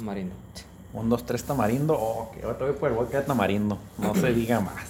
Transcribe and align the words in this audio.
Tamarindo. 0.00 0.34
Un, 0.94 1.10
dos, 1.10 1.26
tres 1.26 1.44
tamarindo. 1.44 1.94
Oh, 1.94 2.32
que 2.32 2.44
otra 2.46 2.66
vez 2.66 2.76
por 2.76 2.88
el 2.88 2.96
vodka 2.96 3.20
de 3.20 3.26
tamarindo. 3.26 3.76
No 3.98 4.14
se 4.14 4.32
diga 4.32 4.58
más. 4.60 4.86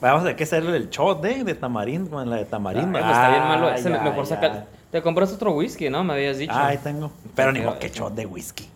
Vamos 0.00 0.22
a 0.22 0.24
tener 0.24 0.36
que 0.36 0.42
hacerle 0.42 0.76
el 0.76 0.90
shot 0.90 1.24
¿eh? 1.24 1.44
de 1.44 1.54
tamarindo 1.54 2.10
con 2.10 2.28
la 2.28 2.36
de 2.36 2.44
tamarindo. 2.44 2.90
Pues 2.90 3.04
está 3.04 3.30
bien 3.30 3.42
malo. 3.42 3.68
Ah, 3.68 3.76
ese, 3.76 3.88
ya, 3.88 4.02
mejor 4.02 4.26
saca. 4.26 4.66
Te 4.90 5.00
compras 5.00 5.32
otro 5.32 5.52
whisky, 5.52 5.88
¿no? 5.88 6.02
Me 6.02 6.14
habías 6.14 6.38
dicho. 6.38 6.52
Ah, 6.52 6.66
ahí 6.66 6.78
tengo. 6.78 7.12
Pero 7.36 7.52
ni 7.52 7.60
modo 7.60 7.78
que 7.78 7.88
shot 7.88 8.14
de 8.14 8.26
whisky. 8.26 8.68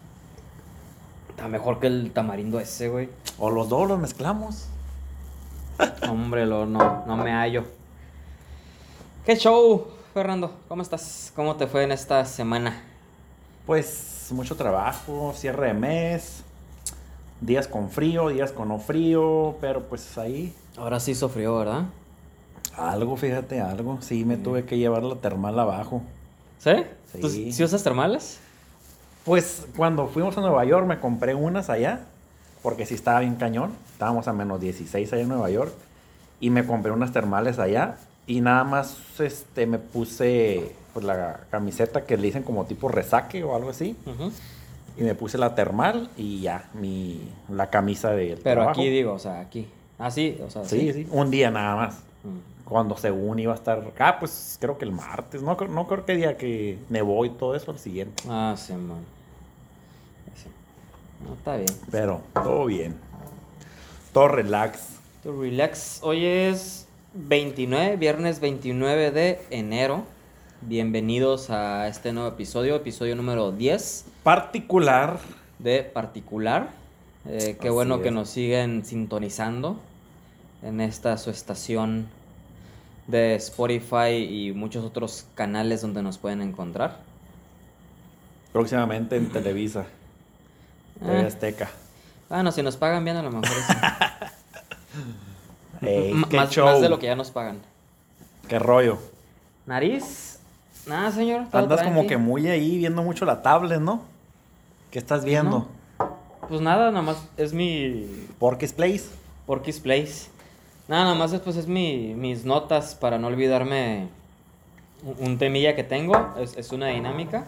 Está 1.30 1.48
mejor 1.48 1.80
que 1.80 1.88
el 1.88 2.12
tamarindo 2.12 2.60
ese, 2.60 2.88
güey. 2.88 3.08
O 3.38 3.50
los 3.50 3.68
dos 3.68 3.88
los 3.88 3.98
mezclamos. 3.98 4.68
Hombre, 6.08 6.46
lo, 6.46 6.64
no, 6.64 7.04
no 7.06 7.16
me 7.16 7.32
hallo. 7.32 7.64
¿Qué 9.24 9.36
show, 9.36 9.88
Fernando? 10.14 10.52
¿Cómo 10.68 10.82
estás? 10.82 11.32
¿Cómo 11.34 11.56
te 11.56 11.66
fue 11.66 11.82
en 11.82 11.90
esta 11.90 12.24
semana? 12.24 12.84
Pues 13.66 14.15
mucho 14.34 14.56
trabajo, 14.56 15.32
cierre 15.34 15.68
de 15.68 15.74
mes, 15.74 16.42
días 17.40 17.68
con 17.68 17.90
frío, 17.90 18.28
días 18.28 18.52
con 18.52 18.68
no 18.68 18.78
frío, 18.78 19.56
pero 19.60 19.82
pues 19.82 20.16
ahí 20.18 20.54
Ahora 20.76 21.00
sí 21.00 21.12
hizo 21.12 21.28
frío, 21.28 21.56
¿verdad? 21.56 21.84
algo, 22.76 23.16
fíjate, 23.16 23.60
algo. 23.60 23.98
Sí, 24.02 24.24
me 24.24 24.36
tuve 24.36 24.64
que 24.64 24.78
llevar 24.78 25.02
la 25.02 25.16
termal 25.16 25.58
abajo. 25.58 26.02
¿Sí? 26.58 26.72
Sí. 27.12 27.20
¿Tú 27.20 27.28
sí 27.30 27.64
usas 27.64 27.82
termales? 27.82 28.38
Pues 29.24 29.66
cuando 29.76 30.06
fuimos 30.06 30.36
a 30.36 30.40
Nueva 30.40 30.64
York 30.64 30.86
me 30.86 31.00
compré 31.00 31.34
unas 31.34 31.70
allá, 31.70 32.00
porque 32.62 32.86
sí 32.86 32.94
estaba 32.94 33.20
bien 33.20 33.36
cañón. 33.36 33.72
Estábamos 33.92 34.28
a 34.28 34.32
menos 34.32 34.60
16 34.60 35.12
allá 35.12 35.22
en 35.22 35.28
Nueva 35.28 35.50
York. 35.50 35.72
Y 36.38 36.50
me 36.50 36.66
compré 36.66 36.92
unas 36.92 37.12
termales 37.12 37.58
allá. 37.58 37.96
Y 38.26 38.40
nada 38.40 38.64
más 38.64 38.98
este, 39.18 39.66
me 39.66 39.78
puse 39.78 40.74
pues, 40.96 41.04
la 41.04 41.40
camiseta 41.50 42.06
que 42.06 42.16
le 42.16 42.22
dicen 42.22 42.42
como 42.42 42.64
tipo 42.64 42.88
resaque 42.88 43.44
o 43.44 43.54
algo 43.54 43.68
así. 43.68 43.94
Y 44.96 45.02
me 45.02 45.14
puse 45.14 45.36
la 45.36 45.54
termal 45.54 46.08
y 46.16 46.40
ya, 46.40 46.70
mi, 46.72 47.20
la 47.50 47.68
camisa 47.68 48.12
del 48.12 48.38
Pero 48.38 48.62
trabajo. 48.62 48.80
aquí 48.80 48.88
digo, 48.88 49.12
o 49.12 49.18
sea, 49.18 49.40
aquí. 49.40 49.68
Ah, 49.98 50.10
sí, 50.10 50.38
o 50.42 50.48
sea, 50.48 50.64
Sí, 50.64 50.90
sí, 50.94 51.06
un 51.10 51.30
día 51.30 51.50
nada 51.50 51.76
más. 51.76 51.94
Mm. 52.24 52.64
Cuando 52.66 52.96
según 52.96 53.38
iba 53.38 53.52
a 53.52 53.56
estar. 53.56 53.92
Ah, 53.98 54.16
pues 54.18 54.56
creo 54.58 54.78
que 54.78 54.86
el 54.86 54.92
martes. 54.92 55.42
No, 55.42 55.54
creo- 55.58 55.70
no 55.70 55.86
creo 55.86 56.06
que 56.06 56.16
día 56.16 56.38
que 56.38 56.78
nevó 56.88 57.26
y 57.26 57.28
todo 57.30 57.54
eso, 57.54 57.72
el 57.72 57.78
siguiente. 57.78 58.22
Ah, 58.26 58.54
sí, 58.56 58.72
man. 58.72 59.04
Sí. 60.34 60.48
No, 61.28 61.34
está 61.34 61.56
bien. 61.56 61.68
Pero 61.90 62.22
todo 62.32 62.64
bien. 62.64 62.96
Todo 64.14 64.28
relax. 64.28 64.80
To 65.24 65.38
relax. 65.38 66.00
Hoy 66.02 66.24
es 66.24 66.86
29, 67.12 67.96
viernes 67.96 68.40
29 68.40 69.10
de 69.10 69.42
enero. 69.50 70.04
Bienvenidos 70.62 71.50
a 71.50 71.86
este 71.88 72.12
nuevo 72.12 72.28
episodio, 72.28 72.76
episodio 72.76 73.14
número 73.14 73.52
10 73.52 74.06
Particular. 74.22 75.18
de 75.58 75.82
Particular. 75.82 76.70
Eh, 77.26 77.56
qué 77.60 77.68
Así 77.68 77.74
bueno 77.74 78.00
que 78.02 78.08
es. 78.08 78.14
nos 78.14 78.30
siguen 78.30 78.84
sintonizando 78.84 79.78
en 80.62 80.80
esta 80.80 81.16
su 81.18 81.30
estación 81.30 82.06
de 83.06 83.34
Spotify 83.36 84.14
y 84.28 84.52
muchos 84.52 84.84
otros 84.84 85.26
canales 85.34 85.82
donde 85.82 86.02
nos 86.02 86.18
pueden 86.18 86.42
encontrar. 86.42 86.98
Próximamente 88.52 89.16
en 89.16 89.30
Televisa. 89.30 89.86
TV 91.00 91.20
Eh, 91.20 91.26
Azteca. 91.26 91.70
bueno, 92.28 92.50
si 92.52 92.62
nos 92.62 92.76
pagan 92.76 93.04
bien 93.04 93.16
a 93.16 93.22
lo 93.22 93.30
mejor. 93.30 93.56
Ey, 95.82 96.14
qué 96.30 96.36
más, 96.38 96.50
show. 96.50 96.64
más 96.66 96.80
de 96.80 96.88
lo 96.88 96.98
que 96.98 97.06
ya 97.06 97.14
nos 97.14 97.30
pagan. 97.30 97.58
Qué 98.48 98.58
rollo. 98.58 98.98
Nariz. 99.66 100.35
Nada, 100.86 101.10
señor. 101.10 101.46
Andas 101.52 101.82
como 101.82 102.06
que 102.06 102.16
muy 102.16 102.48
ahí 102.48 102.78
viendo 102.78 103.02
mucho 103.02 103.24
la 103.24 103.42
tablet, 103.42 103.80
¿no? 103.80 104.02
¿Qué 104.90 105.00
estás 105.00 105.24
viendo? 105.24 105.66
Pues 106.48 106.60
nada, 106.60 106.92
nada 106.92 107.02
más 107.02 107.16
es 107.36 107.52
mi 107.52 108.06
Porky's 108.38 108.72
Place. 108.72 109.04
Porky's 109.46 109.80
Place. 109.80 110.28
Nada, 110.86 111.02
nada 111.04 111.16
más 111.16 111.32
es, 111.32 111.40
pues 111.40 111.56
es 111.56 111.66
mi, 111.66 112.14
mis 112.14 112.44
notas 112.44 112.94
para 112.94 113.18
no 113.18 113.26
olvidarme 113.26 114.06
un, 115.18 115.38
temilla 115.38 115.74
que 115.74 115.82
tengo. 115.82 116.14
Es, 116.38 116.56
es 116.56 116.70
una 116.70 116.86
dinámica. 116.86 117.46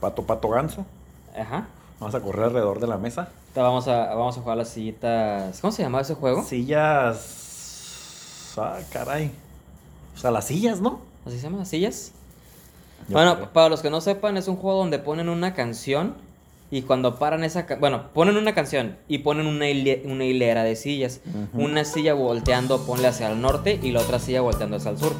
Pato, 0.00 0.22
pato, 0.24 0.50
ganso. 0.50 0.84
Ajá. 1.34 1.66
Vamos 1.98 2.14
a 2.14 2.20
correr 2.20 2.44
alrededor 2.44 2.78
de 2.80 2.88
la 2.88 2.98
mesa. 2.98 3.30
Vamos 3.54 3.88
a, 3.88 4.14
vamos 4.14 4.36
a 4.36 4.40
jugar 4.42 4.58
las 4.58 4.68
sillitas. 4.68 5.60
¿Cómo 5.60 5.72
se 5.72 5.82
llamaba 5.82 6.02
ese 6.02 6.14
juego? 6.14 6.42
Sillas. 6.42 7.38
Ah, 8.58 8.80
caray. 8.90 9.30
O 10.14 10.18
sea, 10.18 10.30
las 10.30 10.46
sillas, 10.46 10.80
¿no? 10.80 11.11
¿Así 11.26 11.36
se 11.36 11.42
llama? 11.44 11.58
¿Las 11.58 11.68
sillas? 11.68 12.12
Yo 13.08 13.14
bueno, 13.14 13.36
creo. 13.36 13.52
para 13.52 13.68
los 13.68 13.80
que 13.80 13.90
no 13.90 14.00
sepan, 14.00 14.36
es 14.36 14.48
un 14.48 14.56
juego 14.56 14.78
donde 14.78 14.98
ponen 14.98 15.28
una 15.28 15.54
canción 15.54 16.14
y 16.70 16.82
cuando 16.82 17.18
paran 17.18 17.44
esa... 17.44 17.66
Bueno, 17.80 18.04
ponen 18.14 18.36
una 18.36 18.54
canción 18.54 18.96
y 19.08 19.18
ponen 19.18 19.46
una, 19.46 19.66
hile- 19.66 20.02
una 20.06 20.24
hilera 20.24 20.64
de 20.64 20.74
sillas. 20.76 21.20
Una 21.52 21.84
silla 21.84 22.14
volteando, 22.14 22.86
ponle 22.86 23.08
hacia 23.08 23.30
el 23.30 23.40
norte 23.40 23.78
y 23.82 23.90
la 23.92 24.00
otra 24.00 24.18
silla 24.18 24.40
volteando 24.40 24.76
hacia 24.78 24.90
el 24.92 24.98
sur. 24.98 25.12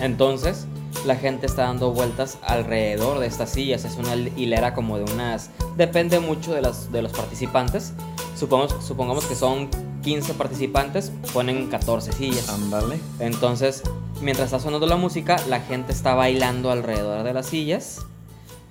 Entonces, 0.00 0.66
la 1.06 1.16
gente 1.16 1.46
está 1.46 1.62
dando 1.62 1.92
vueltas 1.92 2.38
alrededor 2.42 3.18
de 3.18 3.26
estas 3.26 3.50
sillas. 3.50 3.84
Es 3.84 3.96
una 3.96 4.14
hilera 4.14 4.74
como 4.74 4.96
de 4.98 5.10
unas... 5.12 5.50
Depende 5.76 6.20
mucho 6.20 6.54
de, 6.54 6.62
las, 6.62 6.92
de 6.92 7.02
los 7.02 7.12
participantes. 7.12 7.92
Supongamos, 8.36 8.84
supongamos 8.84 9.24
que 9.26 9.34
son 9.34 9.68
15 10.02 10.34
participantes, 10.34 11.12
ponen 11.32 11.68
14 11.68 12.12
sillas. 12.12 12.48
Ándale. 12.48 12.98
Entonces, 13.18 13.82
mientras 14.24 14.46
está 14.46 14.58
sonando 14.58 14.86
la 14.86 14.96
música, 14.96 15.36
la 15.48 15.60
gente 15.60 15.92
está 15.92 16.14
bailando 16.14 16.70
alrededor 16.70 17.22
de 17.22 17.32
las 17.32 17.46
sillas. 17.46 18.00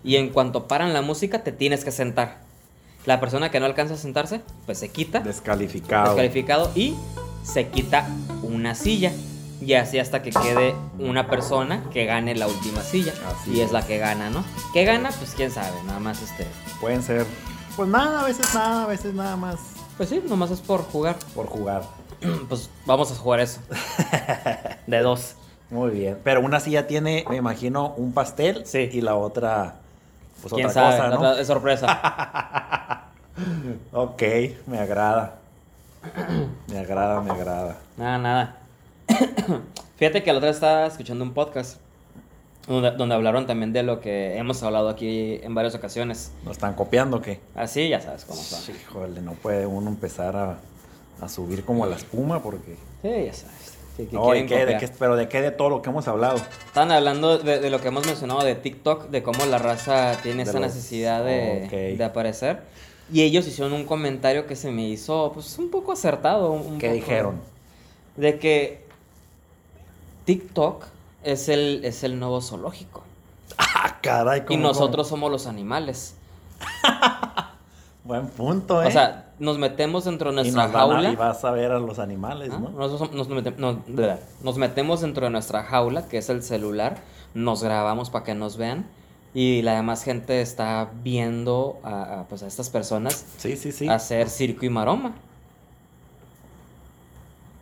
Y 0.04 0.18
en 0.18 0.30
cuanto 0.30 0.68
paran 0.68 0.92
la 0.94 1.02
música, 1.02 1.44
te 1.44 1.52
tienes 1.52 1.86
que 1.86 1.92
sentar. 1.92 2.40
La 3.06 3.20
persona 3.20 3.52
que 3.52 3.60
no 3.60 3.66
alcanza 3.66 3.94
a 3.94 3.98
sentarse, 3.98 4.42
pues 4.66 4.80
se 4.80 4.90
quita, 4.90 5.20
Descalificado. 5.20 6.10
descalificado, 6.16 6.72
y 6.76 6.96
se 7.44 7.68
quita 7.68 8.08
una 8.42 8.76
silla. 8.76 9.12
Y 9.62 9.74
así 9.76 9.98
hasta 10.00 10.22
que 10.22 10.32
quede 10.32 10.76
una 11.00 11.28
persona 11.30 11.84
que 11.92 12.06
gane 12.06 12.36
la 12.36 12.48
última 12.48 12.82
silla. 12.82 13.14
Así 13.28 13.52
y 13.54 13.60
es 13.62 13.68
es. 13.68 13.72
la 13.72 13.86
que 13.86 13.98
gana, 13.98 14.30
¿no? 14.30 14.44
¿Qué 14.74 14.84
gana? 14.84 15.10
Pues 15.18 15.34
quién 15.36 15.52
sabe, 15.52 15.72
nada 15.86 16.00
más 16.00 16.22
este. 16.22 16.46
Pueden 16.82 17.02
ser. 17.02 17.26
Pues 17.78 17.88
nada, 17.88 18.22
a 18.22 18.26
veces 18.26 18.54
nada, 18.54 18.84
a 18.84 18.88
veces 18.88 19.14
nada 19.14 19.38
más. 19.38 19.56
Pues 19.96 20.10
sí, 20.10 20.22
nomás 20.28 20.52
es 20.52 20.60
por 20.60 20.82
jugar. 20.84 21.18
Por 21.36 21.48
jugar. 21.48 21.84
Pues 22.50 22.70
vamos 22.86 23.12
a 23.12 23.16
jugar 23.16 23.40
eso. 23.42 23.60
De 24.88 25.00
dos. 25.00 25.36
Muy 25.74 25.90
bien. 25.90 26.20
Pero 26.24 26.42
una 26.42 26.60
silla 26.60 26.86
tiene, 26.86 27.26
me 27.28 27.36
imagino, 27.38 27.94
un 27.98 28.14
pastel. 28.14 28.64
Sí. 28.66 28.90
Y 28.92 29.02
la 29.02 29.16
otra, 29.16 29.76
pues 30.42 30.54
¿Quién 30.54 30.68
otra 30.68 30.82
sabe? 30.82 30.96
cosa, 30.98 31.08
La 31.10 31.16
¿no? 31.16 31.20
otra 31.32 31.42
es 31.42 31.48
sorpresa. 31.48 33.00
Ok, 33.92 34.22
me 34.68 34.78
agrada. 34.78 35.40
Me 36.68 36.78
agrada, 36.78 37.20
me 37.22 37.32
agrada. 37.32 37.78
Nada, 37.98 38.18
nada. 38.20 38.58
Fíjate 39.98 40.22
que 40.22 40.32
la 40.32 40.38
otra 40.38 40.50
vez 40.50 40.58
estaba 40.58 40.86
escuchando 40.86 41.24
un 41.24 41.34
podcast 41.34 41.80
donde, 42.68 42.92
donde 42.92 43.16
hablaron 43.16 43.48
también 43.48 43.74
de 43.74 43.82
lo 43.82 44.02
que 44.02 44.38
hemos 44.38 44.62
hablado 44.62 44.88
aquí 44.90 45.40
en 45.42 45.56
varias 45.56 45.74
ocasiones. 45.74 46.32
¿Nos 46.44 46.58
están 46.58 46.76
copiando 46.76 47.18
o 47.18 47.22
qué? 47.22 47.40
Así 47.56 47.90
ya 47.90 48.00
sabes 48.00 48.24
cómo 48.26 48.40
son. 48.40 48.60
Sí, 48.62 48.74
Híjole, 48.80 49.20
no 49.22 49.32
puede 49.32 49.66
uno 49.66 49.90
empezar 49.90 50.36
a, 50.36 50.58
a 51.20 51.28
subir 51.28 51.66
como 51.66 51.88
la 51.88 51.96
espuma 51.96 52.40
porque... 52.44 52.78
ya 53.02 53.34
sabes. 53.34 53.73
Que 53.98 54.08
No, 54.12 54.24
quieren 54.24 54.44
¿de 54.44 54.48
qué? 54.48 54.56
¿De 54.66 54.74
copiar. 54.74 54.80
qué? 54.92 54.96
Pero 54.98 55.16
¿de 55.16 55.30
qué? 55.30 55.42
De 55.42 55.52
todo 55.52 55.70
lo 55.70 55.82
que 55.84 55.90
hemos 55.92 56.08
hablado. 56.08 56.38
Estaban 56.66 56.92
hablando 56.92 57.38
de, 57.38 57.60
de 57.60 57.70
lo 57.70 57.80
que 57.80 57.90
hemos 57.90 58.06
mencionado 58.08 58.44
de 58.44 58.56
TikTok, 58.56 59.10
de 59.10 59.22
cómo 59.22 59.46
la 59.46 59.60
raza 59.60 60.18
tiene 60.24 60.44
De 60.46 60.50
esa 60.50 60.60
los- 60.60 60.74
necesidad 60.74 61.24
de, 61.24 61.96
de 61.98 62.04
aparecer. 62.04 62.62
Y 63.12 63.22
ellos 63.22 63.46
hicieron 63.48 63.74
un 63.74 63.86
comentario 63.86 64.48
que 64.48 64.56
se 64.56 64.72
me 64.72 64.88
hizo 64.88 65.32
pues 65.34 65.58
un 65.60 65.70
poco 65.70 65.92
acertado. 65.92 66.52
un 66.52 66.80
¿Qué 66.80 66.88
poco- 66.88 66.96
dijeron? 66.96 67.42
De 68.16 68.40
que 68.40 68.84
TikTok 70.26 70.86
es 71.24 71.50
el, 71.50 71.82
es 71.84 72.04
el 72.04 72.18
nuevo 72.20 72.42
zoológico. 72.42 73.04
Ah, 73.58 74.00
caray, 74.02 74.40
Y 74.42 74.44
¿cómo, 74.46 74.60
nosotros 74.62 75.08
somos 75.08 75.30
los 75.32 75.46
animales. 75.48 76.16
Buen 78.04 78.28
punto, 78.28 78.82
¿eh? 78.84 78.88
O 78.88 78.92
sea, 78.92 79.28
nos 79.44 79.58
metemos 79.58 80.06
dentro 80.06 80.32
de 80.32 80.34
y, 80.34 80.52
nuestra 80.52 80.64
nos 80.64 80.72
van 80.74 80.82
a- 80.82 80.94
jaula. 80.94 81.12
y 81.12 81.16
vas 81.18 81.44
a 81.44 81.52
ver 81.52 81.72
a 81.72 81.80
los 81.80 82.00
animales, 82.00 82.50
¿ah? 82.54 82.60
¿no? 82.60 82.70
Nos, 82.70 84.58
metemos 84.58 85.02
dentro 85.02 85.26
de 85.26 85.32
nuestra 85.32 85.64
jaula, 85.64 86.08
que 86.08 86.18
es 86.18 86.30
el 86.30 86.42
celular. 86.44 87.02
Nos 87.34 87.62
grabamos 87.62 88.10
para 88.10 88.24
que 88.24 88.36
nos 88.36 88.56
vean. 88.58 88.86
Y 89.34 89.62
la 89.64 89.76
demás 89.76 90.04
gente 90.04 90.42
está 90.42 90.92
viendo 91.04 91.78
a, 91.84 92.22
a, 92.22 92.24
pues, 92.28 92.44
a 92.44 92.48
estas 92.48 92.70
personas 92.70 93.26
Sí, 93.38 93.58
sí, 93.58 93.72
sí. 93.72 93.88
hacer 93.90 94.30
circo 94.30 94.66
y 94.66 94.70
maroma. 94.70 95.14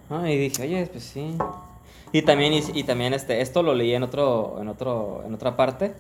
Ah, 0.09 0.29
y 0.29 0.37
dije, 0.37 0.63
oye, 0.63 0.85
pues 0.87 1.03
sí. 1.05 1.35
Y 2.11 2.21
también, 2.23 2.53
y, 2.53 2.61
y 2.73 2.83
también 2.83 3.13
este, 3.13 3.41
esto 3.41 3.63
lo 3.63 3.73
leí 3.73 3.93
en 3.93 4.03
otro, 4.03 4.57
en 4.61 4.67
otro, 4.67 5.23
en 5.25 5.33
otra 5.33 5.55
parte, 5.55 5.93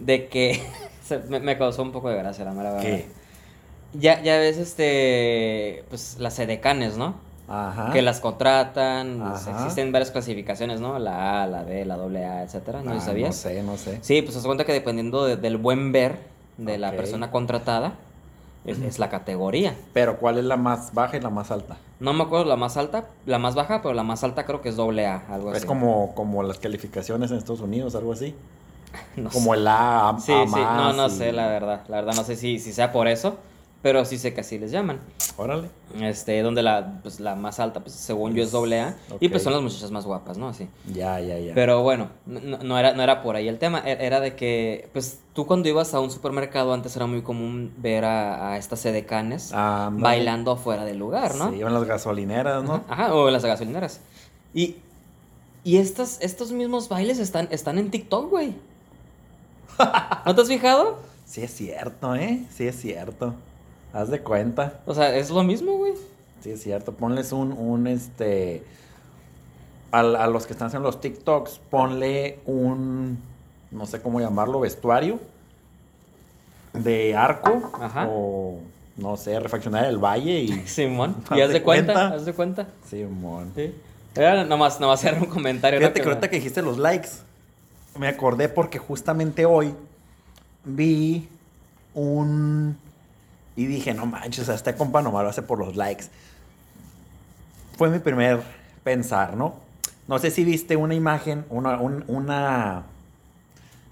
de 0.00 0.26
que 0.28 0.60
me 1.28 1.56
causó 1.58 1.82
un 1.82 1.92
poco 1.92 2.08
de 2.08 2.16
gracia 2.16 2.44
la 2.46 2.52
mera 2.52 2.70
verdad. 2.72 2.82
¿Qué? 2.82 3.23
Ya, 3.94 4.22
ya 4.22 4.38
ves, 4.38 4.58
este, 4.58 5.84
pues 5.88 6.16
las 6.18 6.38
edecanes, 6.38 6.96
¿no? 6.96 7.14
Ajá. 7.48 7.90
Que 7.92 8.00
las 8.02 8.20
contratan, 8.20 9.22
pues, 9.30 9.46
existen 9.46 9.92
varias 9.92 10.10
clasificaciones, 10.10 10.80
¿no? 10.80 10.98
La 10.98 11.42
A, 11.42 11.46
la 11.46 11.62
B, 11.62 11.84
la 11.84 11.96
doble 11.96 12.24
A, 12.24 12.42
etcétera, 12.42 12.82
¿no 12.82 12.92
Ah, 12.92 13.00
sabías? 13.00 13.28
No 13.30 13.32
sé, 13.50 13.62
no 13.62 13.76
sé. 13.76 13.98
Sí, 14.02 14.22
pues 14.22 14.34
se 14.34 14.42
cuenta 14.46 14.64
que 14.64 14.72
dependiendo 14.72 15.24
de- 15.26 15.36
del 15.36 15.56
buen 15.58 15.92
ver, 15.92 16.16
de 16.56 16.78
la 16.78 16.92
persona 16.92 17.30
contratada, 17.30 17.92
es, 18.64 18.78
es 18.80 18.98
la 18.98 19.10
categoría. 19.10 19.74
Pero 19.92 20.16
¿cuál 20.18 20.38
es 20.38 20.44
la 20.44 20.56
más 20.56 20.94
baja 20.94 21.18
y 21.18 21.20
la 21.20 21.28
más 21.30 21.50
alta? 21.50 21.76
No 22.00 22.14
me 22.14 22.22
acuerdo 22.24 22.46
la 22.46 22.56
más 22.56 22.76
alta, 22.78 23.04
la 23.26 23.38
más 23.38 23.54
baja, 23.54 23.82
pero 23.82 23.92
la 23.94 24.02
más 24.04 24.24
alta 24.24 24.44
creo 24.46 24.62
que 24.62 24.70
es 24.70 24.76
doble 24.76 25.06
A, 25.06 25.22
algo 25.30 25.50
así. 25.50 25.58
Es 25.58 25.66
como, 25.66 26.14
como 26.14 26.42
las 26.42 26.58
calificaciones 26.58 27.30
en 27.30 27.36
Estados 27.36 27.60
Unidos, 27.60 27.94
algo 27.94 28.12
así. 28.12 28.34
No 29.16 29.28
Como 29.28 29.52
sé. 29.54 29.60
el 29.60 29.68
A, 29.68 30.08
a, 30.10 30.18
Sí, 30.20 30.32
a 30.32 30.46
sí, 30.46 30.52
no, 30.54 30.64
más 30.64 30.96
no 30.96 31.06
y- 31.08 31.10
sé, 31.10 31.32
la 31.32 31.48
verdad. 31.48 31.82
La 31.88 31.96
verdad 31.96 32.14
no 32.14 32.24
sé 32.24 32.36
si, 32.36 32.58
si 32.58 32.72
sea 32.72 32.90
por 32.92 33.06
eso, 33.08 33.36
pero 33.84 34.02
sí 34.06 34.16
sé 34.16 34.32
que 34.32 34.40
así 34.40 34.58
les 34.58 34.70
llaman. 34.70 34.98
Órale. 35.36 35.68
Este, 36.00 36.40
donde 36.40 36.62
la, 36.62 37.00
pues, 37.02 37.20
la 37.20 37.34
más 37.34 37.60
alta, 37.60 37.80
pues 37.80 37.92
según 37.94 38.32
yo 38.34 38.42
es 38.42 38.50
doble 38.50 38.80
A. 38.80 38.96
Y 39.20 39.28
pues 39.28 39.42
son 39.42 39.52
las 39.52 39.60
muchachas 39.60 39.90
más 39.90 40.06
guapas, 40.06 40.38
¿no? 40.38 40.48
Así. 40.48 40.68
Ya, 40.90 41.20
ya, 41.20 41.38
ya. 41.38 41.52
Pero 41.54 41.82
bueno, 41.82 42.08
no, 42.24 42.40
no 42.40 42.78
era, 42.78 42.94
no 42.94 43.02
era 43.02 43.22
por 43.22 43.36
ahí 43.36 43.46
el 43.46 43.58
tema. 43.58 43.82
e- 43.84 44.06
Era 44.06 44.20
de 44.20 44.36
que, 44.36 44.88
pues 44.94 45.18
tú 45.34 45.44
cuando 45.44 45.68
ibas 45.68 45.92
a 45.92 46.00
un 46.00 46.10
supermercado 46.10 46.72
antes 46.72 46.96
era 46.96 47.04
muy 47.06 47.20
común 47.20 47.74
ver 47.76 48.06
a, 48.06 48.52
a 48.52 48.56
estas 48.56 48.80
sedecanes 48.80 49.52
Ándale. 49.52 50.02
bailando 50.02 50.52
afuera 50.52 50.86
del 50.86 50.96
lugar, 50.96 51.34
¿no? 51.34 51.52
Sí, 51.52 51.60
en 51.60 51.74
las 51.74 51.84
gasolineras, 51.84 52.64
¿no? 52.64 52.84
Ajá, 52.88 53.14
o 53.14 53.30
las 53.30 53.44
gasolineras. 53.44 54.00
Y, 54.54 54.76
y 55.62 55.76
estas, 55.76 56.22
estos 56.22 56.52
mismos 56.52 56.88
bailes 56.88 57.18
están, 57.18 57.48
están 57.50 57.76
en 57.76 57.90
TikTok, 57.90 58.30
güey. 58.30 58.54
¿No 60.24 60.34
te 60.34 60.40
has 60.40 60.48
fijado? 60.48 60.98
Sí 61.26 61.42
es 61.42 61.52
cierto, 61.54 62.14
¿eh? 62.14 62.44
Sí 62.50 62.66
es 62.66 62.80
cierto. 62.80 63.34
Haz 63.94 64.10
de 64.10 64.20
cuenta. 64.20 64.80
O 64.84 64.92
sea, 64.94 65.14
es 65.16 65.30
lo 65.30 65.42
mismo, 65.42 65.72
güey. 65.78 65.94
Sí 66.42 66.50
es 66.50 66.62
cierto. 66.62 66.92
Ponles 66.92 67.32
un, 67.32 67.52
un 67.52 67.86
este... 67.86 68.62
A, 69.92 70.00
a 70.00 70.26
los 70.26 70.46
que 70.46 70.52
están 70.52 70.66
haciendo 70.66 70.88
los 70.88 71.00
TikToks, 71.00 71.60
ponle 71.70 72.40
un... 72.44 73.18
No 73.70 73.86
sé 73.86 74.02
cómo 74.02 74.20
llamarlo, 74.20 74.60
vestuario. 74.60 75.20
De 76.72 77.14
arco. 77.16 77.70
Ajá. 77.80 78.08
O... 78.10 78.58
No 78.96 79.16
sé, 79.16 79.38
refaccionar 79.40 79.84
el 79.86 79.98
valle 79.98 80.40
y... 80.40 80.48
Simón. 80.66 81.16
Y 81.34 81.40
haz 81.40 81.50
de 81.50 81.62
cuenta, 81.62 81.92
cuenta. 81.94 82.14
haz 82.16 82.24
de 82.24 82.32
cuenta. 82.32 82.66
Simón. 82.88 83.52
Sí. 83.54 83.74
Era 84.16 84.44
nomás, 84.44 84.78
nomás 84.80 85.00
hacer 85.04 85.20
un 85.20 85.26
comentario. 85.28 85.78
¿no? 85.80 85.84
Fíjate 85.86 86.00
que 86.00 86.06
me- 86.06 86.12
ahorita 86.12 86.30
que 86.30 86.36
dijiste 86.36 86.62
los 86.62 86.78
likes, 86.78 87.08
me 87.98 88.06
acordé 88.08 88.48
porque 88.48 88.78
justamente 88.78 89.44
hoy 89.46 89.74
vi 90.64 91.28
un... 91.94 92.76
Y 93.56 93.66
dije, 93.66 93.94
no 93.94 94.06
manches, 94.06 94.46
sea, 94.46 94.54
este 94.54 94.74
compa 94.74 95.00
nomás 95.02 95.22
lo 95.22 95.30
hace 95.30 95.42
por 95.42 95.58
los 95.58 95.76
likes. 95.76 96.06
Fue 97.76 97.88
mi 97.90 97.98
primer 97.98 98.42
pensar, 98.82 99.36
¿no? 99.36 99.54
No 100.08 100.18
sé 100.18 100.30
si 100.30 100.44
viste 100.44 100.76
una 100.76 100.94
imagen, 100.94 101.44
una, 101.50 101.78
un- 101.80 102.04
una... 102.08 102.82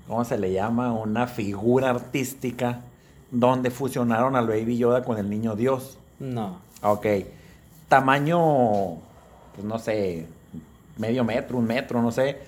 ¿Cómo 0.08 0.24
se 0.24 0.36
le 0.36 0.52
llama? 0.52 0.92
Una 0.92 1.26
figura 1.26 1.90
artística 1.90 2.80
donde 3.30 3.70
fusionaron 3.70 4.36
al 4.36 4.46
Baby 4.48 4.76
Yoda 4.76 5.04
con 5.04 5.16
el 5.18 5.30
Niño 5.30 5.54
Dios. 5.56 5.96
No. 6.18 6.58
Ok. 6.82 7.06
Tamaño, 7.88 8.96
pues 9.54 9.64
no 9.64 9.78
sé, 9.78 10.26
medio 10.98 11.24
metro, 11.24 11.56
un 11.58 11.66
metro, 11.66 12.02
no 12.02 12.10
sé. 12.10 12.40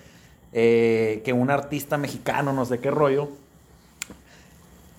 Eh, 0.52 1.22
que 1.24 1.32
un 1.32 1.50
artista 1.50 1.96
mexicano, 1.96 2.52
no 2.52 2.64
sé 2.64 2.80
qué 2.80 2.90
rollo. 2.90 3.28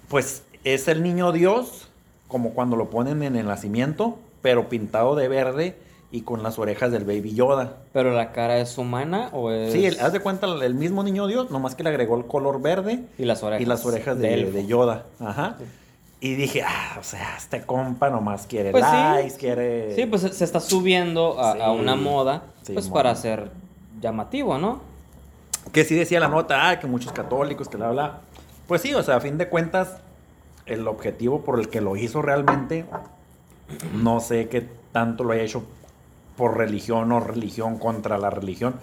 Pues 0.08 0.44
es 0.64 0.88
el 0.88 1.04
niño 1.04 1.32
Dios, 1.32 1.85
como 2.28 2.52
cuando 2.52 2.76
lo 2.76 2.90
ponen 2.90 3.24
en 3.24 3.36
el 3.36 3.48
nacimiento, 3.48 4.18
pero 4.42 4.70
pintado 4.70 5.16
de 5.16 5.28
verde 5.28 5.78
y 6.12 6.22
con 6.22 6.44
las 6.44 6.60
orejas 6.60 6.92
del 6.92 7.04
Baby 7.04 7.34
Yoda. 7.34 7.78
¿Pero 7.92 8.14
la 8.14 8.32
cara 8.32 8.58
es 8.60 8.78
humana 8.78 9.30
o 9.34 9.52
es...? 9.52 9.74
Sí, 9.74 9.86
el- 9.86 10.00
haz 10.00 10.14
de 10.14 10.20
cuenta 10.20 10.48
el, 10.48 10.76
mismo 10.76 11.04
niño 11.04 11.28
Dios, 11.28 11.52
nomás 11.52 11.76
que 11.76 11.84
le 11.84 11.90
agregó 11.90 12.18
el 12.18 12.26
color 12.26 12.62
verde 12.62 13.04
Y 13.18 13.26
las 13.26 13.44
orejas. 13.44 13.62
y 13.62 13.66
las 13.66 13.86
orejas 13.86 14.18
de, 14.18 14.66
Yoda. 14.68 15.06
Ajá. 15.20 15.58
Y 16.22 16.36
dije, 16.36 16.64
ah, 16.66 16.98
o 17.00 17.04
sea, 17.04 17.36
este 17.38 17.64
compa 17.64 18.10
nomás 18.10 18.48
quiere 18.48 18.72
Pues 18.72 18.86
sí. 18.86 18.92
likes, 18.92 19.36
quiere... 19.38 19.94
Sí, 19.96 20.06
pues 20.06 20.22
se- 20.22 20.44
está 20.44 20.60
subiendo 20.60 21.40
a, 21.40 21.72
una 21.72 21.96
moda, 21.96 22.44
pues 22.74 22.88
moda. 22.88 22.94
para 22.94 23.16
ser 23.16 23.52
llamativo, 24.00 24.58
¿no? 24.58 24.80
Que 25.74 25.84
sí 25.84 25.96
decía 25.96 26.20
la 26.20 26.28
nota, 26.30 26.70
ah, 26.70 26.80
que 26.80 26.88
muchos 26.88 27.12
católicos, 27.12 27.68
que 27.68 27.78
bla, 27.78 27.90
bla. 27.92 28.20
Pues 28.68 28.82
sí, 28.82 28.94
o 28.94 29.04
sea, 29.04 29.18
a 29.18 29.20
fin 29.20 29.38
de 29.38 29.50
cuentas, 29.50 29.98
el 30.66 30.88
objetivo 30.88 31.42
por 31.42 31.60
el 31.60 31.70
que 31.70 31.82
lo 31.82 31.96
hizo 31.96 32.22
realmente, 32.22 32.86
no 33.94 34.20
sé 34.20 34.48
qué 34.48 34.68
tanto 34.92 35.24
lo 35.24 35.34
haya 35.34 35.44
hecho 35.44 35.64
por 36.38 36.58
religión 36.58 37.12
o 37.12 37.20
religión 37.20 37.78
contra 37.78 38.18
la 38.18 38.30
religión, 38.30 38.76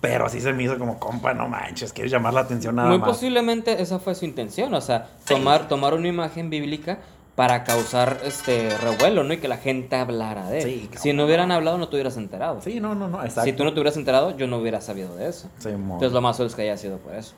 pero 0.00 0.28
sí 0.28 0.40
se 0.40 0.52
me 0.52 0.64
hizo 0.64 0.78
como, 0.78 0.98
compa, 0.98 1.32
no 1.32 1.48
manches, 1.48 1.92
quieres 1.92 2.10
llamar 2.10 2.34
la 2.34 2.40
atención 2.40 2.74
nada 2.74 2.88
Muy 2.88 2.98
más. 2.98 3.08
posiblemente 3.08 3.80
esa 3.80 3.98
fue 3.98 4.14
su 4.14 4.24
intención, 4.24 4.74
o 4.74 4.80
sea, 4.80 5.08
tomar, 5.26 5.68
tomar 5.68 5.94
una 5.94 6.08
imagen 6.08 6.50
bíblica 6.50 6.98
para 7.34 7.64
causar 7.64 8.18
este 8.24 8.76
revuelo, 8.78 9.24
¿no? 9.24 9.32
Y 9.32 9.38
que 9.38 9.48
la 9.48 9.56
gente 9.56 9.96
hablara 9.96 10.50
de 10.50 10.58
él. 10.58 10.64
Sí, 10.64 10.90
si 10.98 11.12
no 11.12 11.24
hubieran 11.24 11.50
hablado, 11.50 11.78
no 11.78 11.88
te 11.88 11.96
hubieras 11.96 12.16
enterado. 12.18 12.60
Sí, 12.60 12.78
no, 12.78 12.94
no, 12.94 13.08
no, 13.08 13.22
exacto. 13.22 13.44
Si 13.44 13.52
tú 13.54 13.64
no 13.64 13.72
te 13.72 13.80
hubieras 13.80 13.96
enterado, 13.96 14.36
yo 14.36 14.46
no 14.46 14.58
hubiera 14.58 14.82
sabido 14.82 15.16
de 15.16 15.28
eso. 15.28 15.48
Sí. 15.58 15.70
Entonces 15.70 16.12
lo 16.12 16.20
más 16.20 16.36
seguro 16.36 16.50
es 16.50 16.56
que 16.56 16.62
haya 16.62 16.76
sido 16.76 16.98
por 16.98 17.14
eso. 17.14 17.34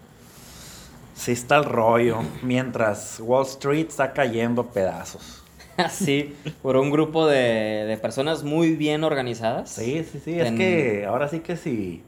Sí 1.14 1.32
está 1.32 1.56
el 1.58 1.64
rollo, 1.64 2.18
mientras 2.42 3.20
Wall 3.20 3.46
Street 3.46 3.86
está 3.88 4.12
cayendo 4.12 4.62
a 4.62 4.66
pedazos. 4.72 5.42
Así, 5.76 6.34
por 6.62 6.76
un 6.76 6.90
grupo 6.90 7.26
de, 7.26 7.84
de 7.86 7.96
personas 7.98 8.42
muy 8.44 8.76
bien 8.76 9.04
organizadas. 9.04 9.70
Sí, 9.70 10.04
sí, 10.10 10.20
sí, 10.24 10.38
es 10.38 10.46
En- 10.48 10.56
que 10.56 11.04
ahora 11.06 11.28
sí 11.28 11.40
que 11.40 11.56
si 11.56 12.02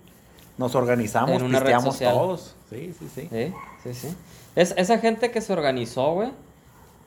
nos 0.58 0.74
organizamos, 0.74 1.42
una 1.42 1.58
pisteamos 1.60 1.98
todos. 1.98 2.54
Sí, 2.70 2.92
sí, 2.98 3.06
sí. 3.14 3.28
Sí, 3.30 3.52
sí, 3.84 3.94
sí. 3.94 4.08
Es, 4.56 4.72
esa 4.76 4.98
gente 4.98 5.30
que 5.30 5.40
se 5.40 5.52
organizó, 5.52 6.14
güey, 6.14 6.30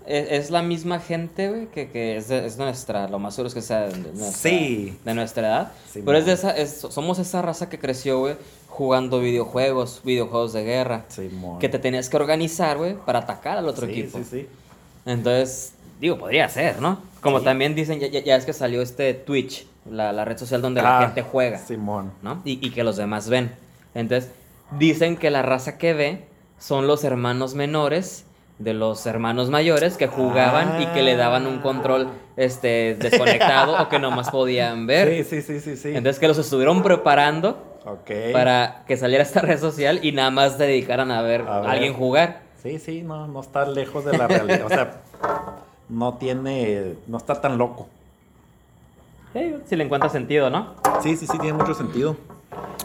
es, 0.06 0.32
es 0.32 0.52
la 0.52 0.62
misma 0.62 1.00
gente, 1.00 1.50
güey, 1.50 1.68
que, 1.68 1.90
que 1.90 2.18
es, 2.18 2.28
de- 2.28 2.46
es 2.46 2.58
nuestra, 2.58 3.08
lo 3.08 3.20
más 3.20 3.36
seguro 3.36 3.48
es 3.48 3.54
que 3.54 3.62
sea 3.62 3.88
de 3.88 3.98
nuestra, 3.98 4.32
Sí. 4.32 4.98
de 5.04 5.14
nuestra 5.14 5.48
edad. 5.48 5.72
Sí, 5.92 6.02
pero 6.06 6.18
es 6.18 6.26
de 6.26 6.34
esa, 6.34 6.52
es- 6.56 6.80
somos 6.90 7.20
esa 7.20 7.42
raza 7.42 7.70
que 7.70 7.80
creció, 7.80 8.20
güey, 8.20 8.36
jugando 8.80 9.20
videojuegos, 9.20 10.00
videojuegos 10.06 10.54
de 10.54 10.64
guerra. 10.64 11.04
Simón. 11.10 11.60
Que 11.60 11.68
te 11.68 11.80
tenías 11.80 12.08
que 12.08 12.16
organizar, 12.16 12.78
güey, 12.78 12.96
para 12.96 13.20
atacar 13.20 13.58
al 13.58 13.68
otro 13.68 13.86
sí, 13.86 13.92
equipo. 13.92 14.18
Sí, 14.20 14.24
sí, 14.24 14.48
Entonces, 15.06 15.74
digo, 16.00 16.18
podría 16.18 16.48
ser, 16.48 16.82
¿no? 16.82 17.02
Como 17.20 17.40
Sí. 17.40 17.44
también 17.46 17.76
dicen, 17.76 18.00
ya, 18.00 18.08
ya- 18.08 18.38
es 18.38 18.46
que 18.46 18.54
salió 18.54 18.82
este 18.82 19.14
Twitch, 19.14 19.68
la, 19.92 20.14
la 20.14 20.24
red 20.24 20.38
social 20.38 20.62
donde 20.62 20.82
la 20.82 21.00
Ah, 21.00 21.02
gente 21.08 21.24
juega. 21.24 21.58
Simón. 21.58 22.14
¿no? 22.22 22.42
Y, 22.46 22.66
y 22.66 22.72
que 22.72 22.86
los 22.86 22.96
demás 22.96 23.28
ven. 23.28 23.52
Entonces, 23.94 24.32
dicen 24.78 25.18
que 25.18 25.30
la 25.30 25.42
raza 25.42 25.78
que 25.78 25.94
ve 25.94 26.24
son 26.58 26.88
los 26.88 27.04
hermanos 27.04 27.56
menores 27.56 28.24
de 28.60 28.74
los 28.74 29.06
hermanos 29.06 29.50
mayores 29.50 29.98
que 29.98 30.08
jugaban 30.08 30.82
y 30.82 30.86
que 30.88 31.02
le 31.02 31.18
daban 31.18 31.48
un 31.48 31.60
control 31.60 32.08
este, 32.38 32.96
desconectado 33.00 33.82
o 33.82 33.90
que 33.90 34.00
nomás 34.00 34.30
podían 34.30 34.88
ver. 34.88 35.10
Sí, 35.30 35.42
sí, 35.42 35.42
sí, 35.42 35.60
sí, 35.60 35.76
sí. 35.76 35.90
Entonces, 35.90 36.18
que 36.20 36.28
los 36.30 36.38
estuvieron 36.38 36.82
preparando 36.82 37.69
ok. 37.92 38.34
para 38.34 38.84
que 38.88 38.98
saliera 38.98 39.24
esta 39.24 39.42
red 39.42 39.60
social 39.60 40.00
y 40.04 40.12
nada 40.12 40.32
más 40.32 40.58
se 40.58 40.64
dedicaran 40.64 41.12
a 41.12 41.22
ver 41.22 41.42
A 41.42 41.58
a 41.58 41.60
ver. 41.62 41.70
alguien 41.70 41.94
jugar. 41.94 42.42
Sí, 42.62 42.80
sí, 42.80 43.02
no, 43.04 43.28
no 43.28 43.40
está 43.42 43.66
lejos 43.66 44.04
de 44.06 44.18
la 44.18 44.28
realidad. 44.28 44.66
o 44.66 44.70
sea, 44.70 45.02
no 45.88 46.16
tiene, 46.16 46.96
no 47.08 47.18
está 47.18 47.40
tan 47.42 47.58
loco. 47.58 47.88
Sí, 49.34 49.56
si 49.68 49.76
le 49.76 49.84
encuentra 49.84 50.10
sentido, 50.10 50.50
¿no? 50.50 50.76
Sí, 51.04 51.16
sí, 51.16 51.28
sí, 51.28 51.38
tiene 51.38 51.54
mucho 51.58 51.74
sentido. 51.74 52.18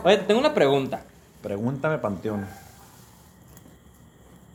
Oye, 0.04 0.18
tengo 0.18 0.38
una 0.40 0.54
pregunta. 0.54 1.00
Pregúntame, 1.42 1.98
Panteón. 1.98 2.46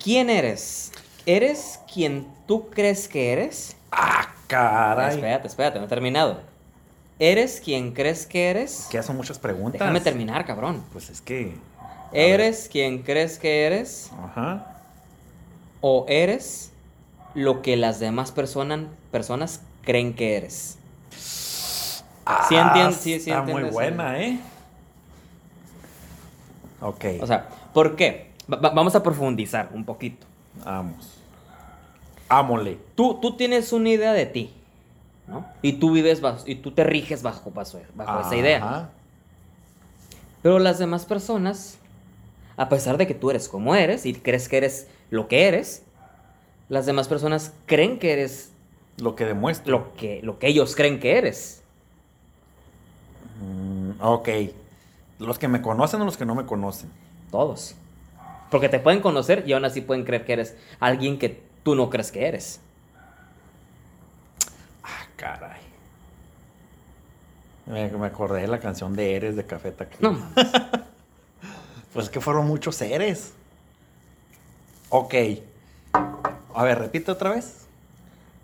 ¿Quién 0.01 0.29
eres? 0.29 0.91
¿Eres 1.25 1.79
quien 1.91 2.27
tú 2.47 2.69
crees 2.69 3.07
que 3.07 3.33
eres? 3.33 3.75
Ah, 3.91 4.27
caray. 4.47 5.15
Espérate, 5.15 5.47
espérate, 5.47 5.79
no 5.79 5.85
he 5.85 5.89
terminado. 5.89 6.39
¿Eres 7.19 7.59
quien 7.59 7.91
crees 7.91 8.25
que 8.25 8.49
eres? 8.49 8.87
Que 8.89 9.03
son 9.03 9.17
muchas 9.17 9.37
preguntas. 9.37 9.79
Déjame 9.79 9.99
terminar, 9.99 10.45
cabrón. 10.45 10.83
Pues 10.93 11.09
es 11.09 11.19
que. 11.21 11.53
¿Eres 12.13 12.69
quien 12.71 13.03
crees 13.03 13.37
que 13.37 13.65
eres? 13.65 14.09
Ajá. 14.23 14.81
¿O 15.81 16.05
eres 16.07 16.71
lo 17.35 17.61
que 17.61 17.75
las 17.77 17.99
demás 17.99 18.31
personas, 18.31 18.81
personas 19.11 19.61
creen 19.83 20.13
que 20.13 20.37
eres? 20.37 20.77
Sí 22.47 22.55
entien- 22.55 22.93
sí- 22.93 23.19
sí 23.19 23.31
Ah, 23.31 23.39
Está 23.39 23.51
muy 23.51 23.63
buena, 23.63 24.19
¿eh? 24.21 24.39
Ok. 26.81 27.05
O 27.21 27.27
sea, 27.27 27.49
¿por 27.73 27.95
qué? 27.95 28.31
Va- 28.51 28.57
va- 28.57 28.69
vamos 28.69 28.95
a 28.95 29.03
profundizar 29.03 29.69
un 29.73 29.83
poquito. 29.83 30.25
vamos. 30.63 31.15
Ámole. 32.29 32.77
Tú, 32.95 33.15
tú 33.21 33.35
tienes 33.35 33.73
una 33.73 33.89
idea 33.89 34.13
de 34.13 34.25
ti, 34.27 34.53
¿no? 35.29 35.45
Y 35.61 35.73
tú 35.73 35.91
vives 35.91 36.21
bajo, 36.21 36.43
y 36.45 36.55
tú 36.55 36.71
te 36.71 36.83
riges 36.83 37.21
bajo, 37.23 37.51
bajo, 37.51 37.79
bajo 37.95 38.21
esa 38.21 38.35
idea. 38.35 38.89
Pero 40.41 40.59
las 40.59 40.79
demás 40.79 41.05
personas, 41.05 41.77
a 42.57 42.69
pesar 42.69 42.97
de 42.97 43.07
que 43.07 43.13
tú 43.13 43.29
eres 43.29 43.47
como 43.49 43.75
eres 43.75 44.05
y 44.05 44.13
crees 44.13 44.49
que 44.49 44.57
eres 44.57 44.87
lo 45.09 45.27
que 45.27 45.47
eres, 45.47 45.83
las 46.69 46.85
demás 46.85 47.07
personas 47.07 47.53
creen 47.65 47.99
que 47.99 48.13
eres 48.13 48.51
Lo 48.97 49.15
que 49.15 49.25
demuestra. 49.25 49.71
lo 49.71 49.93
que, 49.93 50.21
lo 50.23 50.39
que 50.39 50.47
ellos 50.47 50.75
creen 50.75 50.99
que 50.99 51.17
eres. 51.17 51.61
Mm, 53.41 54.01
ok. 54.01 54.29
Los 55.19 55.39
que 55.39 55.47
me 55.47 55.61
conocen 55.61 56.01
o 56.01 56.05
los 56.05 56.17
que 56.17 56.25
no 56.25 56.35
me 56.35 56.45
conocen. 56.45 56.89
Todos. 57.31 57.75
Porque 58.49 58.69
te 58.69 58.79
pueden 58.79 59.01
conocer 59.01 59.43
y 59.45 59.53
aún 59.53 59.65
así 59.65 59.81
pueden 59.81 60.05
creer 60.05 60.25
que 60.25 60.33
eres 60.33 60.55
alguien 60.79 61.19
que 61.19 61.41
tú 61.63 61.75
no 61.75 61.89
crees 61.89 62.11
que 62.11 62.25
eres. 62.27 62.61
Caray. 65.19 65.59
Me, 67.65 67.89
me 67.91 68.07
acordé 68.07 68.41
de 68.41 68.47
la 68.47 68.59
canción 68.59 68.95
de 68.95 69.15
Eres 69.15 69.35
de 69.35 69.45
Café 69.45 69.71
Tacuba. 69.71 70.11
No. 70.11 70.19
Pues 71.91 72.05
es 72.05 72.11
que 72.11 72.21
fueron 72.21 72.45
muchos 72.45 72.75
seres. 72.75 73.33
Ok. 74.89 75.15
A 75.91 76.63
ver, 76.63 76.77
repite 76.77 77.09
otra 77.09 77.31
vez. 77.31 77.65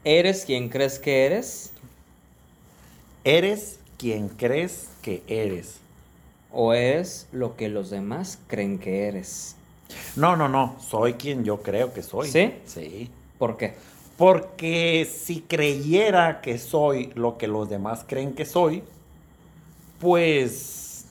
¿Eres 0.04 0.46
quien 0.46 0.68
crees 0.68 0.98
que 0.98 1.28
eres? 1.28 1.72
Eres 3.24 3.80
quien 4.00 4.30
crees 4.30 4.90
que 5.04 5.22
eres. 5.28 5.78
¿O 6.52 6.74
eres 6.74 7.28
lo 7.32 7.56
que 7.56 7.70
los 7.70 7.92
demás 7.92 8.40
creen 8.48 8.80
que 8.80 9.08
eres? 9.08 9.56
No, 10.16 10.36
no, 10.36 10.50
no. 10.50 10.76
Soy 10.80 11.14
quien 11.14 11.44
yo 11.44 11.62
creo 11.62 11.94
que 11.94 12.02
soy. 12.02 12.28
¿Sí? 12.28 12.52
Sí. 12.66 13.12
¿Por 13.38 13.58
qué? 13.58 13.76
Porque 14.18 15.06
si 15.12 15.42
creyera 15.42 16.42
que 16.42 16.58
soy 16.58 17.12
lo 17.16 17.38
que 17.38 17.48
los 17.48 17.70
demás 17.70 18.06
creen 18.08 18.34
que 18.34 18.46
soy, 18.46 18.84
pues. 20.00 21.06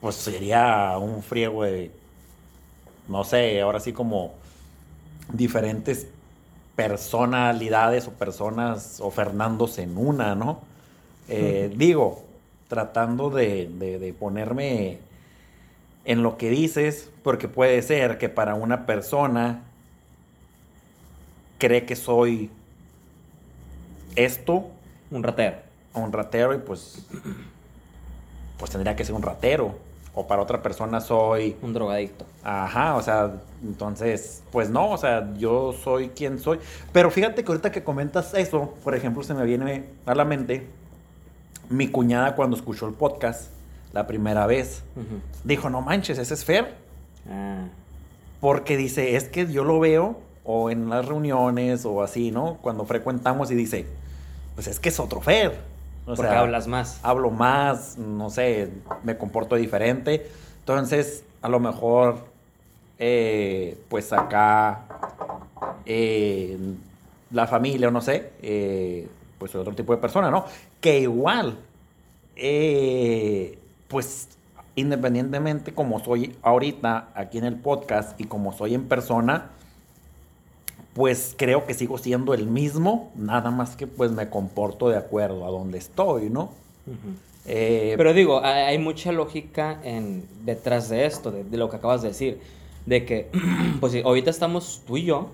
Pues 0.00 0.16
sería 0.16 0.96
un 0.98 1.22
friego 1.22 1.62
de. 1.64 1.90
No 3.08 3.24
sé, 3.24 3.60
ahora 3.60 3.80
sí 3.80 3.92
como. 3.92 4.34
Diferentes 5.32 6.08
personalidades 6.76 8.08
o 8.08 8.12
personas 8.12 8.98
o 9.00 9.10
Fernandos 9.10 9.78
en 9.78 9.96
una, 9.96 10.34
¿no? 10.34 10.60
Eh, 11.28 11.72
Digo, 11.76 12.24
tratando 12.68 13.30
de, 13.30 13.68
de- 13.68 13.98
de 13.98 14.12
ponerme 14.14 14.98
en 16.04 16.22
lo 16.22 16.36
que 16.36 16.50
dices, 16.50 17.10
porque 17.22 17.48
puede 17.48 17.80
ser 17.82 18.18
que 18.18 18.28
para 18.28 18.54
una 18.54 18.86
persona 18.86 19.62
cree 21.62 21.84
que 21.86 21.94
soy 21.94 22.50
esto, 24.16 24.68
Un 25.12 25.22
ratero. 25.22 25.56
un 25.94 26.12
ratero, 26.12 26.54
y 26.54 26.58
pues, 26.58 27.06
pues 28.58 28.70
tendría 28.72 28.96
que 28.96 29.04
ser 29.04 29.14
un 29.14 29.22
ratero. 29.22 29.76
O 30.14 30.26
para 30.26 30.42
otra 30.42 30.60
persona 30.60 31.00
soy, 31.00 31.56
Un 31.62 31.72
drogadicto. 31.72 32.26
ajá, 32.42 32.96
o 32.96 33.02
sea, 33.02 33.30
entonces, 33.62 34.42
pues 34.50 34.68
no, 34.68 34.90
o 34.90 34.98
sea, 34.98 35.32
yo 35.38 35.72
soy 35.72 36.08
quien 36.10 36.38
soy. 36.40 36.58
Pero 36.92 37.10
fíjate 37.10 37.44
que 37.44 37.50
ahorita 37.52 37.70
que 37.70 37.82
comentas 37.84 38.34
eso, 38.34 38.74
por 38.84 38.94
ejemplo, 38.96 39.22
se 39.22 39.32
me 39.34 39.44
viene 39.44 39.84
a 40.04 40.14
la 40.16 40.24
mente 40.24 40.66
mi 41.70 41.88
cuñada 41.88 42.34
cuando 42.34 42.56
escuchó 42.56 42.86
el 42.88 42.94
podcast 42.94 43.50
la 43.92 44.06
primera 44.06 44.46
vez. 44.46 44.82
Dijo, 45.44 45.70
no 45.70 45.80
manches, 45.80 46.18
ese 46.18 46.34
es 46.34 46.44
Fer. 46.44 46.74
Ah. 47.30 47.66
Porque 48.40 48.76
dice, 48.76 49.14
es 49.16 49.28
que 49.28 49.46
yo 49.50 49.62
lo 49.64 49.78
veo 49.80 50.18
o 50.44 50.70
en 50.70 50.88
las 50.88 51.06
reuniones 51.06 51.84
o 51.84 52.02
así, 52.02 52.30
¿no? 52.30 52.58
Cuando 52.60 52.84
frecuentamos 52.84 53.50
y 53.50 53.54
dice, 53.54 53.86
pues 54.54 54.66
es 54.66 54.80
que 54.80 54.88
es 54.88 55.00
otro 55.00 55.20
Fer. 55.20 55.60
O 56.04 56.14
Porque 56.14 56.22
sea, 56.22 56.40
hablas 56.40 56.66
más. 56.66 56.98
Hablo 57.02 57.30
más, 57.30 57.96
no 57.96 58.28
sé, 58.28 58.70
me 59.04 59.16
comporto 59.16 59.54
diferente. 59.54 60.26
Entonces, 60.58 61.24
a 61.42 61.48
lo 61.48 61.60
mejor, 61.60 62.18
eh, 62.98 63.78
pues 63.88 64.12
acá, 64.12 64.82
eh, 65.86 66.58
la 67.30 67.46
familia, 67.46 67.88
o 67.88 67.90
no 67.92 68.00
sé, 68.00 68.32
eh, 68.42 69.08
pues 69.38 69.54
otro 69.54 69.74
tipo 69.74 69.94
de 69.94 70.00
persona, 70.00 70.30
¿no? 70.30 70.44
Que 70.80 71.00
igual, 71.00 71.58
pues 73.88 74.28
independientemente 74.74 75.72
como 75.74 76.02
soy 76.02 76.34
ahorita 76.42 77.08
aquí 77.14 77.38
en 77.38 77.44
el 77.44 77.56
podcast 77.56 78.18
y 78.20 78.24
como 78.24 78.52
soy 78.52 78.74
en 78.74 78.88
persona, 78.88 79.50
pues 80.94 81.34
creo 81.36 81.64
que 81.64 81.74
sigo 81.74 81.98
siendo 81.98 82.34
el 82.34 82.46
mismo, 82.46 83.10
nada 83.16 83.50
más 83.50 83.76
que 83.76 83.86
pues 83.86 84.10
me 84.10 84.28
comporto 84.28 84.88
de 84.88 84.98
acuerdo 84.98 85.46
a 85.46 85.50
donde 85.50 85.78
estoy, 85.78 86.28
¿no? 86.28 86.50
Eh, 87.46 87.94
Pero 87.96 88.12
digo, 88.12 88.40
hay, 88.44 88.78
mucha 88.78 89.10
lógica 89.10 89.80
en, 89.82 90.24
detrás 90.44 90.88
de 90.88 91.06
esto, 91.06 91.30
de, 91.30 91.44
de 91.44 91.56
lo 91.56 91.70
que 91.70 91.76
acabas 91.76 92.02
de 92.02 92.08
decir. 92.08 92.40
De 92.86 93.04
que, 93.04 93.30
pues 93.80 93.94
ahorita 94.04 94.30
estamos 94.30 94.82
tú 94.86 94.96
y 94.96 95.04
yo, 95.04 95.30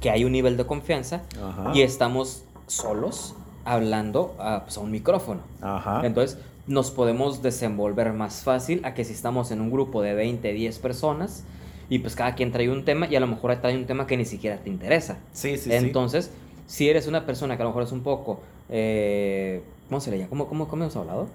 que 0.00 0.10
hay 0.10 0.24
un 0.24 0.32
nivel 0.32 0.56
de 0.56 0.66
confianza, 0.66 1.22
Ajá. 1.42 1.72
y 1.74 1.82
estamos 1.82 2.44
solos 2.66 3.34
hablando 3.64 4.34
a, 4.38 4.64
pues, 4.64 4.76
a 4.76 4.80
un 4.80 4.90
micrófono. 4.90 5.40
Ajá. 5.60 6.02
Entonces, 6.04 6.38
nos 6.66 6.90
podemos 6.90 7.42
desenvolver 7.42 8.12
más 8.12 8.42
fácil 8.42 8.84
a 8.84 8.94
que 8.94 9.04
si 9.04 9.14
estamos 9.14 9.50
en 9.50 9.60
un 9.60 9.70
grupo 9.70 10.02
de 10.02 10.14
20, 10.14 10.52
10 10.52 10.78
personas, 10.78 11.44
y 11.90 11.98
pues 12.00 12.14
cada 12.14 12.34
quien 12.34 12.52
trae 12.52 12.68
un 12.70 12.84
tema, 12.84 13.06
y 13.08 13.16
a 13.16 13.20
lo 13.20 13.26
mejor 13.26 13.56
trae 13.60 13.76
un 13.76 13.86
tema 13.86 14.06
que 14.06 14.16
ni 14.16 14.24
siquiera 14.24 14.56
te 14.58 14.68
interesa. 14.70 15.18
sí, 15.32 15.56
sí, 15.56 15.70
sí. 15.70 15.72
Entonces, 15.72 16.30
si 16.66 16.88
eres 16.88 17.06
una 17.06 17.24
persona 17.26 17.56
que 17.56 17.62
a 17.62 17.64
lo 17.64 17.70
mejor 17.70 17.82
es 17.84 17.92
un 17.92 18.02
poco... 18.02 18.40
eh, 18.68 19.62
¿Cómo 19.88 20.00
se 20.02 20.10
le 20.10 20.18
llama? 20.18 20.28
¿Cómo, 20.28 20.46
cómo, 20.48 20.68
cómo 20.68 20.82
hemos 20.84 20.96
hablado? 20.96 21.28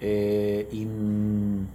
Eh, 0.00 0.68
in- 0.70 1.66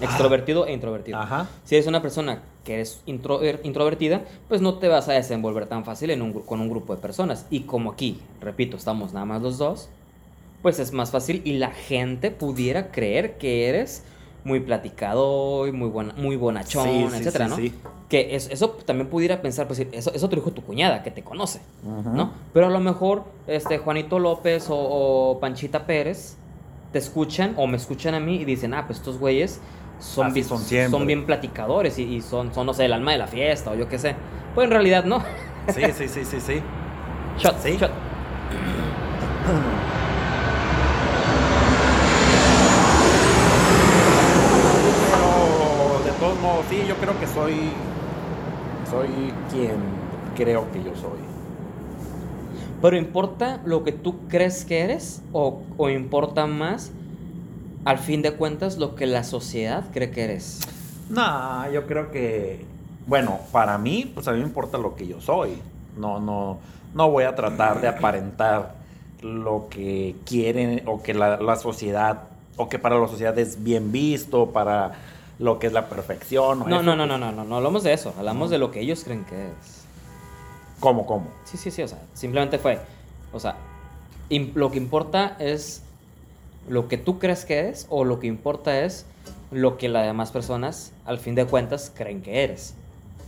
Extrovertido 0.00 0.64
e 0.66 0.72
introvertido. 0.72 1.18
Ajá. 1.18 1.48
Si 1.64 1.74
eres 1.74 1.88
una 1.88 2.00
persona 2.00 2.40
que 2.64 2.74
eres 2.74 3.00
intro- 3.06 3.42
er, 3.42 3.60
introvertida, 3.64 4.22
pues 4.46 4.60
no 4.60 4.74
te 4.74 4.86
vas 4.86 5.08
a 5.08 5.12
desenvolver 5.14 5.66
tan 5.66 5.84
fácil 5.84 6.10
en 6.10 6.22
un, 6.22 6.32
con 6.34 6.60
un 6.60 6.70
grupo 6.70 6.94
de 6.94 7.02
personas. 7.02 7.46
Y 7.50 7.60
como 7.62 7.90
aquí, 7.90 8.20
repito, 8.40 8.76
estamos 8.76 9.12
nada 9.12 9.26
más 9.26 9.42
los 9.42 9.58
dos, 9.58 9.88
pues 10.62 10.78
es 10.78 10.92
más 10.92 11.10
fácil 11.10 11.42
y 11.44 11.54
la 11.54 11.70
gente 11.72 12.30
pudiera 12.30 12.92
creer 12.92 13.38
que 13.38 13.68
eres 13.68 14.04
muy 14.48 14.60
platicado 14.60 15.66
y 15.68 15.72
muy, 15.72 15.88
buena, 15.88 16.12
muy 16.16 16.34
bonachón, 16.36 16.84
Sí, 16.88 17.06
sí, 17.10 17.16
etcétera, 17.18 17.44
sí, 17.44 17.50
¿no? 17.50 17.56
sí. 17.56 17.74
Que 18.08 18.34
es- 18.34 18.48
eso 18.50 18.70
también 18.70 19.08
pudiera 19.08 19.40
pensar, 19.42 19.66
pues 19.68 19.78
eso, 19.92 20.12
eso 20.14 20.28
te 20.28 20.34
dijo 20.36 20.50
tu 20.50 20.62
cuñada, 20.62 21.02
que 21.02 21.10
te 21.10 21.22
conoce, 21.22 21.60
Ujú. 21.84 22.10
¿no? 22.10 22.32
Pero 22.54 22.66
a 22.66 22.70
lo 22.70 22.80
mejor 22.80 23.24
este, 23.46 23.78
Juanito 23.78 24.18
López 24.18 24.68
o, 24.70 24.76
o 24.76 25.38
Panchita 25.40 25.86
Pérez 25.86 26.36
te 26.92 26.98
escuchan 26.98 27.52
o 27.56 27.66
me 27.66 27.76
escuchan 27.76 28.14
a 28.14 28.20
mí 28.20 28.36
y 28.36 28.44
dicen, 28.46 28.72
ah, 28.74 28.84
pues 28.86 28.98
estos 28.98 29.18
güeyes 29.18 29.60
son, 30.00 30.32
bien, 30.32 30.46
son 30.46 30.60
son 30.90 31.06
bien 31.06 31.26
platicadores 31.26 31.98
y, 31.98 32.04
y 32.04 32.22
son, 32.22 32.54
son, 32.54 32.64
no 32.66 32.72
sé, 32.72 32.86
el 32.86 32.92
alma 32.94 33.12
de 33.12 33.18
la 33.18 33.26
fiesta 33.26 33.70
o 33.70 33.74
yo 33.74 33.88
qué 33.88 33.98
sé. 33.98 34.14
Pues 34.54 34.64
en 34.64 34.70
realidad 34.70 35.04
no. 35.04 35.22
Sí, 35.74 35.82
sí, 35.94 36.08
sí, 36.08 36.24
sí, 36.24 36.40
sí. 36.40 36.62
Shot, 37.38 37.58
Sí. 37.62 37.76
shot. 37.78 37.90
Pero 45.10 46.00
de 46.04 46.10
todos 46.18 46.38
modos, 46.40 46.66
sí, 46.68 46.77
yo 46.88 46.96
creo 46.96 47.20
que 47.20 47.26
soy. 47.26 47.54
Soy 48.90 49.08
quien 49.52 49.76
creo 50.34 50.72
que 50.72 50.82
yo 50.82 50.96
soy. 50.96 51.18
Pero 52.80 52.96
importa 52.96 53.60
lo 53.64 53.84
que 53.84 53.92
tú 53.92 54.20
crees 54.28 54.64
que 54.64 54.80
eres 54.80 55.20
o, 55.32 55.62
o 55.76 55.90
importa 55.90 56.46
más, 56.46 56.90
al 57.84 57.98
fin 57.98 58.22
de 58.22 58.32
cuentas, 58.32 58.78
lo 58.78 58.94
que 58.94 59.06
la 59.06 59.24
sociedad 59.24 59.84
cree 59.92 60.10
que 60.10 60.24
eres. 60.24 60.60
No, 61.10 61.70
yo 61.70 61.86
creo 61.86 62.10
que. 62.10 62.64
Bueno, 63.06 63.38
para 63.52 63.76
mí, 63.76 64.10
pues 64.14 64.26
a 64.28 64.32
mí 64.32 64.38
me 64.38 64.44
importa 64.44 64.78
lo 64.78 64.94
que 64.94 65.06
yo 65.06 65.20
soy. 65.20 65.58
No, 65.98 66.18
no, 66.20 66.58
no 66.94 67.10
voy 67.10 67.24
a 67.24 67.34
tratar 67.34 67.82
de 67.82 67.88
aparentar 67.88 68.74
lo 69.20 69.68
que 69.68 70.14
quieren 70.24 70.82
o 70.86 71.02
que 71.02 71.12
la, 71.12 71.38
la 71.38 71.56
sociedad, 71.56 72.22
o 72.56 72.68
que 72.68 72.78
para 72.78 72.98
la 72.98 73.08
sociedad 73.08 73.38
es 73.38 73.62
bien 73.62 73.92
visto, 73.92 74.46
para 74.50 74.92
lo 75.38 75.58
que 75.58 75.68
es 75.68 75.72
la 75.72 75.88
perfección. 75.88 76.62
o 76.62 76.66
No, 76.68 76.76
eso. 76.76 76.82
no, 76.82 76.96
no, 76.96 77.06
no, 77.06 77.18
no, 77.18 77.32
no, 77.32 77.44
no 77.44 77.56
hablamos 77.56 77.82
de 77.82 77.92
eso, 77.92 78.14
hablamos 78.18 78.50
de 78.50 78.58
lo 78.58 78.70
que 78.70 78.80
ellos 78.80 79.04
creen 79.04 79.24
que 79.24 79.46
es. 79.48 79.84
¿Cómo, 80.80 81.06
cómo? 81.06 81.28
Sí, 81.44 81.56
sí, 81.56 81.70
sí, 81.70 81.82
o 81.82 81.88
sea, 81.88 81.98
simplemente 82.14 82.58
fue, 82.58 82.78
o 83.32 83.40
sea, 83.40 83.56
lo 84.54 84.70
que 84.70 84.78
importa 84.78 85.36
es 85.38 85.82
lo 86.68 86.86
que 86.88 86.98
tú 86.98 87.18
crees 87.18 87.44
que 87.44 87.58
eres 87.58 87.86
o 87.88 88.04
lo 88.04 88.20
que 88.20 88.26
importa 88.26 88.80
es 88.80 89.06
lo 89.50 89.78
que 89.78 89.88
las 89.88 90.04
demás 90.06 90.30
personas, 90.30 90.92
al 91.06 91.18
fin 91.18 91.34
de 91.34 91.46
cuentas, 91.46 91.90
creen 91.94 92.20
que 92.22 92.44
eres. 92.44 92.74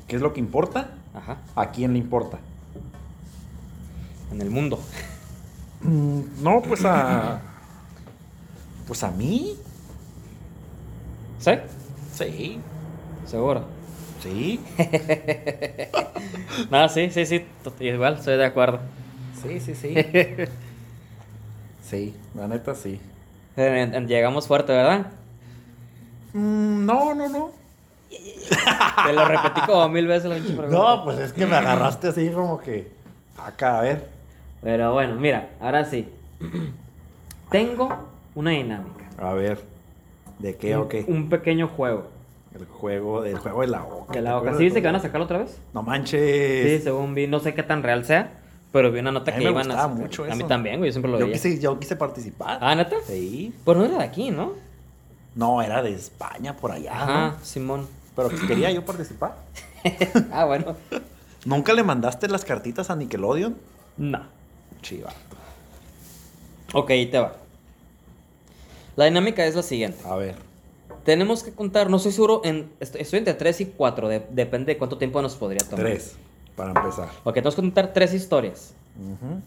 ¿Qué 0.07 0.17
es 0.17 0.23
lo 0.23 0.33
que 0.33 0.41
importa? 0.41 0.91
Ajá, 1.15 1.39
¿A 1.57 1.71
quién 1.71 1.93
le 1.95 1.99
importa? 1.99 2.39
en 4.33 4.41
el 4.41 4.51
mundo. 4.51 4.79
Mm, 5.81 6.21
No, 6.43 6.63
pues 6.63 6.85
a. 6.85 7.41
Pues 8.87 9.03
a 9.03 9.11
mí. 9.11 9.57
¿Sí? 11.41 11.51
Sí, 12.21 12.61
Seguro. 13.25 13.65
sí. 14.23 14.61
No, 16.71 16.87
sí, 16.91 17.09
sí, 17.11 17.25
sí, 17.25 17.47
igual, 17.81 18.15
estoy 18.15 18.37
de 18.37 18.45
acuerdo. 18.45 18.81
Sí, 19.41 19.59
sí, 19.59 19.75
sí. 19.75 19.95
Sí, 21.83 22.15
la 22.35 22.47
neta 22.47 22.75
sí. 22.75 23.01
Llegamos 23.57 24.47
fuerte, 24.47 24.73
¿verdad? 24.73 25.07
Mm, 26.35 26.85
no, 26.85 27.15
no, 27.15 27.29
no. 27.29 27.51
Te 29.07 29.13
lo 29.15 29.25
repetí 29.25 29.63
como 29.63 29.89
mil 29.89 30.07
veces 30.07 30.29
la 30.29 30.35
pinche 30.37 30.53
pregunta. 30.53 30.77
No, 30.79 31.05
pues 31.05 31.19
es 31.19 31.33
que 31.33 31.47
me 31.47 31.57
agarraste 31.57 32.09
así 32.09 32.29
como 32.29 32.61
que. 32.61 32.93
Acá, 33.39 33.79
a 33.79 33.83
ver. 33.83 34.09
Pero 34.63 34.93
bueno, 34.93 35.15
mira, 35.15 35.49
ahora 35.59 35.85
sí. 35.87 36.07
Tengo 37.51 37.89
una 38.35 38.51
dinámica. 38.51 39.07
A 39.19 39.33
ver. 39.33 39.80
¿De 40.41 40.57
qué 40.57 40.75
o 40.77 40.83
un, 40.83 40.89
qué? 40.89 41.05
un 41.07 41.29
pequeño 41.29 41.69
juego. 41.69 42.09
El 42.59 42.67
juego, 42.67 43.25
el 43.25 43.39
juego 43.39 43.61
de 43.61 43.67
la 43.69 43.83
boca. 43.83 44.13
De 44.13 44.23
la 44.23 44.31
¿te 44.31 44.37
boca. 44.39 44.57
¿Sí 44.59 44.65
dice 44.65 44.81
que 44.81 44.87
van 44.89 44.97
a 44.97 45.01
sacarlo 45.01 45.25
otra 45.27 45.39
vez? 45.39 45.59
No 45.73 45.83
manches. 45.83 46.79
Sí, 46.79 46.85
según 46.85 47.15
vi, 47.15 47.27
no 47.29 47.39
sé 47.39 47.55
qué 47.55 47.63
tan 47.63 47.83
real 47.83 48.05
sea, 48.05 48.33
pero 48.73 48.91
vi 48.91 48.99
una 49.01 49.13
nota 49.13 49.31
A 49.31 49.35
que 49.35 49.45
me 49.45 49.51
iban 49.51 49.71
a 49.71 49.75
sacar. 49.75 49.91
mucho 49.91 50.25
A 50.25 50.29
mí 50.29 50.33
eso. 50.39 50.47
también, 50.47 50.79
güey, 50.79 50.89
yo 50.89 50.93
siempre 50.93 51.13
lo 51.13 51.19
yo, 51.19 51.27
veía. 51.27 51.37
quise, 51.37 51.61
yo 51.61 51.79
quise 51.79 51.95
participar. 51.97 52.59
Ah, 52.61 52.75
¿neta? 52.75 52.97
Sí. 53.07 53.55
Pues 53.65 53.79
no 53.79 53.85
era 53.85 53.99
de 53.99 54.05
aquí, 54.05 54.31
¿no? 54.31 54.55
No, 55.37 55.63
era 55.63 55.81
de 55.83 55.93
España, 55.93 56.57
por 56.57 56.73
allá. 56.73 57.07
¿no? 57.07 57.45
Simón. 57.45 57.87
Pero 58.17 58.29
pues 58.31 58.43
quería 58.43 58.73
yo 58.73 58.85
participar. 58.85 59.37
ah, 60.33 60.45
bueno. 60.45 60.75
¿Nunca 61.45 61.73
le 61.73 61.85
mandaste 61.85 62.27
las 62.29 62.45
cartitas 62.45 62.91
a 62.91 62.97
Nickelodeon? 62.97 63.57
No. 63.97 64.23
Chiva. 64.83 65.11
Ok, 66.73 66.91
ahí 66.91 67.07
te 67.07 67.19
va. 67.21 67.33
La 68.97 69.07
dinámica 69.07 69.45
es 69.47 69.55
la 69.55 69.63
siguiente. 69.63 69.99
A 70.07 70.17
ver. 70.17 70.37
Tenemos 71.05 71.43
que 71.43 71.53
contar, 71.53 71.89
no 71.89 71.97
estoy 71.97 72.13
seguro, 72.13 72.43
en, 72.45 72.71
estoy, 72.79 73.01
estoy 73.01 73.19
entre 73.21 73.35
3 73.35 73.61
y 73.63 73.67
4, 73.67 74.09
depende 74.31 74.75
de 74.75 74.79
cuánto 74.79 74.99
tiempo 74.99 75.23
nos 75.23 75.35
podría 75.35 75.67
tomar. 75.67 75.87
Tres. 75.87 76.17
Para 76.57 76.71
empezar. 76.71 77.09
Ok, 77.25 77.35
tenemos 77.35 77.55
que 77.55 77.63
contar 77.63 77.93
tres 77.95 78.13
historias. 78.13 78.75
Ujú. 78.99 79.41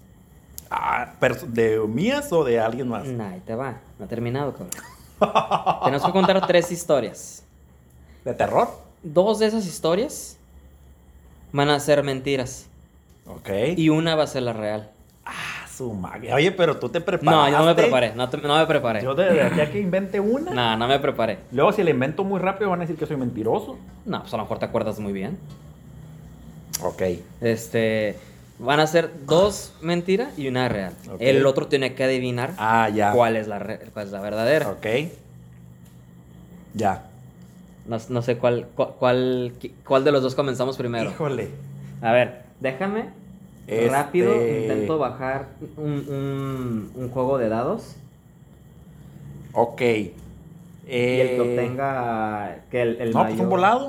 Ah, 0.72 1.14
pero 1.20 1.36
¿de 1.46 1.80
mías 1.82 2.34
o 2.34 2.44
de 2.44 2.60
alguien 2.60 2.88
más? 2.88 3.06
Nah, 3.06 3.34
ahí 3.34 3.42
te 3.46 3.54
va. 3.54 3.82
No 4.00 4.06
ha 4.06 4.08
terminado, 4.08 4.54
cabrón. 4.54 4.72
tenemos 5.84 6.04
que 6.04 6.12
contar 6.12 6.48
tres 6.48 6.72
historias. 6.72 7.44
¿De 8.26 8.34
terror? 8.34 8.68
Dos 9.04 9.38
de 9.38 9.46
esas 9.46 9.68
historias 9.68 10.38
van 11.52 11.70
a 11.70 11.80
ser 11.80 12.02
mentiras. 12.02 12.66
Ok. 13.28 13.50
Y 13.78 13.90
una 13.90 14.16
va 14.16 14.24
a 14.24 14.28
ser 14.28 14.42
la 14.42 14.54
real. 14.54 14.90
Su. 15.78 15.92
Oye, 16.34 16.52
pero 16.52 16.78
tú 16.78 16.90
te 16.90 17.00
No, 17.00 17.06
preparaste. 17.06 17.52
yo 17.52 17.58
no 17.60 17.66
me 17.66 17.74
preparé. 17.76 18.14
No, 18.16 18.30
te- 18.30 18.38
no 18.38 18.58
me 18.58 18.66
preparé. 18.68 19.02
Yo 19.04 19.16
de 19.16 19.42
aquí 19.42 19.60
a 19.62 19.72
que 19.72 19.80
invente 19.80 20.20
una. 20.20 20.52
No, 20.54 20.78
no 20.78 20.88
me 20.88 21.00
preparé. 21.00 21.40
Luego, 21.52 21.72
si 21.72 21.84
la 21.84 21.90
invento 21.90 22.24
muy 22.24 22.40
rápido, 22.40 22.70
van 22.70 22.80
a 22.80 22.84
decir 22.84 22.96
que 22.98 23.06
soy 23.06 23.18
mentiroso. 23.18 23.78
No, 24.06 24.22
pues 24.22 24.34
a 24.34 24.38
lo 24.38 24.44
mejor 24.44 24.60
te 24.60 24.66
acuerdas 24.66 25.00
muy 25.00 25.14
bien. 25.14 25.38
Ok. 26.84 27.02
Este. 27.42 28.18
Van 28.60 28.80
a 28.80 28.86
ser 28.88 29.10
dos 29.26 29.74
mentiras 29.82 30.38
y 30.38 30.48
una 30.48 30.70
real. 30.70 30.94
Ok. 31.10 31.18
El 31.20 31.46
otro 31.46 31.68
tiene 31.68 31.96
que 31.96 32.04
adivinar 32.04 32.54
Ah, 32.58 32.88
ya. 32.90 33.12
cuál 33.12 33.36
es 33.36 33.48
la, 33.48 33.58
re- 33.60 33.80
cuál 33.94 34.06
es 34.06 34.12
la 34.12 34.22
verdadera. 34.22 34.70
Ok. 34.70 34.86
Ya. 36.74 37.06
No, 37.88 37.98
no 38.10 38.22
sé 38.22 38.38
cuál, 38.38 38.68
cu- 38.76 38.94
cuál, 39.00 39.54
cuál 39.86 40.04
de 40.04 40.12
los 40.12 40.22
dos 40.24 40.36
comenzamos 40.36 40.78
primero. 40.78 41.10
Híjole. 41.10 41.50
A 42.02 42.12
ver, 42.12 42.44
déjame 42.60 43.06
Este- 43.68 43.90
rápido. 43.90 44.34
Intento 44.36 44.98
bajar 44.98 45.48
un, 45.78 45.92
un- 46.08 46.92
un 46.96 47.10
juego 47.10 47.38
de 47.38 47.50
dados. 47.50 47.96
Ok. 49.54 49.82
Y 49.82 50.12
el 50.86 51.28
que 51.30 51.36
Eh, 51.38 51.40
obtenga. 51.42 52.58
Que 52.70 52.82
el, 52.82 53.02
el 53.02 53.12
No, 53.12 53.26
pues 53.26 53.40
un 53.40 53.50
volado. 53.50 53.88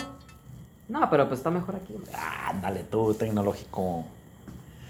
No, 0.88 1.08
pero 1.10 1.26
pues 1.28 1.40
está 1.40 1.50
mejor 1.50 1.76
aquí. 1.76 1.94
Ah, 2.14 2.54
dale 2.62 2.84
tú, 2.84 3.14
tecnológico. 3.14 4.04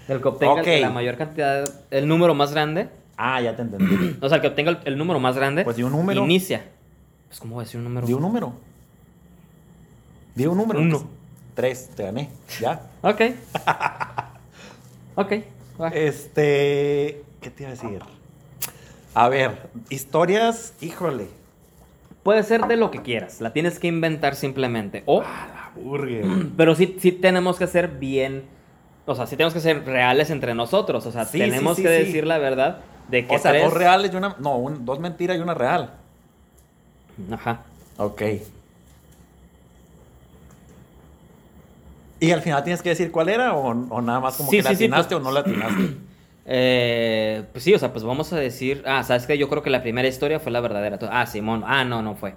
El 0.07 0.21
que 0.21 0.27
obtenga 0.27 0.61
Ok. 0.61 0.67
la 0.81 0.89
mayor 0.91 1.15
cantidad. 1.17 1.67
El 1.89 2.07
número 2.07 2.35
más 2.35 2.51
grande. 2.51 2.89
Ah, 3.17 3.41
ya 3.41 3.55
te 3.55 3.61
entendí. 3.63 4.17
O 4.21 4.27
sea, 4.29 4.35
el 4.35 4.41
que 4.41 4.49
obtenga 4.49 4.71
el, 4.71 4.79
el 4.85 4.97
número 4.97 5.19
más 5.19 5.35
grande. 5.35 5.63
Pues 5.63 5.77
di 5.77 5.83
un 5.83 5.93
número. 5.93 6.23
Inicia. 6.25 6.63
Pues, 7.27 7.39
¿cómo 7.39 7.55
voy 7.55 7.63
a 7.63 7.65
decir 7.65 7.79
un 7.79 7.85
número? 7.85 8.05
Di 8.05 8.13
un 8.13 8.21
número. 8.21 8.53
Di 10.35 10.45
un 10.45 10.57
número. 10.57 10.79
Uno. 10.79 11.07
Tres, 11.55 11.89
te 11.95 12.03
gané. 12.03 12.29
Ya. 12.59 12.81
Ok. 13.01 13.21
ok. 15.15 15.33
va. 15.81 15.87
Este. 15.89 17.23
¿Qué 17.41 17.49
te 17.49 17.63
iba 17.63 17.69
a 17.71 17.75
decir? 17.75 17.99
A 19.13 19.29
ver, 19.29 19.69
historias, 19.89 20.73
híjole. 20.81 21.27
Puede 22.23 22.43
ser 22.43 22.65
de 22.67 22.75
lo 22.75 22.89
que 22.91 23.01
quieras. 23.01 23.39
La 23.39 23.53
tienes 23.53 23.77
que 23.79 23.87
inventar 23.87 24.35
simplemente. 24.35 25.03
O. 25.05 25.21
A 25.21 25.23
la 25.23 25.71
burger. 25.75 26.25
Pero 26.57 26.75
sí, 26.75 26.97
sí 26.99 27.11
tenemos 27.11 27.57
que 27.57 27.67
ser 27.67 27.87
bien. 27.87 28.43
O 29.05 29.13
sea, 29.13 29.27
sí 29.27 29.35
tenemos 29.37 29.53
que 29.53 29.59
ser 29.59 29.85
reales 29.85 30.31
entre 30.31 30.55
nosotros. 30.55 31.05
O 31.05 31.11
sea, 31.11 31.25
Sí, 31.25 31.37
tenemos 31.37 31.75
sí, 31.75 31.83
sí, 31.83 31.87
que 31.87 31.93
decir 31.93 32.25
la 32.25 32.39
verdad 32.39 32.79
de 33.07 33.27
que 33.27 33.35
O 33.35 33.39
sea, 33.39 33.51
tres- 33.51 33.63
dos 33.65 33.73
reales 33.73 34.11
y 34.11 34.15
una. 34.15 34.35
No, 34.39 34.57
un- 34.57 34.83
dos 34.85 34.99
mentiras 34.99 35.37
y 35.37 35.39
una 35.41 35.53
real. 35.53 35.91
Ajá. 37.31 37.61
Ok. 37.97 38.21
¿Y 42.25 42.31
al 42.31 42.41
final 42.41 42.63
tienes 42.63 42.81
que 42.81 42.89
decir 42.89 43.11
cuál 43.11 43.29
era 43.29 43.53
o, 43.53 43.69
o 43.69 44.01
nada 44.01 44.19
más 44.19 44.35
como 44.37 44.49
Sí, 44.49 44.57
que 44.57 44.63
la 44.63 44.69
sí, 44.71 44.75
sí, 44.77 44.83
atinaste 44.85 45.15
pues- 45.15 45.21
o 45.21 45.23
no 45.23 45.31
la 45.31 45.39
atinaste? 45.41 45.97
Eh, 46.47 47.43
pues 47.51 47.63
sí, 47.63 47.73
o 47.73 47.79
sea, 47.79 47.91
pues 47.91 48.03
vamos 48.03 48.31
a 48.31 48.35
decir. 48.35 48.83
Ah, 48.85 49.03
sabes 49.03 49.25
que 49.25 49.35
yo 49.35 49.49
creo 49.49 49.63
que 49.63 49.71
la 49.71 49.81
primera 49.81 50.07
historia 50.07 50.39
fue 50.39 50.51
la 50.51 50.59
verdadera. 50.61 50.99
Ah, 51.11 51.25
Simón. 51.25 51.63
Ah, 51.65 51.83
no, 51.83 52.03
no 52.03 52.13
fue. 52.13 52.35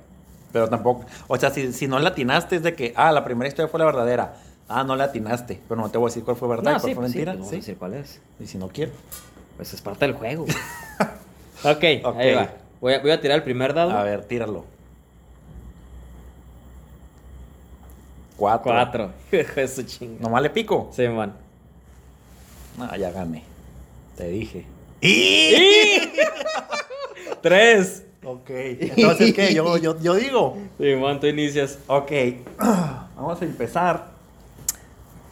Pero 0.50 0.66
tampoco. 0.66 1.04
O 1.26 1.36
sea, 1.36 1.50
si, 1.50 1.74
si 1.74 1.86
no 1.88 1.98
la 1.98 2.08
atinaste 2.08 2.56
es 2.56 2.62
de 2.62 2.74
que, 2.74 2.94
ah, 2.96 3.12
la 3.12 3.22
primera 3.22 3.48
historia 3.48 3.68
fue 3.68 3.78
la 3.78 3.84
verdadera. 3.84 4.36
Ah, 4.66 4.82
no 4.82 4.96
la 4.96 5.04
atinaste. 5.04 5.60
Pero 5.68 5.78
no 5.78 5.90
te 5.90 5.98
voy 5.98 6.06
a 6.06 6.08
decir 6.08 6.24
cuál 6.24 6.38
fue 6.38 6.48
verdad 6.48 6.64
No, 6.64 6.70
y 6.70 6.80
cuál 6.80 6.88
sí, 6.90 6.94
fue 6.94 7.02
pues 7.02 7.12
sí, 7.12 7.18
mentira. 7.18 7.32
pues 7.32 7.38
vamos 7.40 7.48
a 7.48 7.50
Sí. 7.50 7.56
decir 7.60 7.76
cuál 7.76 7.94
es. 7.94 8.20
Y 8.40 8.46
si 8.46 8.56
no 8.56 8.68
quiero. 8.68 8.92
Pues 9.58 9.74
es 9.74 9.82
parte 9.82 10.06
del 10.06 10.14
juego. 10.14 10.44
ok, 11.64 11.84
ahí 11.84 12.34
va. 12.34 12.48
Voy 12.80 12.94
a, 12.94 13.00
voy 13.00 13.10
a 13.10 13.20
tirar 13.20 13.36
el 13.36 13.42
primer 13.44 13.74
dado. 13.74 13.90
A 13.90 14.02
ver, 14.04 14.24
tíralo. 14.24 14.64
Cuatro. 18.38 18.72
Cuatro. 18.72 19.10
Su 19.68 19.82
chinga. 19.82 20.20
Nomás 20.20 20.42
le 20.42 20.50
pico. 20.50 20.90
Simón. 20.92 21.34
Ah, 22.78 22.96
ya 22.96 23.10
gané. 23.10 23.42
Te 24.16 24.28
dije. 24.28 24.64
Tres. 27.42 28.04
Ok. 28.24 28.48
Entonces, 28.48 29.34
¿qué? 29.34 29.52
Yo, 29.52 29.76
yo, 29.76 29.98
yo 30.00 30.14
digo. 30.14 30.56
Simón, 30.78 31.18
tú 31.18 31.26
inicias. 31.26 31.80
Ok. 31.88 32.12
Vamos 33.16 33.42
a 33.42 33.44
empezar 33.44 34.06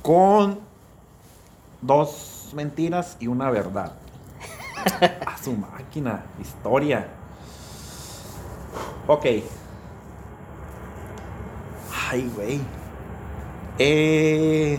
con 0.02 0.58
dos 1.80 2.50
mentiras 2.54 3.16
y 3.20 3.28
una 3.28 3.50
verdad. 3.50 3.92
A 5.26 5.38
su 5.38 5.52
máquina. 5.52 6.24
Historia. 6.40 7.06
Ok. 9.06 9.26
Ay, 12.10 12.30
güey. 12.34 12.60
Eh. 13.78 14.78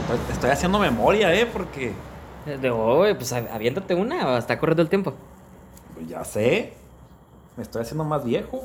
Estoy, 0.00 0.18
estoy 0.32 0.50
haciendo 0.50 0.78
memoria, 0.78 1.34
¿eh? 1.34 1.46
Porque. 1.46 1.92
De 2.60 2.70
hoy, 2.70 3.14
pues 3.14 3.32
av- 3.32 3.48
aviéntate 3.52 3.94
una, 3.94 4.36
está 4.36 4.58
corriendo 4.58 4.82
el 4.82 4.88
tiempo. 4.88 5.14
Pues 5.94 6.08
ya 6.08 6.24
sé. 6.24 6.72
Me 7.56 7.62
estoy 7.62 7.82
haciendo 7.82 8.02
más 8.04 8.24
viejo. 8.24 8.64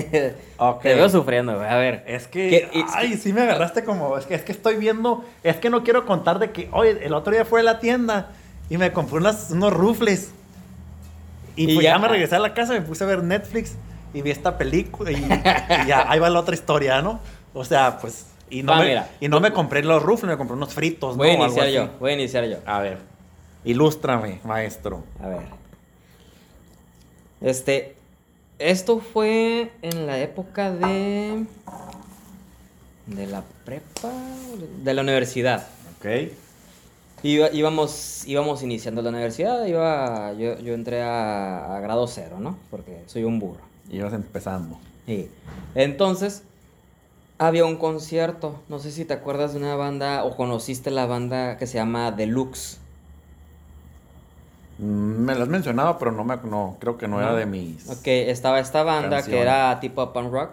Ok. 0.58 0.82
Te 0.82 0.94
veo 0.94 1.08
sufriendo, 1.08 1.56
güey. 1.56 1.68
A 1.68 1.76
ver. 1.76 2.04
Es 2.06 2.26
que, 2.28 2.68
¿Qué? 2.72 2.84
Ay, 2.94 3.16
sí 3.16 3.32
me 3.32 3.40
agarraste 3.42 3.82
como, 3.84 4.16
es 4.18 4.26
que, 4.26 4.34
es 4.34 4.42
que 4.42 4.52
estoy 4.52 4.76
viendo, 4.76 5.24
es 5.42 5.56
que 5.56 5.70
no 5.70 5.82
quiero 5.82 6.04
contar 6.06 6.38
de 6.38 6.50
que, 6.50 6.68
oye, 6.72 6.98
el 7.04 7.14
otro 7.14 7.32
día 7.32 7.44
fui 7.44 7.60
a 7.60 7.62
la 7.62 7.78
tienda 7.80 8.28
y 8.68 8.76
me 8.76 8.92
compré 8.92 9.16
unas- 9.18 9.50
unos 9.50 9.72
rufles. 9.72 10.32
Y, 11.56 11.70
Y 11.70 11.74
pues 11.74 11.84
ya. 11.84 11.92
ya. 11.94 11.98
me 11.98 12.08
regresé 12.08 12.36
a 12.36 12.38
la 12.40 12.52
casa, 12.54 12.72
me 12.74 12.82
puse 12.82 13.04
a 13.04 13.06
ver 13.06 13.22
Netflix 13.22 13.74
y 14.14 14.22
vi 14.22 14.30
esta 14.30 14.58
película 14.58 15.10
y, 15.12 15.16
y 15.16 15.86
ya, 15.86 16.04
ahí 16.10 16.18
va 16.20 16.28
la 16.30 16.40
otra 16.40 16.54
historia, 16.54 17.00
¿no? 17.02 17.20
O 17.54 17.64
sea, 17.64 17.98
pues, 17.98 18.26
y 18.50 18.62
no, 18.62 18.72
Va, 18.72 18.78
me, 18.80 18.86
mira. 18.86 19.08
y 19.20 19.28
no 19.28 19.40
me 19.40 19.52
compré 19.52 19.82
los 19.82 20.02
rufles, 20.02 20.30
me 20.30 20.36
compré 20.36 20.56
unos 20.56 20.74
fritos, 20.74 21.16
Voy 21.16 21.30
a 21.30 21.36
¿no? 21.38 21.44
Algo 21.44 21.56
iniciar 21.56 21.68
yo, 21.86 21.90
voy 21.98 22.10
a 22.10 22.14
iniciar 22.14 22.44
yo. 22.44 22.58
A 22.66 22.80
ver, 22.80 22.98
ilústrame, 23.64 24.40
maestro. 24.44 25.04
A 25.22 25.28
ver. 25.28 25.38
Este. 27.40 27.96
Esto 28.60 29.00
fue 29.00 29.72
en 29.82 30.06
la 30.06 30.18
época 30.18 30.70
de. 30.70 31.46
De 33.06 33.26
la 33.26 33.42
prepa. 33.64 34.12
De 34.84 34.94
la 34.94 35.02
universidad. 35.02 35.66
Ok. 35.98 36.06
Iba- 37.22 37.50
íbamos, 37.52 38.24
íbamos 38.26 38.62
iniciando 38.62 39.02
la 39.02 39.08
universidad. 39.10 39.64
Iba, 39.66 40.32
yo, 40.34 40.58
yo 40.58 40.74
entré 40.74 41.02
a, 41.02 41.76
a 41.76 41.80
grado 41.80 42.06
cero, 42.06 42.36
¿no? 42.38 42.56
Porque 42.70 43.02
soy 43.06 43.24
un 43.24 43.38
burro. 43.38 43.62
Y 43.90 43.96
ibas 43.96 44.12
empezando. 44.12 44.78
Y 45.06 45.26
entonces 45.74 46.42
había 47.38 47.64
un 47.64 47.76
concierto. 47.76 48.60
No 48.68 48.78
sé 48.78 48.92
si 48.92 49.04
te 49.06 49.14
acuerdas 49.14 49.52
de 49.54 49.58
una 49.58 49.74
banda 49.74 50.24
o 50.24 50.36
conociste 50.36 50.90
la 50.90 51.06
banda 51.06 51.56
que 51.56 51.66
se 51.66 51.74
llama 51.78 52.12
Deluxe. 52.12 52.78
Me 54.80 55.34
lo 55.34 55.42
has 55.42 55.48
mencionado, 55.48 55.98
pero 55.98 56.10
no 56.10 56.24
me, 56.24 56.36
no, 56.38 56.76
creo 56.80 56.96
que 56.96 57.06
no, 57.06 57.20
era 57.20 57.34
de 57.34 57.44
mis. 57.44 57.88
Ok, 57.90 58.06
estaba 58.06 58.60
esta 58.60 58.82
banda 58.82 59.22
que 59.22 59.38
era 59.38 59.78
tipo 59.80 60.12
punk 60.12 60.32
rock. 60.32 60.50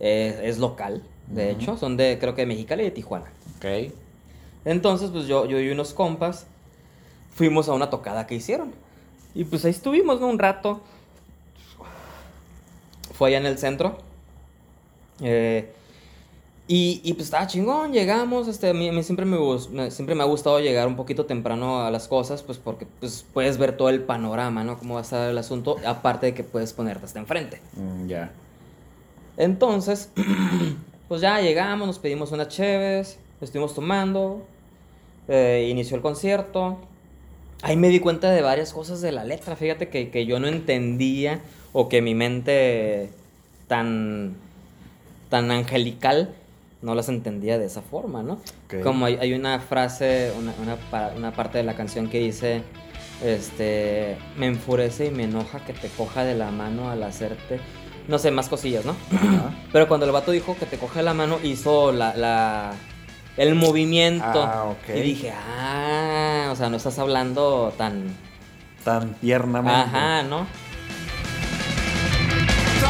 eh, 0.00 0.40
es 0.44 0.58
local, 0.58 1.02
de 1.28 1.50
hecho. 1.50 1.76
Son 1.76 1.96
de, 1.96 2.18
creo 2.18 2.34
que 2.34 2.42
de 2.42 2.46
Mexicali 2.46 2.82
y 2.82 2.86
de 2.86 2.90
Tijuana. 2.90 3.26
Ok. 3.56 3.92
Entonces, 4.64 5.10
pues 5.10 5.26
yo, 5.26 5.46
yo 5.46 5.60
y 5.60 5.70
unos 5.70 5.94
compas 5.94 6.46
fuimos 7.34 7.68
a 7.68 7.72
una 7.72 7.88
tocada 7.88 8.26
que 8.26 8.34
hicieron. 8.34 8.72
Y 9.34 9.44
pues 9.44 9.64
ahí 9.64 9.70
estuvimos, 9.70 10.20
¿no? 10.20 10.26
Un 10.26 10.38
rato. 10.38 10.80
Fue 13.14 13.28
allá 13.28 13.38
en 13.38 13.46
el 13.46 13.58
centro. 13.58 13.98
Eh, 15.20 15.72
y, 16.68 17.00
y, 17.02 17.14
pues 17.14 17.24
estaba 17.24 17.46
chingón, 17.46 17.92
llegamos, 17.92 18.46
este, 18.46 18.68
a 18.68 18.74
mí, 18.74 18.88
a 18.88 18.92
mí 18.92 19.02
siempre, 19.02 19.24
me- 19.24 19.90
siempre 19.90 20.14
me 20.14 20.22
ha 20.22 20.26
gustado 20.26 20.60
llegar 20.60 20.86
un 20.86 20.96
poquito 20.96 21.24
temprano 21.24 21.80
a 21.82 21.90
las 21.90 22.08
cosas, 22.08 22.42
pues 22.42 22.58
porque 22.58 22.86
pues, 23.00 23.24
puedes 23.32 23.56
ver 23.56 23.74
todo 23.76 23.88
el 23.88 24.02
panorama, 24.02 24.64
¿no? 24.64 24.78
Cómo 24.78 24.94
va 24.94 25.00
a 25.00 25.02
estar 25.02 25.30
el 25.30 25.38
asunto, 25.38 25.76
aparte 25.86 26.26
de 26.26 26.34
que 26.34 26.44
puedes 26.44 26.74
ponerte 26.74 27.06
hasta 27.06 27.18
enfrente. 27.20 27.60
Mm, 27.74 28.06
ya. 28.08 28.30
Entonces, 29.38 30.10
pues 31.08 31.20
ya 31.22 31.40
llegamos, 31.40 31.86
nos 31.86 31.98
pedimos 31.98 32.32
unas 32.32 32.48
cheves, 32.48 33.18
estuvimos 33.40 33.74
tomando, 33.74 34.42
eh, 35.28 35.68
inició 35.70 35.96
el 35.96 36.02
concierto. 36.02 36.78
Ahí 37.62 37.76
me 37.76 37.88
di 37.88 37.98
cuenta 38.00 38.30
de 38.30 38.42
varias 38.42 38.72
cosas 38.72 39.00
de 39.00 39.10
la 39.12 39.24
letra, 39.24 39.56
fíjate 39.56 39.88
que, 39.88 40.10
que 40.10 40.26
yo 40.26 40.38
no 40.38 40.46
entendía 40.48 41.40
o 41.72 41.88
que 41.88 42.02
mi 42.02 42.14
mente 42.14 43.08
tan, 43.68 44.34
tan 45.28 45.50
angelical 45.50 46.34
no 46.82 46.94
las 46.94 47.08
entendía 47.08 47.58
de 47.58 47.66
esa 47.66 47.82
forma, 47.82 48.22
¿no? 48.22 48.38
Como 48.82 49.06
hay, 49.06 49.16
hay 49.20 49.32
una 49.34 49.58
frase, 49.60 50.32
una, 50.38 50.52
una, 50.62 51.08
una 51.16 51.32
parte 51.32 51.58
de 51.58 51.64
la 51.64 51.74
canción 51.74 52.08
que 52.08 52.18
dice, 52.20 52.62
este, 53.24 54.16
me 54.36 54.46
enfurece 54.46 55.06
y 55.06 55.10
me 55.10 55.24
enoja 55.24 55.60
que 55.64 55.72
te 55.72 55.88
coja 55.88 56.24
de 56.24 56.34
la 56.34 56.50
mano 56.50 56.90
al 56.90 57.02
hacerte, 57.02 57.60
no 58.06 58.18
sé, 58.18 58.30
más 58.30 58.48
cosillas, 58.48 58.84
¿no? 58.84 58.94
Pero 59.72 59.88
cuando 59.88 60.06
el 60.06 60.12
vato 60.12 60.30
dijo 60.30 60.56
que 60.58 60.66
te 60.66 60.78
coge 60.78 61.02
la 61.02 61.14
mano, 61.14 61.38
hizo 61.42 61.92
la, 61.92 62.14
la- 62.16 62.72
el 63.36 63.54
movimiento. 63.54 64.24
Ah, 64.44 64.64
ok. 64.64 64.96
Y 64.96 65.00
dije, 65.00 65.32
ah, 65.32 66.48
o 66.52 66.56
sea, 66.56 66.68
no 66.70 66.76
estás 66.76 66.98
hablando 66.98 67.72
tan... 67.76 68.04
Tan 68.84 69.14
tiernamente. 69.14 69.78
Ajá, 69.78 70.22
¿no? 70.22 70.46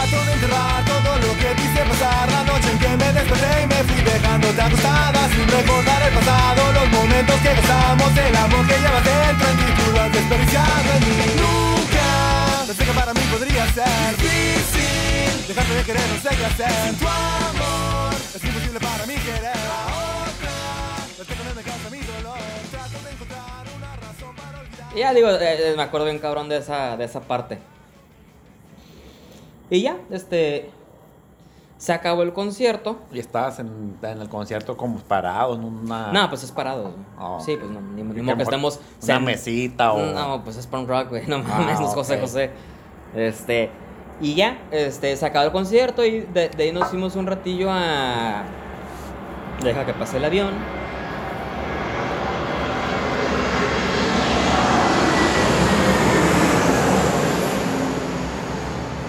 Trato 0.09 0.25
de 0.25 0.33
enterrar 0.33 0.85
todo 0.85 1.19
lo 1.19 1.37
que 1.37 1.55
quise 1.61 1.85
pasar 1.85 2.33
La 2.33 2.45
noche 2.45 2.71
en 2.73 2.79
que 2.79 2.89
me 2.89 3.13
desperté 3.13 3.63
y 3.63 3.67
me 3.67 3.85
fui 3.85 4.03
dejándote 4.03 4.63
acostada 4.63 5.29
Sin 5.29 5.49
recordar 5.49 6.03
el 6.03 6.15
pasado, 6.15 6.73
los 6.73 6.89
momentos 6.91 7.37
que 7.43 7.55
gozamos 7.55 8.17
El 8.17 8.37
amor 8.37 8.67
que 8.67 8.77
llevas 8.79 9.05
dentro 9.05 9.49
en 9.49 9.57
ti, 9.59 9.69
tú 9.77 10.01
has 10.01 10.13
desperdiciado 10.13 10.89
en 10.97 11.03
mí. 11.05 11.17
Nunca 11.37 12.09
pensé 12.67 12.85
que 12.85 12.93
para 12.93 13.13
mí 13.13 13.21
podría 13.31 13.65
ser 13.73 14.17
difícil 14.17 15.47
Dejarte 15.49 15.75
de 15.75 15.85
querer, 15.85 16.09
no 16.09 16.21
sé 16.25 16.37
qué 16.37 16.45
hacer. 16.47 16.73
Sin 16.89 16.97
tu 16.97 17.07
amor, 17.09 18.15
es 18.35 18.45
imposible 18.45 18.81
para 18.81 19.07
mí 19.07 19.15
querer 19.15 19.61
a 19.61 19.81
otra. 20.25 20.57
Verte 21.19 21.35
con 21.37 21.57
me 21.57 21.63
causa 21.63 21.91
mi 21.91 22.01
dolor 22.01 22.39
Trato 22.71 22.99
de 23.05 23.11
encontrar 23.13 23.65
una 23.77 23.97
razón 23.97 24.35
para 24.37 24.61
olvidar. 24.61 24.95
Ya 24.97 25.13
digo, 25.13 25.29
eh, 25.31 25.73
eh, 25.73 25.75
me 25.77 25.83
acuerdo 25.83 26.07
bien 26.07 26.19
cabrón 26.19 26.49
de 26.49 26.59
esa, 26.59 26.97
de 26.97 27.05
esa 27.05 27.21
parte. 27.21 27.59
Y 29.71 29.83
ya, 29.83 29.97
este... 30.11 30.71
Se 31.77 31.93
acabó 31.93 32.23
el 32.25 32.33
concierto. 32.33 32.99
Y 33.13 33.21
estabas 33.21 33.61
en, 33.61 33.97
en 34.03 34.21
el 34.21 34.29
concierto 34.29 34.77
como 34.77 34.99
parado 34.99 35.55
en 35.55 35.63
una. 35.63 36.11
No, 36.11 36.29
pues 36.29 36.43
es 36.43 36.51
parado. 36.51 36.91
Oh. 37.21 37.39
Sí, 37.39 37.57
pues 37.57 37.71
no, 37.71 37.81
ni, 37.81 38.03
ni 38.03 38.21
modo 38.21 38.37
que 38.37 38.43
estemos... 38.43 38.81
Una 39.05 39.19
sen- 39.21 39.23
mesita 39.25 39.93
o. 39.93 40.07
No, 40.13 40.43
pues 40.43 40.57
es 40.57 40.67
punk 40.67 40.89
rock, 40.89 41.11
güey. 41.11 41.25
No 41.29 41.37
Ah, 41.37 41.43
mames, 41.61 41.79
no 41.79 41.87
es 41.87 41.95
José. 41.95 42.19
José. 42.19 42.51
Este. 43.15 43.71
Y 44.21 44.35
ya, 44.35 44.59
este, 44.73 45.17
se 45.17 45.25
acabó 45.25 45.47
el 45.47 45.53
concierto 45.53 46.05
y 46.05 46.23
de, 46.23 46.49
de 46.49 46.65
ahí 46.65 46.73
nos 46.73 46.89
fuimos 46.89 47.15
un 47.15 47.29
ratillo 47.29 47.69
a. 47.71 48.43
Deja 49.63 49.87
que 49.87 49.93
pase 49.95 50.17
el 50.17 50.25
avión. 50.25 50.51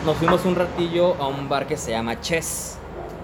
Nos 0.10 0.17
fuimos 0.17 0.43
un 0.43 0.56
ratillo 0.56 1.13
a 1.22 1.28
un 1.28 1.48
bar 1.48 1.67
que 1.67 1.78
se 1.78 1.91
llama 1.91 2.19
Chess. 2.19 2.80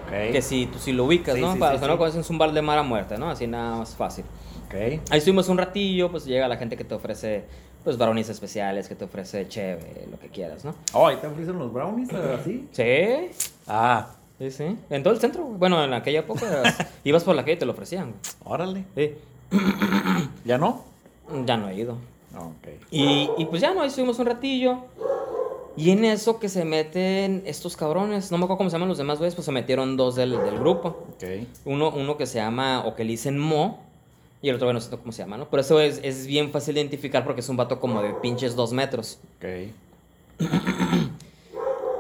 Ok. 0.05 0.31
Que 0.33 0.39
si 0.43 0.67
tú 0.67 0.77
si 0.77 0.91
lo 0.91 1.05
ubicas, 1.05 1.33
Sí, 1.33 1.41
¿no? 1.41 1.53
sí, 1.53 1.57
Para 1.59 1.71
los 1.73 1.81
que 1.81 1.87
no 1.87 1.97
conocen, 1.97 2.21
es 2.21 2.29
un 2.29 2.37
bar 2.37 2.51
de 2.53 2.61
mala 2.61 2.83
muerte, 2.83 3.17
¿no? 3.17 3.27
Así 3.27 3.47
nada 3.47 3.77
más 3.77 3.95
fácil. 3.95 4.23
Ok. 4.67 4.75
Ahí 4.75 5.17
estuvimos 5.17 5.49
un 5.49 5.57
ratillo, 5.57 6.11
pues 6.11 6.25
llega 6.25 6.47
la 6.47 6.57
gente 6.57 6.77
que 6.77 6.83
te 6.83 6.93
ofrece, 6.93 7.43
pues, 7.83 7.97
brownies 7.97 8.29
especiales, 8.29 8.87
que 8.87 8.93
te 8.93 9.03
ofrece 9.05 9.47
cheve, 9.47 10.05
lo 10.11 10.19
que 10.19 10.27
quieras, 10.27 10.63
¿no? 10.63 10.75
Oh, 10.93 11.07
¿ahí 11.07 11.15
te 11.15 11.25
ofrecen 11.25 11.57
los 11.57 11.73
brownies 11.73 12.13
así? 12.13 12.67
Sí, 12.71 13.31
Ah, 13.65 14.09
sí, 14.37 14.51
sí. 14.51 14.77
En 14.91 15.01
todo 15.01 15.11
el 15.15 15.19
centro, 15.19 15.43
bueno, 15.43 15.83
en 15.83 15.91
aquella 15.91 16.19
época 16.19 16.61
ibas 17.03 17.23
por 17.23 17.35
la 17.35 17.41
calle 17.41 17.53
y 17.53 17.57
te 17.57 17.65
lo 17.65 17.71
ofrecían, 17.71 18.13
órale. 18.43 18.85
Sí. 18.95 19.15
¿Ya 20.45 20.59
no? 20.59 20.83
Ya 21.47 21.57
no 21.57 21.67
he 21.67 21.77
ido. 21.77 21.93
Ok. 22.37 22.67
Y, 22.91 23.27
y 23.39 23.45
pues 23.45 23.59
ya 23.59 23.73
no, 23.73 23.81
ahí 23.81 23.87
estuvimos 23.87 24.19
un 24.19 24.27
ratillo. 24.27 24.81
Y 25.77 25.91
en 25.91 26.05
eso 26.05 26.39
que 26.39 26.47
se 26.47 26.63
meten 26.63 27.43
estos 27.45 27.75
cabrones, 27.75 28.31
no 28.31 28.37
me 28.37 28.45
acuerdo 28.45 28.57
cómo 28.59 28.69
se 28.69 28.75
llaman 28.75 28.87
los 28.89 28.97
demás 28.97 29.17
güeyes, 29.17 29.35
pues 29.35 29.45
se 29.45 29.51
metieron 29.51 29.97
dos 29.97 30.15
del, 30.15 30.31
del 30.31 30.57
grupo. 30.57 31.03
Ok. 31.15 31.23
Uno, 31.65 31.89
uno 31.91 32.15
que 32.17 32.25
se 32.25 32.37
llama, 32.39 32.85
o 32.85 32.95
que 32.95 33.03
le 33.03 33.11
dicen 33.11 33.37
Mo, 33.37 33.79
y 34.41 34.49
el 34.49 34.55
otro, 34.55 34.67
güey, 34.67 34.73
no 34.73 34.79
sé 34.81 34.89
cómo 34.95 35.11
se 35.11 35.23
llama, 35.23 35.37
¿no? 35.37 35.49
Pero 35.49 35.61
eso 35.61 35.79
es, 35.81 35.99
es 36.03 36.27
bien 36.27 36.51
fácil 36.51 36.75
de 36.75 36.81
identificar 36.81 37.23
porque 37.25 37.41
es 37.41 37.49
un 37.49 37.57
vato 37.57 37.79
como 37.81 38.01
de 38.01 38.13
pinches 38.13 38.55
dos 38.55 38.71
metros. 38.73 39.17
Ok. 39.37 39.71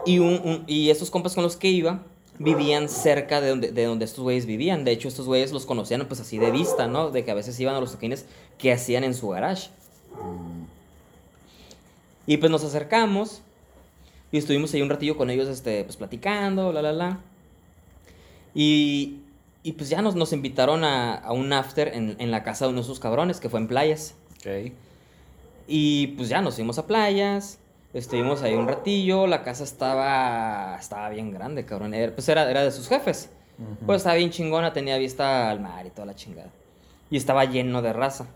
Y, 0.05 0.19
un, 0.19 0.39
un- 0.43 0.63
y 0.67 0.89
estos 0.89 1.09
compas 1.09 1.33
con 1.33 1.43
los 1.43 1.55
que 1.57 1.67
iba 1.69 2.03
vivían 2.37 2.89
cerca 2.89 3.41
de 3.41 3.49
donde, 3.49 3.71
de 3.71 3.85
donde 3.85 4.05
estos 4.05 4.23
güeyes 4.23 4.45
vivían. 4.45 4.85
De 4.85 4.91
hecho, 4.91 5.07
estos 5.07 5.25
güeyes 5.25 5.51
los 5.51 5.65
conocían 5.65 6.05
pues 6.07 6.19
así 6.19 6.37
de 6.37 6.51
vista, 6.51 6.87
¿no? 6.87 7.09
De 7.09 7.25
que 7.25 7.31
a 7.31 7.33
veces 7.33 7.59
iban 7.59 7.75
a 7.75 7.79
los 7.79 7.91
toquines 7.93 8.25
que 8.57 8.71
hacían 8.71 9.03
en 9.03 9.13
su 9.15 9.29
garage. 9.29 9.69
Y 12.27 12.37
pues 12.37 12.51
nos 12.51 12.63
acercamos 12.63 13.41
y 14.35 14.37
estuvimos 14.37 14.73
ahí 14.73 14.81
un 14.81 14.89
ratillo 14.89 15.15
con 15.15 15.29
ellos, 15.29 15.47
este, 15.47 15.85
pues 15.85 15.95
platicando, 15.95 16.73
la, 16.73 16.81
la, 16.81 16.91
la. 16.91 17.19
Y, 18.53 19.19
y 19.63 19.71
pues 19.73 19.89
ya 19.89 20.01
nos, 20.01 20.15
nos 20.15 20.33
invitaron 20.33 20.83
a, 20.83 21.15
a 21.15 21.31
un 21.31 21.51
after 21.53 21.89
en, 21.93 22.15
en 22.19 22.31
la 22.31 22.43
casa 22.43 22.65
de 22.65 22.69
uno 22.71 22.81
de 22.81 22.83
esos 22.83 22.99
cabrones, 22.99 23.39
que 23.39 23.49
fue 23.49 23.59
en 23.59 23.67
playas. 23.67 24.15
Ok. 24.39 24.71
Y 25.67 26.07
pues 26.17 26.29
ya 26.29 26.41
nos 26.41 26.55
fuimos 26.55 26.77
a 26.77 26.85
playas, 26.85 27.59
estuvimos 27.93 28.41
ahí 28.43 28.53
un 28.53 28.67
ratillo, 28.67 29.25
la 29.25 29.41
casa 29.43 29.63
estaba, 29.63 30.77
estaba 30.79 31.09
bien 31.09 31.31
grande, 31.31 31.65
cabrón. 31.65 31.93
Era- 31.93 32.13
pues 32.13 32.27
era, 32.29 32.49
era 32.49 32.63
de 32.63 32.71
sus 32.71 32.87
jefes. 32.87 33.29
Pues 33.85 33.97
estaba 34.01 34.15
bien 34.17 34.31
chingona, 34.31 34.73
tenía 34.73 34.97
vista 34.97 35.49
al 35.49 35.61
mar 35.61 35.85
y 35.85 35.89
toda 35.89 36.05
la 36.05 36.15
chingada. 36.15 36.49
Y 37.09 37.15
estaba 37.15 37.45
lleno 37.45 37.81
de 37.81 37.93
raza. 37.93 38.27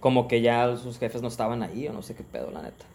Como 0.00 0.28
que 0.28 0.40
ya 0.40 0.76
sus 0.76 0.98
jefes 0.98 1.20
no 1.20 1.28
estaban 1.28 1.62
ahí 1.62 1.86
o 1.88 1.92
no 1.92 2.00
sé 2.02 2.14
qué 2.14 2.22
pedo, 2.22 2.50
la 2.50 2.62
neta. 2.62 2.86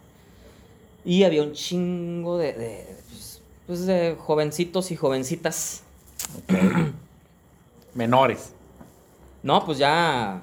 Y 1.06 1.22
había 1.24 1.42
un 1.42 1.52
chingo 1.52 2.36
de, 2.36 2.52
de, 2.52 2.96
pues, 3.08 3.40
pues, 3.66 3.86
de 3.86 4.16
jovencitos 4.18 4.90
y 4.90 4.96
jovencitas. 4.96 5.82
Ok. 6.36 6.58
Menores. 7.94 8.52
No, 9.42 9.64
pues 9.64 9.78
ya... 9.78 10.42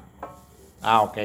Ah, 0.82 1.02
ok. 1.02 1.18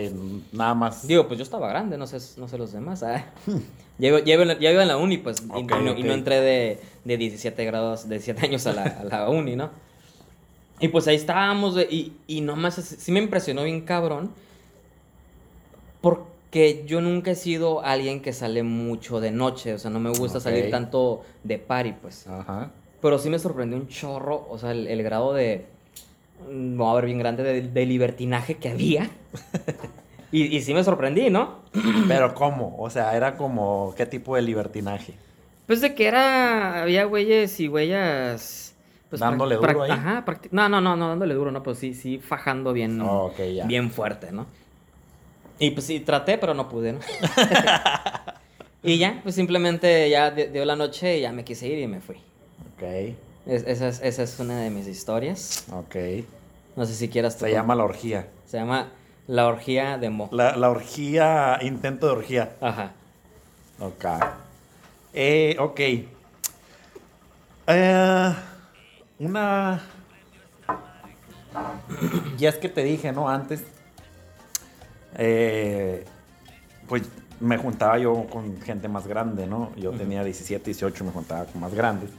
Nada 0.52 0.74
más. 0.74 1.06
Digo, 1.06 1.26
pues 1.26 1.38
yo 1.38 1.44
estaba 1.44 1.68
grande, 1.68 1.96
no 1.96 2.06
sé, 2.06 2.18
no 2.38 2.48
sé 2.48 2.58
los 2.58 2.72
demás. 2.72 3.02
ah. 3.02 3.24
Ya, 4.00 4.10
iba, 4.10 4.42
en 4.44 4.88
la, 4.88 4.96
uni, 4.96 5.18
pues, 5.18 5.42
y- 5.56 5.62
no, 5.64 5.80
y 5.96 6.04
no 6.04 6.12
ok. 6.12 6.18
entré 6.18 6.40
de, 6.40 6.80
de 7.04 7.16
17 7.16 7.64
grados, 7.64 8.08
de 8.08 8.14
17 8.18 8.46
años 8.46 8.64
a 8.68 8.72
la, 8.72 8.84
a 8.84 9.02
la 9.04 9.28
uni, 9.28 9.56
¿no? 9.56 9.70
Y 10.78 10.86
pues 10.86 11.08
ahí 11.08 11.16
estábamos, 11.16 11.76
y, 11.90 12.12
y 12.28 12.40
nomás 12.40 12.76
sí 12.76 12.82
sí 12.96 13.10
me 13.10 13.18
impresionó 13.18 13.64
bien 13.64 13.80
cabrón, 13.80 14.30
porque 16.00 16.22
yo 16.86 17.00
nunca 17.00 17.32
he 17.32 17.34
sido 17.34 17.82
alguien 17.84 18.20
que 18.20 18.32
sale 18.32 18.62
mucho 18.62 19.20
de 19.20 19.30
noche, 19.30 19.74
o 19.74 19.78
sea, 19.78 19.90
no 19.90 20.00
me 20.00 20.10
gusta 20.10 20.40
salir 20.40 20.70
tanto 20.70 21.22
de 21.44 21.58
party, 21.58 21.94
pues. 22.00 22.26
Ajá. 22.26 22.70
Pero 23.00 23.18
sí 23.18 23.30
me 23.30 23.38
sorprendió 23.38 23.76
un 23.78 23.88
chorro, 23.88 24.46
o 24.48 24.58
sea, 24.58 24.72
el, 24.72 24.86
el 24.88 25.02
grado 25.02 25.34
de. 25.34 25.66
mm, 26.50 26.76
Vamos 26.78 26.92
a 26.92 26.96
ver, 26.96 27.06
bien 27.06 27.18
grande 27.18 27.42
de, 27.42 27.62
de 27.62 27.86
libertinaje 27.86 28.54
que 28.54 28.70
había. 28.70 29.10
y, 30.32 30.44
y 30.56 30.62
sí 30.62 30.74
me 30.74 30.82
sorprendí, 30.82 31.30
¿no? 31.30 31.60
Pero 32.08 32.34
¿cómo? 32.34 32.76
O 32.78 32.90
sea, 32.90 33.14
era 33.16 33.36
como 33.36 33.94
¿qué 33.96 34.06
tipo 34.06 34.34
de 34.34 34.42
libertinaje? 34.42 35.14
Pues 35.66 35.80
de 35.82 35.94
que 35.94 36.06
era. 36.06 36.82
Había 36.82 37.04
güeyes 37.04 37.60
y 37.60 37.66
güeyes. 37.66 38.74
Pues, 39.10 39.20
Dándole 39.20 39.56
duro 39.56 39.82
ahí. 39.82 39.90
Ajá, 39.90 40.24
no, 40.50 40.68
no, 40.68 40.80
no, 40.80 40.96
no, 40.96 41.08
dándole 41.08 41.34
duro, 41.34 41.50
no, 41.50 41.62
pues 41.62 41.78
sí, 41.78 41.94
sí, 41.94 42.18
fajando 42.18 42.72
bien. 42.72 43.00
Oh, 43.00 43.26
ok, 43.26 43.38
ya. 43.54 43.66
Bien 43.66 43.90
fuerte, 43.90 44.32
¿no? 44.32 44.46
Y 45.58 45.70
pues 45.72 45.86
sí, 45.86 46.00
traté, 46.00 46.38
pero 46.38 46.54
no 46.54 46.68
pude, 46.68 46.92
¿no? 46.92 47.00
y 48.82 48.98
ya, 48.98 49.20
pues 49.22 49.34
simplemente 49.34 50.08
ya 50.08 50.30
dio 50.30 50.64
la 50.64 50.76
noche 50.76 51.18
y 51.18 51.22
ya 51.22 51.32
me 51.32 51.44
quise 51.44 51.66
ir 51.66 51.78
y 51.78 51.86
me 51.86 52.00
fui. 52.00 52.16
Ok. 52.74 52.82
Es- 53.46 53.64
esa, 53.66 53.88
es, 53.88 54.00
esa 54.02 54.22
es 54.22 54.38
una 54.38 54.60
de 54.60 54.70
mis 54.70 54.86
historias. 54.86 55.64
Ok. 55.72 55.96
No 56.76 56.86
sé 56.86 56.94
si 56.94 57.08
quieras 57.08 57.36
tú 57.36 57.44
Se 57.46 57.50
llama 57.52 57.74
la 57.74 57.84
orgía. 57.84 58.28
Se 58.46 58.56
llama 58.58 58.90
La 59.26 59.46
Orgía 59.48 59.98
de 59.98 60.10
Mo. 60.10 60.28
La, 60.32 60.54
la 60.56 60.70
orgía, 60.70 61.58
intento 61.62 62.06
de 62.06 62.12
orgía. 62.12 62.52
Ajá. 62.60 62.92
Ok. 63.80 64.04
Eh, 65.12 65.56
ok. 65.58 65.80
Eh, 67.66 68.34
una. 69.18 69.82
Ya 72.38 72.48
es 72.50 72.56
que 72.56 72.68
te 72.68 72.84
dije, 72.84 73.10
¿no? 73.12 73.28
Antes. 73.28 73.62
Eh, 75.18 76.04
pues 76.86 77.02
me 77.40 77.58
juntaba 77.58 77.98
yo 77.98 78.26
con 78.30 78.60
gente 78.62 78.88
más 78.88 79.06
grande, 79.06 79.46
¿no? 79.46 79.72
Yo 79.76 79.90
tenía 79.90 80.24
17, 80.24 80.64
18, 80.64 81.04
me 81.04 81.10
juntaba 81.10 81.44
con 81.44 81.60
más 81.60 81.74
grandes. 81.74 82.10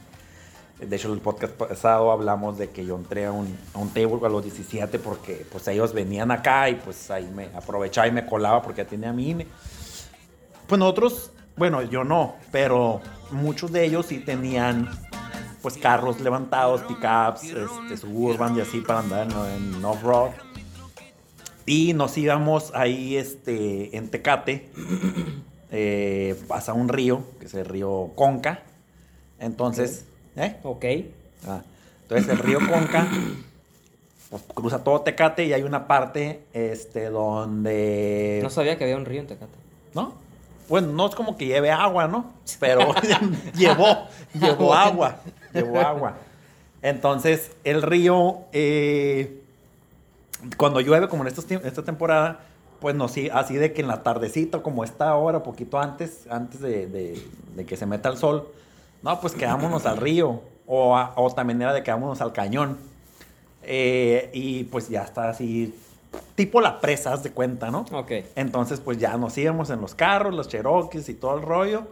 De 0.78 0.96
hecho, 0.96 1.12
el 1.12 1.20
podcast 1.20 1.52
pasado 1.54 2.10
hablamos 2.10 2.56
de 2.56 2.70
que 2.70 2.86
yo 2.86 2.96
entré 2.96 3.26
a 3.26 3.32
un, 3.32 3.54
a 3.74 3.78
un 3.78 3.90
table 3.90 4.18
a 4.24 4.30
los 4.30 4.42
17 4.42 4.98
porque 4.98 5.44
pues 5.50 5.68
ellos 5.68 5.92
venían 5.92 6.30
acá 6.30 6.70
y 6.70 6.76
pues 6.76 7.10
ahí 7.10 7.30
me 7.34 7.46
aprovechaba 7.54 8.06
y 8.06 8.12
me 8.12 8.24
colaba 8.24 8.62
porque 8.62 8.82
ya 8.82 8.88
tenía 8.88 9.12
mi 9.12 9.30
INE. 9.30 9.46
Pues 10.66 10.78
nosotros, 10.78 11.32
bueno, 11.56 11.82
yo 11.82 12.04
no, 12.04 12.36
pero 12.50 13.02
muchos 13.30 13.72
de 13.72 13.84
ellos 13.84 14.06
sí 14.06 14.20
tenían 14.20 14.88
pues 15.60 15.76
carros 15.76 16.20
levantados, 16.20 16.80
pickups, 16.82 17.44
este, 17.44 17.96
suburban 17.98 18.56
y 18.56 18.60
así 18.60 18.80
para 18.80 19.00
andar 19.00 19.28
en, 19.30 19.74
en 19.74 19.84
off-road. 19.84 20.30
Y 21.70 21.92
nos 21.92 22.18
íbamos 22.18 22.72
ahí 22.74 23.16
este, 23.16 23.96
en 23.96 24.08
Tecate, 24.08 24.68
eh, 25.70 26.34
pasa 26.48 26.72
un 26.72 26.88
río, 26.88 27.22
que 27.38 27.46
es 27.46 27.54
el 27.54 27.64
río 27.64 28.10
Conca. 28.16 28.64
Entonces, 29.38 30.04
¿eh? 30.34 30.56
Ok. 30.64 30.84
Ah, 31.46 31.62
entonces 32.02 32.28
el 32.28 32.38
río 32.38 32.58
Conca 32.58 33.06
pues, 34.30 34.42
cruza 34.52 34.82
todo 34.82 35.02
Tecate 35.02 35.44
y 35.44 35.52
hay 35.52 35.62
una 35.62 35.86
parte 35.86 36.40
este, 36.52 37.08
donde... 37.08 38.40
No 38.42 38.50
sabía 38.50 38.76
que 38.76 38.82
había 38.82 38.96
un 38.96 39.04
río 39.04 39.20
en 39.20 39.28
Tecate. 39.28 39.52
¿No? 39.94 40.14
Bueno, 40.68 40.88
no 40.88 41.06
es 41.06 41.14
como 41.14 41.36
que 41.36 41.46
lleve 41.46 41.70
agua, 41.70 42.08
¿no? 42.08 42.32
Pero 42.58 42.92
llevó, 43.56 44.08
llevó 44.34 44.74
agua, 44.74 45.20
llevó 45.54 45.78
agua. 45.78 46.16
Entonces, 46.82 47.52
el 47.62 47.82
río, 47.82 48.40
eh, 48.52 49.39
cuando 50.56 50.80
llueve, 50.80 51.08
como 51.08 51.22
en 51.22 51.28
estos 51.28 51.50
esta 51.50 51.82
temporada, 51.82 52.40
pues 52.80 52.94
no, 52.94 53.08
sí, 53.08 53.28
así 53.32 53.54
de 53.56 53.72
que 53.72 53.82
en 53.82 53.88
la 53.88 54.02
tardecita, 54.02 54.62
como 54.62 54.84
está 54.84 55.10
ahora, 55.10 55.42
poquito 55.42 55.78
antes, 55.78 56.26
antes 56.30 56.60
de, 56.60 56.86
de- 56.86 57.22
de 57.56 57.66
que 57.66 57.76
se 57.76 57.84
meta 57.86 58.08
el 58.08 58.16
sol, 58.16 58.48
no, 59.02 59.20
pues 59.20 59.34
quedámonos 59.34 59.86
al 59.86 59.96
río. 59.98 60.40
O, 60.66 60.96
a- 60.96 61.12
o 61.16 61.30
también 61.34 61.60
era 61.60 61.72
de 61.72 61.82
quedámonos 61.82 62.20
al 62.20 62.32
cañón. 62.32 62.78
Eh, 63.62 64.30
y 64.32 64.64
pues 64.64 64.88
ya 64.88 65.02
está 65.02 65.28
así, 65.30 65.74
tipo 66.36 66.60
la 66.60 66.80
presa, 66.80 67.12
haz 67.12 67.22
de 67.22 67.32
cuenta, 67.32 67.70
¿no? 67.70 67.84
Ok. 67.92 68.12
Entonces, 68.36 68.80
pues 68.80 68.98
ya 68.98 69.16
nos 69.16 69.36
íbamos 69.36 69.68
en 69.70 69.80
los 69.80 69.94
carros, 69.94 70.34
los 70.34 70.48
cherokees 70.48 71.08
y 71.08 71.14
todo 71.14 71.36
el 71.36 71.42
rollo. 71.42 71.82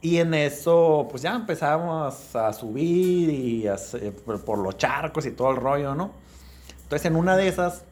Y 0.00 0.18
en 0.18 0.34
eso, 0.34 1.06
pues 1.10 1.22
ya 1.22 1.34
empezamos 1.34 2.34
a 2.34 2.52
subir 2.52 3.28
y 3.30 3.68
a 3.68 3.76
por 4.44 4.58
los 4.58 4.76
charcos 4.76 5.26
y 5.26 5.30
todo 5.32 5.50
el 5.50 5.56
rollo, 5.58 5.94
¿no? 5.94 6.10
Entonces, 6.92 7.10
en 7.10 7.16
una 7.16 7.38
de 7.38 7.48
esas, 7.48 7.84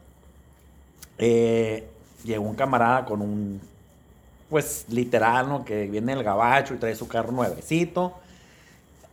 eh, 1.17 1.89
llegó 2.23 2.45
un 2.45 2.53
camarada 2.53 3.03
con 3.05 3.23
un, 3.23 3.59
pues 4.47 4.85
literal, 4.89 5.49
¿no? 5.49 5.65
Que 5.65 5.87
viene 5.87 6.13
el 6.13 6.21
gabacho 6.21 6.75
y 6.75 6.77
trae 6.77 6.93
su 6.93 7.07
carro 7.07 7.31
nuevecito. 7.31 8.13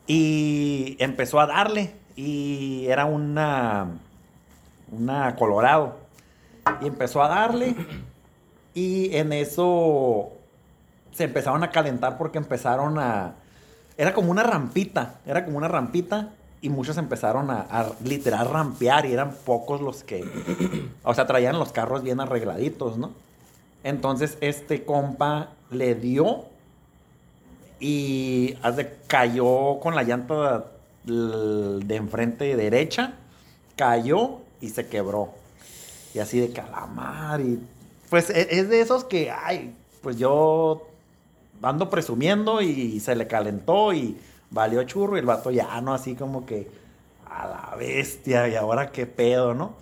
Y 0.06 0.98
empezó 0.98 1.40
a 1.40 1.46
darle. 1.46 1.94
Y 2.16 2.84
era 2.86 3.06
una, 3.06 3.86
una 4.92 5.34
Colorado. 5.36 5.96
Y 6.82 6.86
empezó 6.86 7.22
a 7.22 7.28
darle. 7.28 7.74
Y 8.74 9.16
en 9.16 9.32
eso 9.32 10.32
se 11.14 11.24
empezaron 11.24 11.64
a 11.64 11.70
calentar 11.70 12.18
porque 12.18 12.36
empezaron 12.36 12.98
a... 12.98 13.36
Era 13.96 14.12
como 14.12 14.30
una 14.32 14.42
rampita, 14.42 15.14
era 15.24 15.46
como 15.46 15.56
una 15.56 15.68
rampita 15.68 16.34
y 16.60 16.68
muchos 16.70 16.96
empezaron 16.98 17.50
a, 17.50 17.60
a 17.70 17.92
literal 18.04 18.48
rampear 18.50 19.06
y 19.06 19.12
eran 19.12 19.32
pocos 19.44 19.80
los 19.80 20.02
que... 20.02 20.24
O 21.04 21.14
sea, 21.14 21.26
traían 21.26 21.58
los 21.58 21.72
carros 21.72 22.02
bien 22.02 22.20
arregladitos, 22.20 22.98
¿no? 22.98 23.12
Entonces 23.84 24.36
este 24.40 24.84
compa 24.84 25.50
le 25.70 25.94
dio 25.94 26.46
y 27.80 28.56
haz 28.62 28.76
de- 28.76 28.96
cayó 29.06 29.78
con 29.80 29.94
la 29.94 30.02
llanta 30.02 30.64
l- 31.06 31.84
de 31.84 31.96
enfrente 31.96 32.56
derecha, 32.56 33.14
cayó 33.76 34.38
y 34.60 34.70
se 34.70 34.86
quebró. 34.88 35.30
Y 36.14 36.18
así 36.18 36.40
de 36.40 36.50
calamar 36.50 37.40
y 37.40 37.60
pues 38.10 38.30
e- 38.30 38.48
es 38.58 38.68
de 38.68 38.80
esos 38.80 39.04
que, 39.04 39.30
ay, 39.30 39.74
pues 40.02 40.16
yo 40.18 40.88
ando 41.62 41.88
presumiendo 41.90 42.60
y 42.62 42.98
se 43.00 43.14
le 43.14 43.26
calentó 43.28 43.92
y 43.92 44.16
valió 44.50 44.82
churro 44.84 45.16
y 45.16 45.20
el 45.20 45.26
vato 45.26 45.50
ya, 45.50 45.80
¿no? 45.80 45.94
Así 45.94 46.14
como 46.14 46.46
que 46.46 46.70
a 47.26 47.46
la 47.46 47.76
bestia 47.76 48.48
y 48.48 48.54
ahora 48.54 48.90
qué 48.90 49.06
pedo, 49.06 49.54
¿no? 49.54 49.72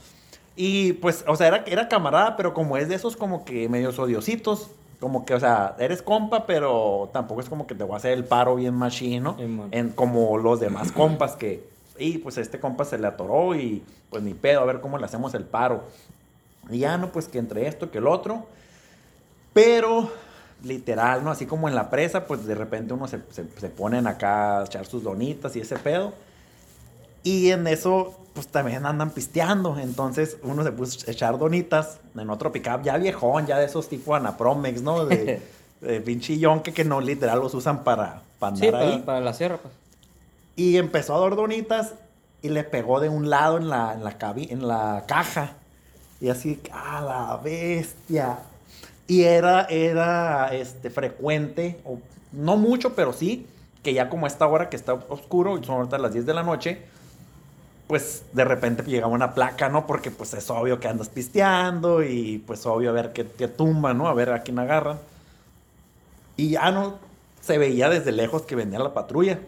Y 0.57 0.95
pues, 0.95 1.25
o 1.29 1.37
sea, 1.37 1.49
era, 1.49 1.65
era 1.67 1.89
camarada, 1.89 2.37
pero 2.37 2.55
como 2.55 2.77
es 2.77 2.89
de 2.89 2.95
esos 2.95 3.17
como 3.17 3.45
que 3.45 3.69
medios 3.69 3.99
odiositos, 3.99 4.71
como 5.01 5.27
que, 5.27 5.35
o 5.35 5.41
sea, 5.41 5.77
eres 5.79 6.01
compa, 6.03 6.47
pero 6.47 7.11
tampoco 7.13 7.43
es 7.43 7.49
como 7.49 7.67
que 7.67 7.75
te 7.75 7.85
voy 7.85 7.95
a 7.95 7.97
hacer 7.99 8.13
el 8.13 8.25
paro 8.25 8.57
bien 8.57 8.75
machino, 8.75 9.37
en 9.39 9.91
como 9.91 10.39
los 10.39 10.59
demás 10.59 10.93
compas 10.93 11.37
que, 11.37 11.69
y 11.99 12.19
pues 12.19 12.39
a 12.39 12.41
este 12.41 12.59
compa 12.59 12.85
se 12.85 12.99
le 12.99 13.07
atoró 13.07 13.55
y 13.55 13.83
pues 14.11 14.23
ni 14.23 14.35
pedo, 14.35 14.61
a 14.61 14.65
ver 14.65 14.81
cómo 14.81 14.99
le 14.99 15.05
hacemos 15.05 15.35
el 15.35 15.45
paro. 15.45 15.85
Y 16.71 16.79
ya, 16.79 16.97
no, 16.97 17.13
pues 17.13 17.29
que 17.29 17.39
entre 17.39 17.69
esto 17.69 17.91
que 17.91 17.99
el 17.99 18.07
otro, 18.07 18.47
pero 19.53 20.11
literal, 20.63 21.23
¿no? 21.25 21.31
Así 21.31 21.47
como 21.47 21.69
en 21.69 21.75
la 21.75 21.91
presa, 21.91 22.27
pues 22.27 22.47
de 22.47 22.55
repente 22.55 22.95
uno 22.95 23.07
se, 23.09 23.21
se, 23.31 23.45
se 23.59 23.69
ponen 23.69 24.07
acá 24.07 24.61
a 24.61 24.65
echar 24.65 24.87
sus 24.87 25.03
donitas 25.03 25.55
y 25.57 25.61
ese 25.61 25.77
pedo. 25.77 26.13
Y 27.23 27.51
en 27.51 27.67
eso, 27.67 28.15
pues 28.35 28.47
también 28.49 28.87
andan 28.87 29.11
pisteando. 29.11 29.79
Entonces 29.79 30.37
uno 30.43 30.63
se 30.65 30.73
puso 30.73 31.09
a 31.09 31.13
echar 31.13 31.39
donitas 31.39 31.99
en 32.17 32.31
otro 32.31 32.53
pickup 32.53 32.83
ya 32.83 32.97
viejón, 32.97 33.47
ya 33.47 33.59
de 33.59 33.67
esos 33.67 33.89
tipo 33.89 34.15
Anapromex, 34.15 34.83
¿no? 34.83 35.05
De, 35.07 35.43
de 35.81 36.01
pinche 36.01 36.39
yonque 36.39 36.73
que 36.73 36.85
no 36.85 37.01
literal 37.01 37.41
los 37.41 37.53
usan 37.55 37.85
para, 37.85 38.23
para 38.39 38.55
andar 38.55 38.67
Sí, 38.67 38.73
para, 38.73 38.85
ahí. 38.89 39.03
para 39.05 39.21
la 39.21 39.33
sierra, 39.35 39.59
pues. 39.59 39.75
Y 40.55 40.79
empezó 40.79 41.15
a 41.17 41.21
dar 41.21 41.37
donitas 41.37 41.93
y 42.43 42.49
le 42.49 42.65
pegó 42.65 43.01
de 43.01 43.09
un 43.09 43.29
lado 43.29 43.59
en 43.59 43.69
la, 43.69 43.93
en 43.95 44.05
la, 44.05 44.19
cabi- 44.19 44.51
en 44.51 44.67
la 44.67 45.05
caja. 45.07 45.53
Y 46.21 46.29
así, 46.31 46.61
a 46.73 47.01
la 47.03 47.37
bestia. 47.43 48.39
Y 49.07 49.23
era, 49.23 49.63
era 49.67 50.55
este, 50.55 50.91
frecuente, 50.91 51.81
o 51.85 51.99
no 52.33 52.57
mucho, 52.57 52.95
pero 52.95 53.13
sí, 53.13 53.47
que 53.83 53.95
ya 53.95 54.09
como 54.09 54.27
esta 54.27 54.47
hora 54.47 54.69
que 54.69 54.77
está 54.77 54.95
oscuro, 54.95 55.59
y 55.59 55.65
son 55.65 55.77
ahorita 55.77 55.99
las 55.99 56.13
10 56.13 56.27
de 56.27 56.35
la 56.35 56.43
noche, 56.43 56.83
pues 57.87 58.25
de 58.33 58.45
repente 58.45 58.83
llegaba 58.83 59.13
una 59.13 59.33
placa, 59.35 59.69
¿no? 59.69 59.87
Porque 59.87 60.11
pues 60.11 60.35
es 60.35 60.51
obvio 60.51 60.81
que 60.81 60.89
andas 60.89 61.09
pisteando 61.09 62.03
y 62.03 62.39
pues 62.47 62.67
obvio 62.67 62.91
a 62.91 62.93
ver 62.93 63.13
qué, 63.13 63.27
qué 63.27 63.47
tumba, 63.47 63.95
¿no? 63.95 64.09
A 64.09 64.15
ver 64.15 64.31
a 64.31 64.43
quién 64.43 64.59
agarran. 64.59 64.99
Y 66.37 66.51
ya 66.51 66.71
no 66.73 66.99
se 67.41 67.59
veía 67.59 67.89
desde 67.89 68.11
lejos 68.11 68.43
que 68.43 68.57
venía 68.57 68.81
la 68.81 68.93
patrulla. 68.93 69.39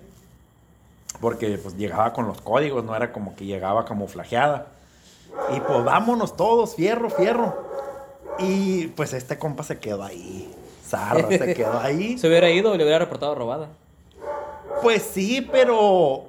Porque 1.20 1.58
pues 1.58 1.76
llegaba 1.76 2.12
con 2.12 2.28
los 2.28 2.40
códigos, 2.40 2.84
no 2.84 2.94
era 2.94 3.12
como 3.12 3.34
que 3.34 3.44
llegaba 3.44 3.84
camuflajeada. 3.84 4.68
Y 5.54 5.60
pues 5.60 5.84
vámonos 5.84 6.36
todos, 6.36 6.76
fierro, 6.76 7.10
fierro. 7.10 7.67
Y 8.38 8.88
pues 8.88 9.12
este 9.12 9.38
compa 9.38 9.62
se 9.64 9.78
quedó 9.78 10.02
ahí. 10.04 10.52
Zarra, 10.86 11.28
se 11.28 11.54
quedó 11.54 11.78
ahí. 11.80 12.16
Se 12.18 12.28
hubiera 12.28 12.50
ido 12.50 12.74
y 12.74 12.78
le 12.78 12.84
hubiera 12.84 12.98
reportado 13.00 13.34
robada. 13.34 13.68
Pues 14.82 15.02
sí, 15.02 15.46
pero 15.50 16.26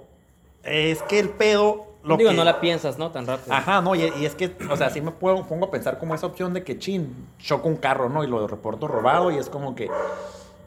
es 0.63 1.01
que 1.03 1.19
el 1.19 1.29
pedo. 1.29 1.85
Lo 2.03 2.15
Digo, 2.15 2.29
que- 2.29 2.35
no 2.35 2.43
la 2.45 2.61
piensas, 2.61 2.97
¿no? 2.97 3.11
Tan 3.11 3.27
rápido. 3.27 3.53
Ajá, 3.53 3.81
no, 3.81 3.93
y, 3.93 4.03
y 4.19 4.25
es 4.25 4.33
que, 4.33 4.55
o 4.71 4.77
sea, 4.77 4.89
sí 4.89 5.01
me 5.01 5.11
puedo, 5.11 5.45
pongo 5.45 5.65
a 5.65 5.71
pensar 5.71 5.99
como 5.99 6.15
esa 6.15 6.27
opción 6.27 6.53
de 6.53 6.63
que, 6.63 6.79
chin, 6.79 7.13
choco 7.39 7.67
un 7.67 7.75
carro, 7.75 8.07
¿no? 8.09 8.23
Y 8.23 8.27
lo 8.27 8.47
reporto 8.47 8.87
robado 8.87 9.31
y 9.31 9.37
es 9.37 9.49
como 9.49 9.75
que, 9.75 9.89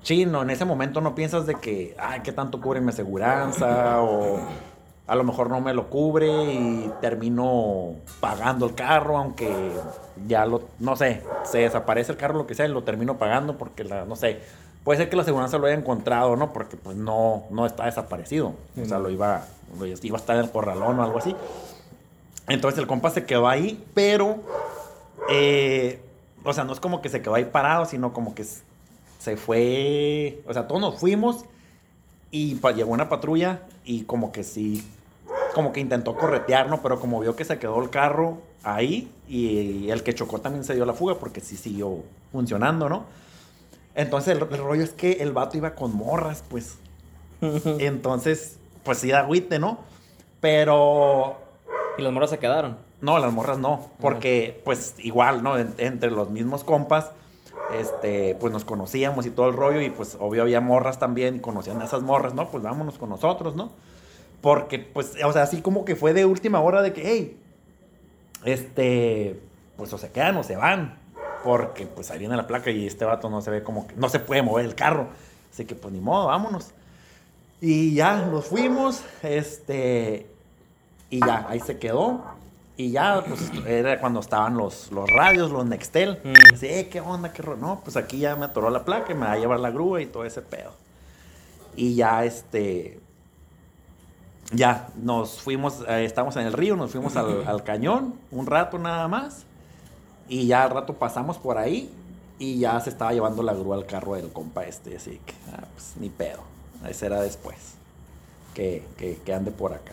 chin, 0.03 0.31
no, 0.31 0.43
en 0.43 0.51
ese 0.51 0.67
momento 0.67 1.01
no 1.01 1.15
piensas 1.15 1.47
de 1.47 1.55
que, 1.55 1.97
ay, 1.99 2.21
¿qué 2.23 2.33
tanto 2.33 2.61
cubre 2.61 2.83
mi 2.83 2.91
aseguranza? 2.91 4.03
O 4.03 4.41
a 5.07 5.17
lo 5.17 5.25
mejor 5.25 5.51
no 5.51 5.61
me 5.61 5.75
lo 5.75 5.89
cubre 5.89 6.29
y 6.55 6.93
termino 7.01 7.95
pagando 8.21 8.67
el 8.67 8.75
carro, 8.75 9.19
aunque 9.19 9.73
ya 10.27 10.47
lo, 10.47 10.63
no 10.79 10.97
sé, 10.97 11.23
se 11.45 11.59
desaparece 11.59 12.13
el 12.13 12.19
carro, 12.19 12.39
lo 12.39 12.47
que 12.47 12.55
sea, 12.55 12.67
y 12.67 12.71
lo 12.71 12.85
termino 12.85 13.19
pagando 13.19 13.59
porque, 13.59 13.85
la, 13.85 14.05
no 14.05 14.15
sé, 14.17 14.41
puede 14.85 14.99
ser 14.99 15.11
que 15.11 15.17
la 15.17 15.23
aseguranza 15.23 15.59
lo 15.59 15.67
haya 15.67 15.77
encontrado, 15.77 16.37
¿no? 16.37 16.53
Porque 16.53 16.77
pues 16.77 16.97
no, 16.97 17.45
no 17.51 17.67
está 17.67 17.87
desaparecido. 17.87 18.55
O 18.81 18.85
sea, 18.85 18.99
lo 18.99 19.11
iba, 19.11 19.45
lo 19.79 19.87
iba 19.87 20.17
a 20.17 20.21
estar 20.21 20.37
en 20.37 20.45
el 20.45 20.51
corralón 20.51 20.99
o 20.99 21.03
algo 21.03 21.19
así. 21.19 21.35
Entonces 22.49 22.79
el 22.79 22.87
compa 22.87 23.11
se 23.11 23.25
quedó 23.25 23.49
ahí, 23.49 23.85
pero, 23.95 24.37
eh, 25.31 26.01
o 26.45 26.53
sea, 26.53 26.65
no 26.65 26.73
es 26.73 26.81
como 26.81 27.01
que 27.01 27.09
se 27.09 27.23
quedó 27.23 27.35
ahí 27.35 27.45
parado, 27.45 27.87
sino 27.87 28.13
como 28.13 28.35
que 28.35 28.45
se 28.45 29.37
fue, 29.37 30.43
o 30.47 30.53
sea, 30.53 30.67
todos 30.67 30.81
nos 30.81 30.99
fuimos 30.99 31.45
y 32.33 32.57
pa- 32.57 32.73
llegó 32.73 32.91
una 32.91 33.09
patrulla 33.09 33.61
y 33.85 34.03
como 34.03 34.33
que 34.33 34.43
sí, 34.43 34.85
como 35.55 35.73
que 35.73 35.79
intentó 35.79 36.17
corretear, 36.17 36.69
¿no? 36.69 36.83
Pero 36.83 36.99
como 36.99 37.21
vio 37.21 37.37
que 37.37 37.45
se 37.45 37.59
quedó 37.61 37.81
el 37.81 37.91
carro 37.91 38.39
ahí 38.65 39.09
y 39.29 39.91
el 39.91 40.03
que 40.03 40.15
chocó 40.15 40.41
también 40.41 40.65
se 40.65 40.75
dio 40.75 40.85
la 40.85 40.95
fuga 40.95 41.15
porque 41.21 41.41
sí 41.41 41.57
siguió 41.57 41.99
funcionando, 42.33 42.89
¿no? 42.89 43.05
Entonces 43.95 44.37
el, 44.37 44.43
el 44.51 44.59
rollo 44.59 44.83
es 44.83 44.91
que 44.93 45.13
el 45.23 45.33
vato 45.33 45.57
iba 45.57 45.75
con 45.77 45.95
morras, 45.95 46.43
pues. 46.49 46.79
Entonces, 47.79 48.57
pues 48.85 48.99
sí 48.99 49.11
da 49.11 49.21
agüite, 49.21 49.59
¿no? 49.59 49.79
Pero 50.41 51.37
Y 51.99 52.03
los 52.03 52.13
moros 52.13 52.31
se 52.31 52.39
quedaron. 52.39 52.77
no, 53.01 53.19
las 53.19 53.33
morras 53.33 53.59
no, 53.59 53.91
porque 54.01 54.61
pues 54.65 54.95
igual, 54.99 55.43
¿no? 55.43 55.59
En- 55.59 55.75
entre 55.79 56.11
los 56.11 56.31
mismos 56.31 56.65
compas, 56.65 57.11
este, 57.73 58.37
pues 58.41 58.53
nos 58.53 58.65
conocíamos 58.65 59.27
y 59.27 59.31
todo 59.31 59.49
el 59.49 59.57
rollo 59.57 59.81
y 59.81 59.91
pues 59.91 60.17
obvio 60.21 60.43
había 60.43 60.61
morras 60.61 60.99
también 60.99 61.37
y 61.37 61.41
conocían 61.41 61.81
a 61.81 61.85
esas 61.85 62.03
morras, 62.03 62.35
¿no? 62.35 62.49
Pues 62.51 62.63
vámonos 62.63 62.99
con 62.99 63.09
nosotros, 63.09 63.57
¿no? 63.57 63.71
Porque, 64.43 64.81
pues, 64.81 65.15
o 65.25 65.33
sea, 65.33 65.43
así 65.43 65.63
como 65.63 65.85
que 65.85 65.95
fue 65.95 66.13
de 66.13 66.25
última 66.25 66.61
hora 66.61 66.83
de 66.83 66.93
que, 66.93 67.03
hey, 67.05 67.39
este, 68.45 69.41
pues 69.77 69.93
o 69.93 69.99
se 69.99 70.11
quedan 70.11 70.37
o 70.37 70.43
se 70.43 70.57
van. 70.57 70.99
Porque, 71.45 71.87
pues, 71.87 72.11
ahí 72.11 72.19
viene 72.19 72.37
la 72.37 72.47
placa 72.47 72.71
y 72.71 72.87
este 72.87 73.05
vato 73.05 73.31
no 73.31 73.41
se 73.41 73.51
ve 73.51 73.63
como 73.63 73.87
que, 73.87 73.95
no 73.95 74.09
se 74.09 74.19
puede 74.19 74.43
mover 74.43 74.67
el 74.67 74.75
carro. 74.75 75.07
Así 75.53 75.65
que, 75.65 75.77
pues, 75.77 75.95
ni 75.95 76.01
modo, 76.01 76.27
vámonos. 76.27 76.73
Y 77.61 77.95
ya, 77.95 78.27
nos 78.27 78.47
fuimos, 78.47 79.05
este, 79.23 80.27
y 81.09 81.21
ya, 81.21 81.47
ahí 81.49 81.61
se 81.61 81.79
quedó. 81.79 82.25
Y 82.77 82.91
ya, 82.91 83.23
pues, 83.27 83.51
era 83.67 84.01
cuando 84.01 84.21
estaban 84.21 84.57
los, 84.57 84.91
los 84.93 85.09
radios, 85.11 85.51
los 85.51 85.67
Nextel. 85.67 86.19
Mm. 86.25 86.53
Dice, 86.53 86.81
"Eh, 86.81 86.89
¿qué 86.89 87.01
onda? 87.01 87.33
¿Qué 87.33 87.43
ro-?" 87.43 87.57
No, 87.57 87.81
pues 87.85 87.97
aquí 87.97 88.19
ya 88.19 88.35
me 88.37 88.47
atoró 88.47 88.71
la 88.71 88.85
placa 88.85 89.13
y 89.13 89.15
me 89.15 89.27
va 89.27 89.33
a 89.33 89.39
llevar 89.39 89.61
la 89.61 89.71
grúa 89.71 90.01
y 90.01 90.07
todo 90.07 90.25
ese 90.25 90.41
pedo. 90.41 90.73
Y 91.77 91.95
ya, 91.95 92.25
este, 92.25 93.01
ya, 94.53 94.89
nos 94.97 95.41
fuimos, 95.41 95.83
eh, 95.89 96.05
estamos 96.05 96.37
en 96.37 96.47
el 96.47 96.53
río, 96.53 96.77
nos 96.77 96.93
fuimos 96.93 97.17
al, 97.17 97.47
al 97.47 97.63
cañón, 97.63 98.15
un 98.31 98.47
rato 98.47 98.79
nada 98.79 99.07
más. 99.09 99.45
Y 100.29 100.47
ya 100.47 100.65
al 100.65 100.71
rato 100.71 100.95
pasamos 100.95 101.37
por 101.39 101.59
ahí 101.59 101.91
y 102.39 102.59
ya 102.59 102.81
se 102.81 102.91
estaba 102.91 103.13
llevando 103.13 103.43
la 103.43 103.53
grúa 103.53 103.77
al 103.77 103.87
carro 103.87 104.15
del 104.15 104.33
compa 104.33 104.65
este. 104.65 104.97
Así 104.97 105.21
que, 105.25 105.35
ah, 105.53 105.65
pues 105.75 105.95
ni 106.01 106.09
pedo. 106.09 106.41
Ese 106.89 107.07
era 107.07 107.21
después. 107.21 107.57
Que, 108.55 108.85
que, 108.99 109.19
que 109.25 109.35
ande 109.35 109.51
por 109.51 109.73
acá. 109.73 109.93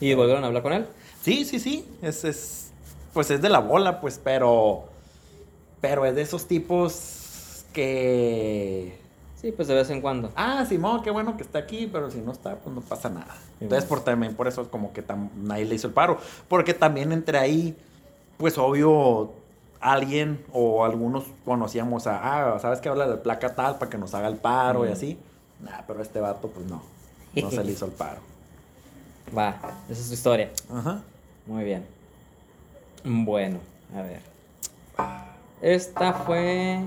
¿Y 0.00 0.12
volvieron 0.14 0.44
a 0.44 0.48
hablar 0.48 0.62
con 0.62 0.72
él? 0.72 0.86
Sí, 1.24 1.44
sí, 1.46 1.58
sí. 1.58 1.88
Es, 2.02 2.22
es, 2.24 2.70
pues 3.14 3.30
es 3.30 3.40
de 3.40 3.48
la 3.48 3.60
bola, 3.60 4.00
pues, 4.00 4.20
pero. 4.22 4.84
Pero 5.80 6.04
es 6.04 6.14
de 6.14 6.20
esos 6.22 6.46
tipos 6.46 7.64
que. 7.72 8.98
Sí, 9.40 9.52
pues 9.52 9.68
de 9.68 9.74
vez 9.74 9.88
en 9.90 10.00
cuando. 10.00 10.30
Ah, 10.36 10.64
Simón, 10.68 11.02
qué 11.02 11.10
bueno 11.10 11.36
que 11.36 11.42
está 11.42 11.58
aquí, 11.60 11.88
pero 11.90 12.10
si 12.10 12.18
no 12.18 12.32
está, 12.32 12.56
pues 12.56 12.74
no 12.74 12.80
pasa 12.82 13.08
nada. 13.10 13.34
Entonces, 13.60 13.88
por, 13.88 14.00
también 14.00 14.34
por 14.34 14.48
eso 14.48 14.62
es 14.62 14.68
como 14.68 14.92
que 14.92 15.06
tam- 15.06 15.30
nadie 15.36 15.64
le 15.64 15.74
hizo 15.74 15.86
el 15.86 15.92
paro. 15.94 16.18
Porque 16.48 16.72
también 16.74 17.12
entre 17.12 17.38
ahí, 17.38 17.76
pues 18.38 18.56
obvio, 18.58 19.32
alguien 19.80 20.42
o 20.52 20.84
algunos 20.84 21.24
conocíamos 21.44 22.06
a, 22.06 22.54
ah, 22.54 22.58
¿sabes 22.58 22.80
qué 22.80 22.88
habla 22.88 23.06
de 23.06 23.16
placa 23.16 23.54
tal 23.54 23.76
para 23.78 23.90
que 23.90 23.98
nos 23.98 24.14
haga 24.14 24.28
el 24.28 24.36
paro 24.36 24.86
y 24.86 24.90
así? 24.92 25.18
Nah, 25.60 25.82
pero 25.86 26.00
este 26.02 26.20
vato, 26.20 26.48
pues 26.48 26.66
no. 26.66 26.82
No 27.36 27.50
se 27.50 27.64
le 27.64 27.72
hizo 27.72 27.84
el 27.86 27.92
paro. 27.92 28.20
Va, 29.36 29.56
esa 29.90 30.00
es 30.00 30.06
su 30.06 30.14
historia. 30.14 30.50
Ajá. 30.72 31.02
Muy 31.46 31.64
bien. 31.64 31.84
Bueno, 33.04 33.58
a 33.94 34.02
ver. 34.02 34.20
Esta 35.60 36.12
fue 36.12 36.80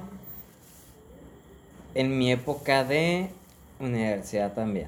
en 1.93 2.17
mi 2.17 2.31
época 2.31 2.83
de 2.83 3.29
universidad 3.79 4.53
también. 4.53 4.87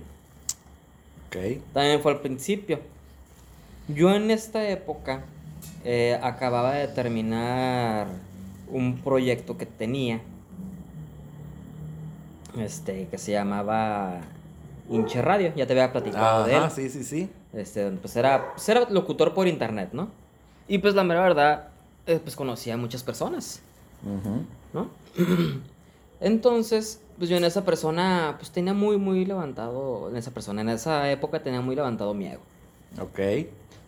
Ok. 1.27 1.61
También 1.73 2.01
fue 2.01 2.11
al 2.13 2.21
principio. 2.21 2.79
Yo 3.87 4.13
en 4.13 4.31
esta 4.31 4.67
época 4.67 5.23
eh, 5.83 6.19
acababa 6.21 6.73
de 6.73 6.87
terminar 6.87 8.07
un 8.69 8.97
proyecto 8.97 9.57
que 9.57 9.65
tenía. 9.65 10.21
Este, 12.57 13.07
que 13.07 13.17
se 13.17 13.31
llamaba 13.31 14.21
Inche 14.89 15.21
Radio. 15.21 15.53
Ya 15.55 15.67
te 15.67 15.73
había 15.73 15.91
platicado 15.91 16.45
de 16.45 16.53
él. 16.53 16.57
Ajá, 16.57 16.69
sí, 16.69 16.89
sí, 16.89 17.03
sí. 17.03 17.29
Este, 17.53 17.89
pues 17.91 18.15
era, 18.15 18.53
pues 18.53 18.67
era 18.69 18.89
locutor 18.89 19.33
por 19.33 19.47
internet, 19.47 19.89
¿no? 19.93 20.09
Y 20.67 20.77
pues 20.77 20.93
la 20.95 21.03
mera 21.03 21.21
verdad, 21.21 21.69
eh, 22.05 22.19
pues 22.21 22.35
conocía 22.35 22.75
a 22.75 22.77
muchas 22.77 23.03
personas. 23.03 23.61
¿no? 24.73 24.87
Entonces, 26.21 27.01
pues 27.17 27.29
yo 27.29 27.37
en 27.37 27.43
esa 27.45 27.65
persona, 27.65 28.35
pues 28.37 28.51
tenía 28.51 28.73
muy, 28.73 28.97
muy 28.97 29.25
levantado, 29.25 30.09
en 30.09 30.15
esa 30.17 30.31
persona, 30.31 30.61
en 30.61 30.69
esa 30.69 31.09
época 31.11 31.41
tenía 31.41 31.61
muy 31.61 31.75
levantado 31.75 32.13
mi 32.13 32.27
ego. 32.27 32.41
Ok. 33.01 33.19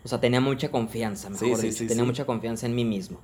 O 0.04 0.08
sea, 0.08 0.20
tenía 0.20 0.42
mucha 0.42 0.70
confianza, 0.72 1.30
mejor 1.30 1.48
Sí, 1.48 1.56
sí, 1.56 1.62
dicho. 1.68 1.78
sí, 1.80 1.88
tenía 1.88 2.04
sí. 2.04 2.08
mucha 2.08 2.26
confianza 2.26 2.66
en 2.66 2.74
mí 2.76 2.86
mismo. 2.86 3.20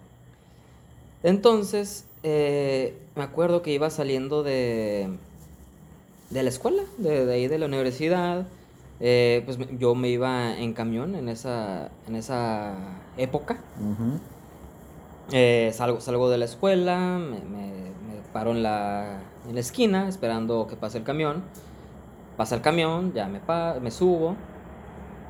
Entonces, 1.24 2.06
eh, 2.24 2.96
me 3.16 3.24
acuerdo 3.24 3.62
que 3.62 3.72
iba 3.74 3.90
saliendo 3.90 4.44
de, 4.44 5.10
de 6.30 6.44
la 6.44 6.50
escuela, 6.50 6.84
de, 6.98 7.26
de 7.26 7.34
ahí 7.34 7.48
de 7.48 7.58
la 7.58 7.66
universidad. 7.66 8.46
Eh, 9.00 9.44
pues 9.46 9.60
yo 9.78 9.94
me 9.96 10.10
iba 10.10 10.58
en 10.58 10.74
camión 10.74 11.16
en 11.16 11.30
esa, 11.30 11.90
en 12.08 12.16
esa 12.16 12.74
época. 13.18 13.58
Eh, 15.32 15.72
salgo, 15.74 16.00
salgo 16.02 16.30
de 16.30 16.38
la 16.38 16.46
escuela, 16.46 16.98
me, 17.20 17.40
me- 17.42 17.92
me 18.08 18.22
paro 18.34 18.52
en 18.52 18.64
la, 18.64 19.20
en 19.48 19.54
la 19.56 19.60
esquina 19.60 20.08
esperando 20.08 20.68
que 20.68 20.76
pase 20.76 20.98
el 20.98 21.04
camión. 21.04 21.44
Pasa 22.38 22.56
el 22.56 22.62
camión, 22.62 23.14
ya 23.14 23.28
me, 23.28 23.40
pa- 23.40 23.78
me 23.82 23.92
subo 23.92 24.36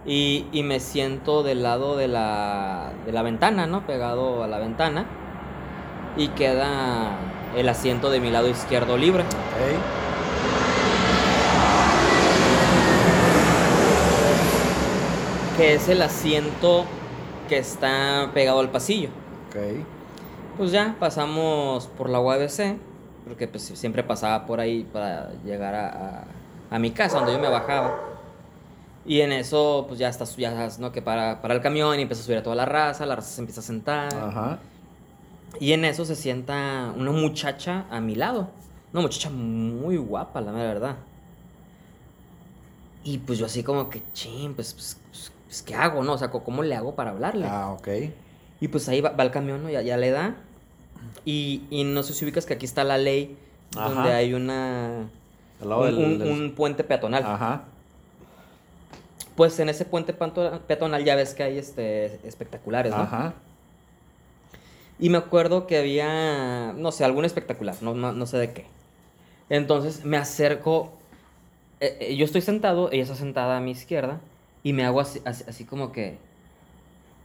y, 0.06 0.46
y 0.52 0.64
me 0.64 0.80
siento 0.80 1.42
del 1.44 1.64
lado 1.64 1.98
de 1.98 2.08
la, 2.08 2.92
de 3.06 3.12
la 3.12 3.22
ventana, 3.24 3.66
¿no? 3.68 3.86
Pegado 3.88 4.44
a 4.44 4.48
la 4.48 4.60
ventana. 4.60 5.06
Y 6.16 6.30
queda 6.30 7.18
el 7.56 7.68
asiento 7.70 8.10
de 8.10 8.20
mi 8.20 8.30
lado 8.32 8.50
izquierdo 8.50 8.98
libre. 8.98 9.24
Ok. 9.24 10.07
Que 15.58 15.74
es 15.74 15.90
el 15.90 16.02
asiento 16.02 16.86
que 17.50 17.58
está 17.58 18.30
pegado 18.34 18.60
al 18.60 18.70
pasillo. 18.70 19.10
Ok. 19.50 19.56
Pues 20.58 20.72
ya 20.72 20.96
pasamos 21.00 21.88
por 21.88 22.10
la 22.10 22.20
UABC, 22.20 22.78
porque 23.28 23.48
pues 23.48 23.64
siempre 23.64 24.04
pasaba 24.04 24.46
por 24.46 24.60
ahí 24.60 24.84
para 24.92 25.32
llegar 25.44 25.74
a, 25.76 25.88
a- 25.90 26.24
a 26.70 26.80
mi 26.80 26.92
casa, 26.92 27.18
donde 27.18 27.34
yo 27.34 27.40
me 27.40 27.50
bajaba. 27.50 27.98
Y 29.06 29.22
en 29.22 29.32
eso, 29.32 29.86
pues 29.88 30.00
ya 30.00 30.10
estás, 30.10 30.36
ya 30.36 30.50
estás, 30.50 30.80
¿no? 30.80 30.92
Que 30.92 31.02
para, 31.02 31.42
para 31.42 31.54
el 31.54 31.62
camión 31.62 31.98
y 31.98 32.02
empieza 32.02 32.22
a 32.22 32.26
subir 32.26 32.38
a 32.40 32.44
toda 32.44 32.56
la 32.56 32.66
raza, 32.66 33.06
la 33.06 33.16
raza 33.16 33.30
se 33.30 33.42
empieza 33.42 33.62
a 33.62 33.64
sentar. 33.64 34.14
Ajá. 34.14 34.60
Y 35.60 35.72
en 35.72 35.86
eso 35.86 36.04
se 36.06 36.16
sienta 36.16 36.92
una 36.96 37.12
muchacha 37.12 37.86
a 37.90 38.00
mi 38.02 38.16
lado. 38.16 38.50
Una 38.92 39.02
muchacha 39.04 39.30
muy 39.30 39.96
guapa, 39.98 40.42
la 40.42 40.52
verdad. 40.52 40.98
Y 43.04 43.20
pues 43.20 43.40
yo 43.40 43.46
así 43.46 43.64
como 43.64 43.90
que, 43.90 44.02
ching, 44.14 44.54
pues, 44.54 44.74
pues, 44.74 44.98
pues, 45.10 45.32
pues, 45.48 45.64
¿qué 45.64 45.76
hago, 45.76 46.04
no? 46.04 46.14
O 46.14 46.18
sea, 46.18 46.30
¿cómo 46.30 46.62
le 46.64 46.76
hago 46.76 46.96
para 46.96 47.10
hablarle? 47.12 47.48
Ah, 47.50 47.72
ok. 47.72 47.88
Y 48.62 48.68
pues 48.70 48.88
ahí 48.90 49.02
va, 49.02 49.10
va 49.10 49.24
el 49.24 49.32
camión, 49.32 49.64
¿no? 49.64 49.70
Ya, 49.70 49.82
ya 49.82 49.98
le 49.98 50.12
da. 50.12 50.36
Y, 51.26 51.64
y 51.70 51.84
no 51.84 52.04
sé 52.04 52.14
si 52.14 52.24
ubicas 52.26 52.46
que 52.46 52.54
aquí 52.54 52.66
está 52.66 52.84
la 52.84 52.98
ley, 52.98 53.38
Ajá. 53.76 53.90
donde 53.90 54.14
hay 54.14 54.34
una... 54.34 55.10
Al 55.62 55.70
lado 55.70 55.82
un, 55.82 55.86
del- 55.88 55.98
un- 55.98 56.20
del- 56.20 56.30
un 56.32 56.56
puente 56.56 56.84
peatonal. 56.84 57.24
Ajá. 57.26 57.64
Pues 59.36 59.60
en 59.60 59.70
ese 59.70 59.86
puente 59.86 60.14
peatonal 60.14 61.04
ya 61.04 61.16
ves 61.16 61.34
que 61.36 61.44
hay 61.44 61.58
este, 61.60 62.28
espectaculares, 62.28 62.92
¿no? 62.92 63.04
Ajá. 63.04 63.34
Y 65.00 65.10
me 65.10 65.20
acuerdo 65.20 65.68
que 65.68 65.78
había, 65.78 66.74
no 66.76 66.92
sé, 66.92 67.06
algún 67.06 67.24
espectacular, 67.24 67.76
no, 67.82 67.94
no, 67.94 68.14
no 68.14 68.26
sé 68.26 68.38
de 68.38 68.52
qué. 68.52 68.66
Entonces 69.50 70.04
me 70.06 70.18
acerco, 70.18 70.92
eh, 71.80 71.98
eh, 72.02 72.16
yo 72.16 72.26
estoy 72.26 72.42
sentado, 72.42 72.92
ella 72.92 73.04
está 73.04 73.14
sentada 73.16 73.58
a 73.58 73.62
mi 73.62 73.72
izquierda, 73.72 74.20
y 74.68 74.74
me 74.74 74.84
hago 74.84 75.00
así, 75.00 75.22
así, 75.24 75.46
así 75.48 75.64
como 75.64 75.94
que, 75.94 76.18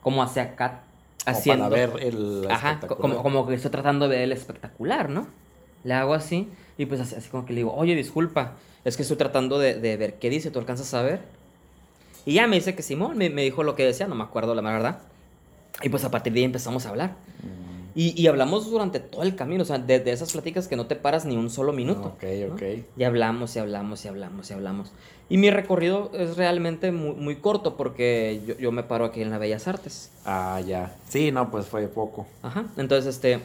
como 0.01 0.23
hacia 0.23 0.45
acá, 0.45 0.83
Como 1.25 1.37
haciendo... 1.37 1.65
para 1.71 1.87
ver 1.87 2.01
el 2.01 2.47
Ajá, 2.49 2.79
como, 2.79 3.21
como 3.21 3.49
que 3.49 3.55
estoy 3.55 3.73
tratando 3.73 4.09
de 4.09 4.15
ver 4.15 4.25
el 4.27 4.31
espectacular, 4.31 5.09
¿no? 5.11 5.27
Le 5.83 5.93
hago 5.95 6.15
así, 6.15 6.49
y 6.79 6.87
pues 6.87 7.01
así, 7.01 7.17
así 7.17 7.29
como 7.31 7.45
que 7.45 7.53
le 7.53 7.59
digo, 7.63 7.75
oye, 7.75 7.97
disculpa, 7.97 8.53
es 8.85 8.97
que 8.97 9.03
estoy 9.03 9.17
tratando 9.17 9.59
de, 9.59 9.75
de 9.75 9.97
ver 9.97 10.21
qué 10.21 10.31
dice, 10.31 10.53
¿tú 10.53 10.61
alcanzas 10.61 10.95
a 10.95 11.03
ver? 11.03 11.19
Y 12.25 12.35
ya 12.35 12.47
me 12.47 12.55
dice 12.55 12.77
que 12.77 12.83
Simón 12.85 13.19
me, 13.19 13.29
me 13.29 13.43
dijo 13.43 13.65
lo 13.65 13.75
que 13.75 13.85
decía, 13.85 14.07
no 14.07 14.15
me 14.15 14.23
acuerdo 14.23 14.55
la 14.55 14.63
verdad. 14.63 15.01
Y 15.83 15.89
pues 15.89 16.05
a 16.05 16.13
partir 16.13 16.33
de 16.33 16.39
ahí 16.39 16.45
empezamos 16.45 16.87
a 16.87 16.91
hablar. 16.91 17.11
Mm, 17.43 17.62
Y, 17.95 18.21
y 18.21 18.27
hablamos 18.27 18.71
durante 18.71 19.01
todo 19.01 19.23
el 19.23 19.37
camino, 19.37 19.63
o 19.63 19.67
sea, 19.67 19.79
de, 19.79 20.01
de 20.01 20.13
esas 20.13 20.33
pláticas 20.33 20.67
que 20.67 20.77
no 20.77 20.87
te 20.87 20.97
paras 20.97 21.27
ni 21.27 21.37
un 21.37 21.51
solo 21.51 21.73
minuto. 21.73 22.15
Ok, 22.17 22.23
¿no? 22.23 22.55
ok. 22.55 22.63
Y 22.97 23.05
hablamos 23.05 23.55
y 23.57 23.59
hablamos 23.59 24.05
y 24.05 24.09
hablamos 24.09 24.51
y 24.51 24.55
hablamos. 24.55 24.93
Y 25.29 25.37
mi 25.39 25.51
recorrido 25.51 26.11
es 26.15 26.37
realmente 26.37 26.93
muy, 26.93 27.15
muy 27.15 27.37
corto 27.37 27.77
porque 27.77 28.43
yo, 28.47 28.57
yo 28.59 28.73
me 28.73 28.83
paro 28.83 29.05
aquí 29.05 29.23
en 29.23 29.31
la 29.31 29.39
Bellas 29.39 29.69
Artes. 29.69 30.11
Ah, 30.25 30.61
ya. 30.67 30.97
Sí, 31.09 31.33
no, 31.33 31.51
pues 31.51 31.67
fue 31.67 31.87
poco. 31.89 32.27
Ajá. 32.43 32.67
Entonces, 32.77 33.15
este, 33.15 33.41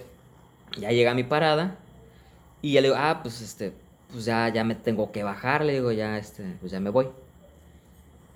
ya 0.79 0.91
llega 0.91 1.13
mi 1.13 1.23
parada 1.23 1.75
y 2.61 2.73
ya 2.73 2.81
le 2.81 2.89
digo, 2.89 2.99
ah, 2.99 3.19
pues, 3.21 3.41
este, 3.41 3.73
pues 4.11 4.25
ya, 4.25 4.49
ya 4.49 4.63
me 4.63 4.75
tengo 4.75 5.11
que 5.11 5.23
bajar, 5.23 5.63
le 5.63 5.73
digo, 5.73 5.91
ya, 5.91 6.17
este, 6.17 6.55
pues 6.59 6.71
ya 6.71 6.79
me 6.79 6.89
voy. 6.89 7.07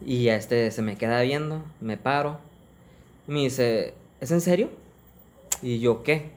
Y 0.05 0.23
ya, 0.23 0.35
este, 0.35 0.71
se 0.71 0.81
me 0.81 0.97
queda 0.97 1.21
viendo, 1.21 1.63
me 1.79 1.97
paro 1.97 2.39
y 3.27 3.31
me 3.31 3.39
dice, 3.41 3.93
¿es 4.19 4.31
en 4.31 4.41
serio? 4.41 4.69
Y 5.61 5.79
yo, 5.79 6.03
¿qué? 6.03 6.31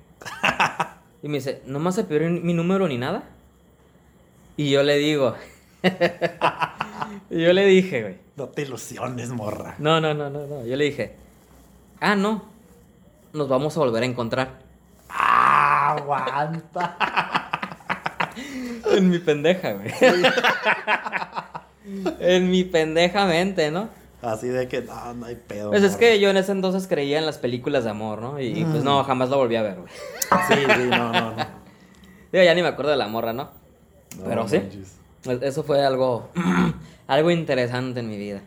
Y 1.23 1.29
me 1.29 1.39
dice, 1.39 1.63
¿no 1.67 1.79
me 1.79 1.87
vas 1.87 1.99
a 1.99 2.07
pedir 2.07 2.29
mi 2.31 2.53
número 2.53 2.87
ni 2.89 2.99
nada? 2.99 3.25
Y 4.57 4.71
yo 4.71 4.83
le 4.83 4.97
digo, 4.99 5.35
y 7.31 7.43
yo 7.43 7.53
le 7.53 7.65
dije, 7.67 8.03
güey, 8.03 8.17
No 8.37 8.49
te 8.49 8.63
ilusiones, 8.63 9.31
morra. 9.31 9.75
no, 9.79 10.01
no, 10.01 10.15
no, 10.15 10.31
no, 10.31 10.47
no. 10.47 10.65
Yo 10.67 10.77
le 10.77 10.85
dije, 10.85 11.17
ah, 12.01 12.15
no, 12.15 12.45
nos 13.33 13.49
vamos 13.49 13.77
a 13.77 13.81
volver 13.81 14.03
a 14.03 14.07
encontrar. 14.07 14.59
Ah, 15.09 15.97
aguanta. 15.99 16.97
En 18.91 19.09
mi 19.11 19.19
pendeja, 19.19 19.73
güey. 19.73 19.93
En 22.21 22.51
mi 22.51 22.65
pendeja 22.65 23.27
mente, 23.27 23.71
¿no? 23.71 23.89
Así 24.25 24.49
de 24.49 24.69
que, 24.69 24.81
no, 24.83 25.15
no 25.15 25.27
hay 25.27 25.35
pedo. 25.37 25.71
Pues 25.71 25.83
es 25.83 25.97
que 25.97 26.19
yo 26.19 26.31
en 26.31 26.37
ese 26.39 26.53
entonces 26.53 26.87
creía 26.87 27.19
en 27.19 27.27
las 27.27 27.37
películas 27.39 27.85
de 27.85 27.91
amor, 27.91 28.23
¿no? 28.23 28.41
Y 28.41 28.65
pues 28.65 28.83
no, 28.83 29.05
jamás 29.05 29.29
lo 29.29 29.37
volví 29.37 29.57
a 29.57 29.63
ver, 29.63 29.77
güey. 29.81 29.89
Sí, 30.49 30.55
sí, 30.55 30.89
no, 30.91 31.13
no, 31.13 31.31
no. 31.33 31.37
Digo, 32.33 32.43
ya 32.45 32.55
ni 32.55 32.63
me 32.63 32.69
acuerdo 32.69 32.91
de 32.91 32.97
la 32.97 33.07
morra, 33.07 33.33
¿no? 33.33 33.51
No 34.19 34.25
Pero 34.25 34.49
sí. 34.49 34.59
manches. 34.59 34.97
Eso 35.43 35.63
fue 35.63 35.85
algo, 35.85 36.29
algo 37.07 37.31
interesante 37.31 38.01
en 38.01 38.09
mi 38.09 38.17
vida. 38.17 38.41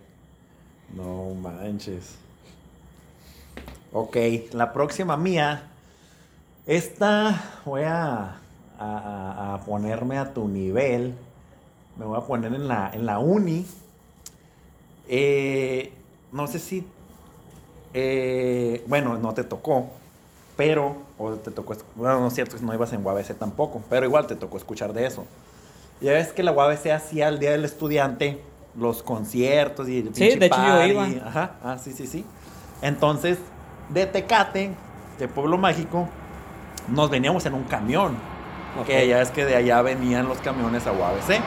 No 0.95 1.34
manches. 1.36 2.15
Ok, 3.93 4.17
la 4.53 4.73
próxima 4.73 5.15
mía. 5.17 5.63
Esta 6.65 7.61
voy 7.65 7.84
a, 7.84 8.36
a- 8.80 8.80
a- 8.80 9.53
a 9.55 9.57
ponerme 9.65 10.17
a 10.17 10.34
tu 10.34 10.47
nivel. 10.47 11.13
Me 11.97 12.05
voy 12.05 12.17
a 12.17 12.21
poner 12.21 12.53
en 12.53 12.67
la, 12.67 12.91
en 12.93 13.05
la 13.05 13.19
uni. 13.19 13.65
Eh, 15.08 15.93
no 16.32 16.47
sé 16.47 16.60
si. 16.60 16.86
eh, 17.93 18.84
bueno, 18.88 19.18
no 19.18 19.34
te 19.34 19.43
tocó. 19.43 19.89
Pero. 20.55 20.97
O 21.18 21.32
te 21.34 21.51
tocó. 21.51 21.76
Bueno, 21.95 22.20
no 22.20 22.28
es 22.28 22.34
cierto, 22.34 22.58
no 22.62 22.74
ibas 22.74 22.93
en 22.93 23.05
UABC 23.05 23.38
tampoco. 23.38 23.82
Pero 23.89 24.05
igual 24.05 24.28
te 24.28 24.36
tocó 24.36 24.58
escuchar 24.58 24.93
de 24.93 25.05
eso. 25.05 25.26
Ya 26.01 26.14
ves 26.14 26.32
que 26.32 26.43
la 26.43 26.51
UABC 26.51 26.88
hacía 26.88 27.28
el 27.28 27.39
Día 27.39 27.51
del 27.51 27.66
Estudiante 27.66 28.41
los 28.78 29.01
conciertos 29.01 29.89
y 29.89 29.99
el 29.99 30.16
Sí, 30.16 30.36
de 30.36 30.45
hecho 30.45 30.58
yo 30.58 30.86
iba. 30.86 31.08
Ajá, 31.26 31.55
ah, 31.64 31.78
sí, 31.78 31.91
sí, 31.91 32.05
sí. 32.05 32.24
Entonces, 32.82 33.39
de 33.89 34.05
Tecate, 34.05 34.72
de 35.18 35.28
Pueblo 35.28 35.58
Mágico, 35.58 36.08
nos 36.88 37.10
veníamos 37.10 37.45
en 37.45 37.55
un 37.55 37.64
camión. 37.64 38.16
Ok. 38.80 38.86
Que 38.86 39.08
ya 39.08 39.22
es 39.22 39.32
que 39.32 39.45
de 39.45 39.55
allá 39.55 39.82
venían 39.82 40.28
los 40.28 40.38
camiones 40.39 40.86
a 40.86 40.91
UABC. 40.91 41.41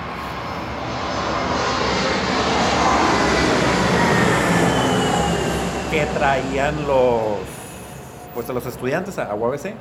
Que 6.01 6.07
traían 6.07 6.87
los 6.87 7.37
pues 8.33 8.49
los 8.49 8.65
estudiantes 8.65 9.19
a, 9.19 9.31
a 9.31 9.35
UABC. 9.35 9.75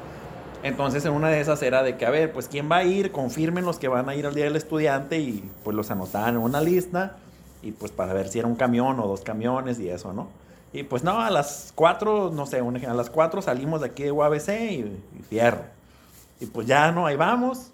Entonces 0.64 1.06
en 1.06 1.14
una 1.14 1.30
de 1.30 1.40
esas 1.40 1.62
era 1.64 1.82
de 1.82 1.96
que, 1.96 2.06
a 2.06 2.10
ver, 2.10 2.34
pues 2.34 2.50
quién 2.50 2.70
va 2.70 2.80
a 2.80 2.84
ir, 2.84 3.14
confirmen 3.14 3.64
los 3.64 3.80
que 3.80 3.88
van 3.88 4.10
a 4.10 4.16
ir 4.16 4.26
al 4.26 4.36
Día 4.36 4.44
del 4.44 4.58
Estudiante 4.58 5.18
y 5.20 5.50
pues 5.64 5.78
los 5.78 5.92
anotaban 5.92 6.36
en 6.36 6.42
una 6.42 6.60
lista 6.60 7.16
y 7.62 7.72
pues 7.72 7.94
para 7.94 8.12
ver 8.12 8.28
si 8.28 8.38
era 8.38 8.50
un 8.50 8.56
camión 8.56 9.00
o 9.00 9.08
dos 9.08 9.22
camiones 9.22 9.80
y 9.80 9.88
eso, 9.88 10.12
¿no? 10.12 10.28
Y 10.74 10.84
pues 10.84 11.06
no, 11.06 11.22
a 11.22 11.30
las 11.30 11.72
4, 11.74 12.32
no 12.34 12.46
sé, 12.46 12.60
a 12.60 12.94
las 12.94 13.10
4 13.10 13.42
salimos 13.42 13.80
de 13.80 13.88
aquí 13.88 14.04
de 14.04 14.12
UABC 14.12 14.50
y, 14.50 15.02
y 15.20 15.24
fierro. 15.30 15.62
Y 16.42 16.48
pues 16.48 16.68
ya, 16.68 16.92
¿no? 16.92 17.06
Ahí 17.06 17.16
vamos. 17.16 17.72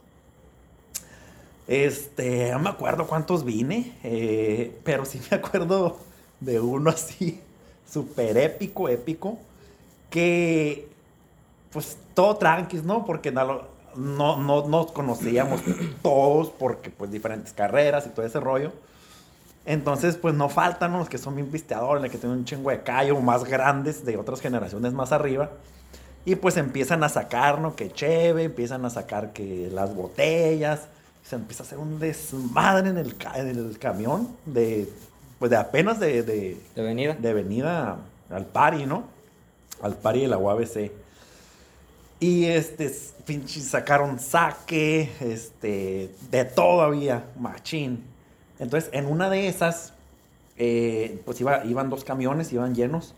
Este, 1.67 2.51
no 2.51 2.59
me 2.59 2.69
acuerdo 2.69 3.07
cuántos 3.07 3.43
vine, 3.43 3.97
eh, 4.03 4.79
pero 4.83 5.03
sí 5.03 5.19
me 5.31 5.37
acuerdo 5.37 5.97
de 6.39 6.59
uno 6.59 6.91
así, 6.91 7.41
súper 7.89 8.37
épico, 8.37 8.89
épico, 8.89 9.37
que 10.09 10.87
pues 11.71 11.97
todo 12.13 12.37
tranquis, 12.37 12.83
¿no? 12.83 13.05
Porque 13.05 13.31
no, 13.31 13.63
no, 13.95 14.37
no 14.37 14.67
nos 14.67 14.91
conocíamos 14.91 15.61
todos 16.01 16.49
porque 16.49 16.89
pues 16.89 17.11
diferentes 17.11 17.53
carreras 17.53 18.05
y 18.07 18.09
todo 18.09 18.25
ese 18.25 18.39
rollo. 18.39 18.71
Entonces, 19.65 20.15
pues 20.15 20.35
no 20.35 20.47
faltan 20.47 20.93
los 20.93 21.09
que 21.09 21.17
son 21.17 21.35
bien 21.35 21.49
pisteadores, 21.49 22.11
que 22.11 22.17
tienen 22.17 22.37
un 22.39 22.45
chingo 22.45 22.69
de 22.69 22.81
callo, 22.83 23.19
más 23.19 23.43
grandes 23.43 24.05
de 24.05 24.15
otras 24.15 24.39
generaciones 24.39 24.93
más 24.93 25.11
arriba. 25.11 25.49
Y 26.23 26.35
pues 26.35 26.57
empiezan 26.57 27.03
a 27.03 27.09
sacar, 27.09 27.59
¿no? 27.59 27.75
Que 27.75 27.91
cheve, 27.91 28.43
empiezan 28.43 28.85
a 28.85 28.89
sacar 28.89 29.33
que 29.33 29.69
las 29.71 29.93
botellas. 29.95 30.87
Se 31.23 31.35
empieza 31.35 31.63
a 31.63 31.65
hacer 31.65 31.79
un 31.79 31.99
desmadre 31.99 32.89
en 32.89 32.97
el, 32.97 33.15
en 33.35 33.47
el 33.47 33.79
camión 33.79 34.29
de, 34.45 34.87
pues 35.39 35.51
de 35.51 35.57
apenas 35.57 35.99
de, 35.99 36.23
de, 36.23 36.57
De 36.75 36.81
venida. 36.81 37.13
de 37.13 37.33
venida 37.33 37.97
al 38.29 38.45
pari, 38.45 38.85
¿no? 38.85 39.05
Al 39.81 39.95
pari 39.95 40.21
de 40.21 40.27
la 40.27 40.37
UABC. 40.37 40.91
Y 42.19 42.45
este, 42.45 42.91
pinche, 43.25 43.59
sacaron 43.59 44.19
saque, 44.19 45.11
este, 45.19 46.09
de 46.31 46.45
todo 46.45 46.81
había, 46.81 47.25
machín. 47.37 48.03
Entonces, 48.57 48.89
en 48.93 49.05
una 49.05 49.29
de 49.29 49.47
esas, 49.47 49.93
eh, 50.57 51.21
pues 51.25 51.41
iba, 51.41 51.65
iban 51.65 51.89
dos 51.89 52.05
camiones, 52.05 52.53
iban 52.53 52.73
llenos. 52.73 53.13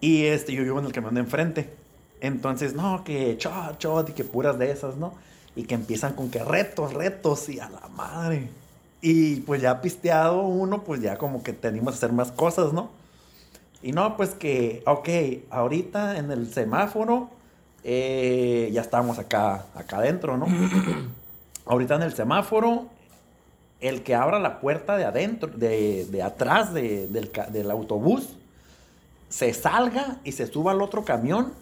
Y 0.00 0.24
este, 0.24 0.52
yo 0.52 0.62
iba 0.62 0.80
en 0.80 0.86
el 0.86 0.92
camión 0.92 1.14
de 1.14 1.20
enfrente. 1.20 1.70
Entonces, 2.20 2.74
no, 2.74 3.04
que 3.04 3.36
shot, 3.38 3.80
shot, 3.80 4.10
y 4.10 4.12
que 4.12 4.24
puras 4.24 4.58
de 4.58 4.70
esas, 4.70 4.96
¿no? 4.96 5.14
Y 5.54 5.62
que 5.64 5.74
empiezan 5.74 6.14
con 6.14 6.30
que 6.30 6.42
retos, 6.42 6.94
retos, 6.94 7.48
y 7.48 7.60
a 7.60 7.68
la 7.68 7.88
madre. 7.88 8.48
Y 9.00 9.36
pues 9.42 9.62
ya 9.62 9.80
pisteado 9.80 10.42
uno, 10.42 10.82
pues 10.82 11.00
ya 11.00 11.16
como 11.18 11.42
que 11.42 11.52
tenemos 11.52 11.94
que 11.94 11.98
hacer 11.98 12.12
más 12.12 12.32
cosas, 12.32 12.72
¿no? 12.72 12.90
Y 13.82 13.92
no, 13.92 14.16
pues 14.16 14.30
que, 14.30 14.82
ok, 14.86 15.08
ahorita 15.50 16.18
en 16.18 16.32
el 16.32 16.52
semáforo, 16.52 17.30
eh, 17.84 18.68
ya 18.72 18.80
estamos 18.80 19.18
acá, 19.20 19.66
acá 19.76 19.98
adentro, 19.98 20.36
¿no? 20.36 20.46
ahorita 21.66 21.94
en 21.94 22.02
el 22.02 22.12
semáforo, 22.14 22.86
el 23.80 24.02
que 24.02 24.16
abra 24.16 24.40
la 24.40 24.58
puerta 24.58 24.96
de 24.96 25.04
adentro, 25.04 25.48
de, 25.54 26.06
de 26.06 26.22
atrás 26.22 26.74
de- 26.74 27.06
del, 27.06 27.30
del 27.50 27.70
autobús, 27.70 28.30
se 29.28 29.54
salga 29.54 30.16
y 30.24 30.32
se 30.32 30.46
suba 30.48 30.72
al 30.72 30.82
otro 30.82 31.04
camión. 31.04 31.52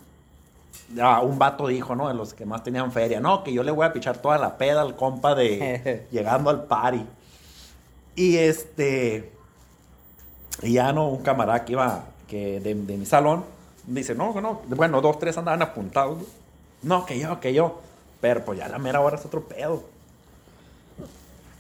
Ah, 1.01 1.21
un 1.21 1.39
vato 1.39 1.67
dijo, 1.67 1.95
¿no? 1.97 2.09
De 2.09 2.15
los 2.15 2.33
que 2.33 2.47
más 2.47 2.63
tenían 2.65 2.93
feria, 2.93 3.21
no, 3.21 3.45
que 3.45 3.53
yo 3.53 3.63
le 3.63 3.73
voy 3.73 3.85
a 3.85 3.93
pichar 3.93 4.17
toda 4.19 4.39
la 4.39 4.57
peda 4.57 4.81
al 4.81 4.97
compa 4.97 5.35
de 5.35 6.07
llegando 6.11 6.49
al 6.49 6.65
party. 6.65 7.05
Y 8.17 8.39
este, 8.39 9.31
y 10.63 10.73
ya 10.73 10.93
no, 10.93 11.09
un 11.09 11.23
camarada 11.23 11.65
que 11.65 11.73
iba 11.73 12.07
que 12.27 12.61
de, 12.61 12.75
mi 12.75 13.07
salón, 13.07 13.45
dice, 13.87 14.15
no, 14.15 14.41
no, 14.41 14.63
bueno, 14.69 15.01
dos, 15.01 15.19
tres 15.19 15.37
andaban 15.39 15.63
apuntados. 15.63 16.25
No, 16.83 17.05
que 17.07 17.19
yo, 17.19 17.39
que 17.41 17.53
yo. 17.53 17.81
Pero 18.21 18.45
pues 18.45 18.59
ya 18.59 18.69
la 18.69 18.79
mera 18.79 19.01
hora 19.01 19.17
es 19.17 19.25
otro 19.25 19.43
pedo. 19.45 19.85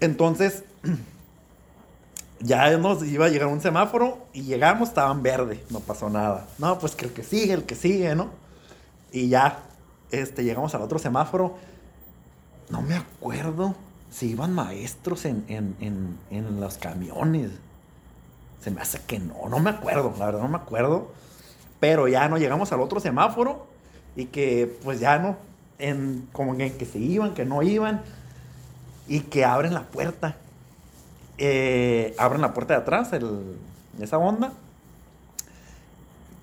Entonces, 0.00 0.64
ya 2.40 2.76
nos 2.78 3.04
iba 3.04 3.26
a 3.26 3.28
llegar 3.28 3.48
un 3.48 3.60
semáforo 3.60 4.18
y 4.32 4.42
llegamos, 4.42 4.88
estaban 4.88 5.22
verde, 5.22 5.62
no 5.70 5.80
pasó 5.80 6.08
nada. 6.08 6.46
No, 6.58 6.78
pues 6.78 6.96
que 6.96 7.04
el 7.04 7.12
que 7.12 7.22
sigue, 7.22 7.52
el 7.52 7.64
que 7.64 7.74
sigue, 7.74 8.14
¿no? 8.14 8.30
Y 9.12 9.28
ya, 9.28 9.58
este, 10.10 10.42
llegamos 10.42 10.74
al 10.74 10.82
otro 10.82 10.98
semáforo. 10.98 11.56
No 12.70 12.82
me 12.82 12.96
acuerdo 12.96 13.74
si 14.16 14.30
iban 14.30 14.54
maestros 14.54 15.26
en, 15.26 15.44
en, 15.48 15.76
en, 15.78 16.18
en 16.30 16.58
los 16.58 16.78
camiones. 16.78 17.50
Se 18.62 18.70
me 18.70 18.80
hace 18.80 18.98
que 19.06 19.18
no, 19.18 19.50
no 19.50 19.58
me 19.58 19.68
acuerdo, 19.68 20.14
la 20.18 20.24
verdad 20.24 20.40
no 20.40 20.48
me 20.48 20.56
acuerdo. 20.56 21.12
Pero 21.80 22.08
ya 22.08 22.26
no 22.26 22.38
llegamos 22.38 22.72
al 22.72 22.80
otro 22.80 22.98
semáforo 22.98 23.66
y 24.16 24.24
que 24.26 24.74
pues 24.82 25.00
ya 25.00 25.18
no, 25.18 25.36
en, 25.78 26.26
como 26.32 26.56
que, 26.56 26.72
que 26.72 26.86
se 26.86 26.98
iban, 26.98 27.34
que 27.34 27.44
no 27.44 27.62
iban 27.62 28.00
y 29.06 29.20
que 29.20 29.44
abren 29.44 29.74
la 29.74 29.82
puerta. 29.82 30.36
Eh, 31.36 32.14
abren 32.16 32.40
la 32.40 32.54
puerta 32.54 32.72
de 32.72 32.80
atrás, 32.80 33.12
el, 33.12 33.58
esa 34.00 34.16
onda. 34.16 34.54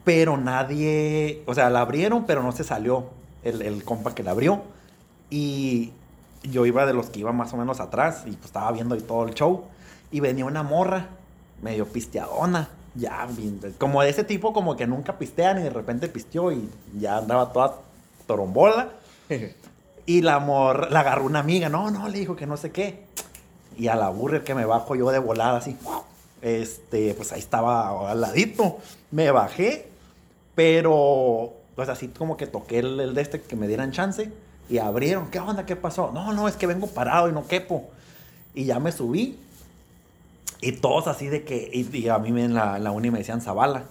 Pero 0.03 0.37
nadie, 0.37 1.41
o 1.47 1.55
sea, 1.55 1.71
la 1.71 1.81
abrieron, 1.81 2.25
pero 2.27 2.43
no 2.43 2.51
se 2.51 2.63
salió 2.63 3.09
el, 3.41 3.63
el 3.63 3.83
compa 3.83 4.13
que 4.13 4.21
la 4.21 4.29
abrió. 4.29 4.61
Y 5.31 5.91
yo 6.43 6.65
iba 6.65 6.85
de 6.85 6.93
los 6.93 7.09
que 7.09 7.19
iba 7.19 7.31
más 7.31 7.53
o 7.53 7.57
menos 7.57 7.79
atrás 7.79 8.23
y 8.25 8.31
pues 8.31 8.45
estaba 8.45 8.71
viendo 8.71 8.95
ahí 8.95 9.01
todo 9.01 9.25
el 9.25 9.33
show. 9.33 9.65
Y 10.11 10.19
venía 10.19 10.45
una 10.45 10.63
morra, 10.63 11.07
medio 11.61 11.87
pisteadona, 11.87 12.69
ya, 12.95 13.27
como 13.79 14.03
de 14.03 14.09
ese 14.09 14.23
tipo 14.23 14.53
como 14.53 14.75
que 14.75 14.85
nunca 14.85 15.17
pistean 15.17 15.59
y 15.59 15.63
de 15.63 15.71
repente 15.71 16.07
pisteó 16.07 16.51
y 16.51 16.69
ya 16.99 17.17
andaba 17.17 17.51
toda 17.51 17.75
torombola. 18.27 18.89
Y 20.05 20.21
la 20.21 20.39
morra, 20.39 20.89
la 20.89 20.99
agarró 20.99 21.23
una 21.23 21.39
amiga, 21.39 21.69
no, 21.69 21.89
no, 21.89 22.09
le 22.09 22.19
dijo 22.19 22.35
que 22.35 22.45
no 22.45 22.57
sé 22.57 22.71
qué. 22.71 23.05
Y 23.77 23.87
a 23.87 23.95
la 23.95 24.09
burger 24.09 24.43
que 24.43 24.53
me 24.53 24.65
bajo 24.65 24.95
yo 24.95 25.09
de 25.11 25.19
volada 25.19 25.59
así, 25.59 25.77
este, 26.41 27.13
pues 27.13 27.31
ahí 27.31 27.39
estaba 27.39 28.11
al 28.11 28.19
ladito. 28.19 28.79
Me 29.11 29.31
bajé, 29.31 29.87
pero, 30.55 31.53
pues 31.73 31.87
así 31.87 32.09
como 32.09 32.35
que 32.35 32.47
toqué 32.47 32.79
el, 32.79 32.99
el 32.99 33.13
de 33.13 33.21
este 33.21 33.39
que 33.39 33.55
me 33.55 33.65
dieran 33.65 33.93
chance 33.93 34.29
y 34.69 34.77
abrieron. 34.77 35.29
¿Qué 35.29 35.39
onda? 35.39 35.65
¿Qué 35.65 35.75
pasó? 35.75 36.11
No, 36.13 36.33
no, 36.33 36.47
es 36.47 36.55
que 36.55 36.67
vengo 36.67 36.87
parado 36.87 37.29
y 37.29 37.31
no 37.31 37.47
quepo. 37.47 37.89
Y 38.53 38.65
ya 38.65 38.79
me 38.79 38.91
subí 38.91 39.37
y 40.61 40.71
todos 40.73 41.07
así 41.07 41.27
de 41.27 41.43
que, 41.43 41.69
y, 41.73 41.97
y 41.97 42.07
a 42.07 42.17
mí 42.19 42.29
en 42.41 42.53
la, 42.53 42.77
en 42.77 42.83
la 42.83 42.91
uni 42.91 43.11
me 43.11 43.17
decían 43.17 43.41
Zavala. 43.41 43.83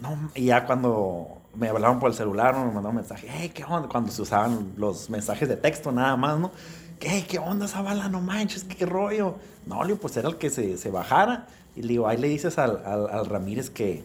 No, 0.00 0.30
y 0.34 0.46
ya 0.46 0.66
cuando 0.66 1.28
me 1.54 1.68
hablaban 1.68 2.00
por 2.00 2.10
el 2.10 2.16
celular, 2.16 2.54
me 2.54 2.64
mandaban 2.64 2.90
un 2.90 2.96
mensaje, 2.96 3.28
hey, 3.30 3.50
¿qué 3.54 3.64
onda? 3.64 3.88
Cuando 3.88 4.10
se 4.10 4.22
usaban 4.22 4.72
los 4.76 5.10
mensajes 5.10 5.48
de 5.48 5.56
texto 5.56 5.92
nada 5.92 6.16
más, 6.16 6.38
¿no? 6.38 6.50
¿Qué, 6.98 7.26
qué 7.28 7.38
onda, 7.38 7.68
Zavala? 7.68 8.08
No 8.08 8.20
manches, 8.20 8.64
qué 8.64 8.86
rollo. 8.86 9.34
No, 9.66 9.80
pues 10.00 10.16
era 10.16 10.28
el 10.28 10.36
que 10.36 10.50
se, 10.50 10.78
se 10.78 10.90
bajara. 10.90 11.46
Y 11.76 11.82
le 11.82 11.88
digo, 11.88 12.08
ahí 12.08 12.16
le 12.16 12.28
dices 12.28 12.58
al, 12.58 12.82
al 12.86 13.26
Ramírez 13.26 13.68
que, 13.68 14.04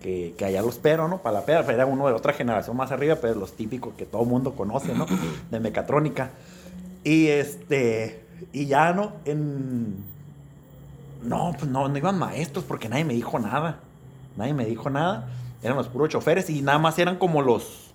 que, 0.00 0.34
que 0.36 0.44
allá 0.44 0.62
lo 0.62 0.68
espero, 0.68 1.08
¿no? 1.08 1.18
Para 1.18 1.40
la 1.40 1.46
peda. 1.46 1.60
Era 1.72 1.86
uno 1.86 2.06
de 2.06 2.14
otra 2.14 2.32
generación 2.32 2.76
más 2.76 2.92
arriba, 2.92 3.16
pero 3.20 3.34
los 3.34 3.52
típicos 3.52 3.94
que 3.94 4.06
todo 4.06 4.24
mundo 4.24 4.52
conoce, 4.54 4.94
¿no? 4.94 5.06
De 5.50 5.60
mecatrónica. 5.60 6.30
Y 7.04 7.28
este, 7.28 8.24
y 8.52 8.66
ya, 8.66 8.92
¿no? 8.92 9.12
En, 9.24 9.96
No, 11.22 11.52
pues 11.58 11.70
no, 11.70 11.88
no 11.88 11.98
iban 11.98 12.18
maestros 12.18 12.64
porque 12.64 12.88
nadie 12.88 13.04
me 13.04 13.14
dijo 13.14 13.38
nada. 13.38 13.80
Nadie 14.36 14.54
me 14.54 14.64
dijo 14.64 14.88
nada. 14.90 15.28
Eran 15.62 15.76
los 15.76 15.88
puros 15.88 16.08
choferes 16.10 16.48
y 16.50 16.62
nada 16.62 16.78
más 16.78 16.98
eran 16.98 17.16
como 17.16 17.42
los. 17.42 17.92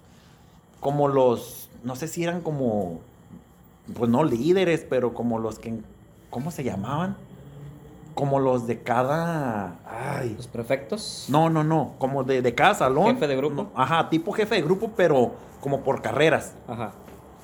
Como 0.80 1.08
los. 1.08 1.70
No 1.84 1.96
sé 1.96 2.08
si 2.08 2.24
eran 2.24 2.42
como. 2.42 3.00
Pues 3.96 4.10
no 4.10 4.24
líderes, 4.24 4.86
pero 4.90 5.14
como 5.14 5.40
los 5.40 5.60
que. 5.60 5.80
¿Cómo 6.30 6.52
se 6.52 6.64
llamaban? 6.64 7.16
Como 8.16 8.40
los 8.40 8.68
de 8.68 8.82
cada. 8.84 9.76
Ay. 9.88 10.34
Los 10.38 10.48
prefectos. 10.48 11.26
No, 11.30 11.50
no, 11.50 11.64
no. 11.64 11.94
Como 11.98 12.24
de, 12.24 12.42
de 12.42 12.54
cada 12.56 12.74
salón. 12.76 13.14
¿Jefe 13.16 13.28
de 13.28 13.36
grupo? 13.36 13.72
Ajá, 13.76 14.10
tipo 14.10 14.32
jefe 14.34 14.56
de 14.56 14.62
grupo, 14.62 14.92
pero 14.96 15.34
como 15.62 15.82
por 15.82 16.02
carreras. 16.02 16.54
Ajá. 16.68 16.92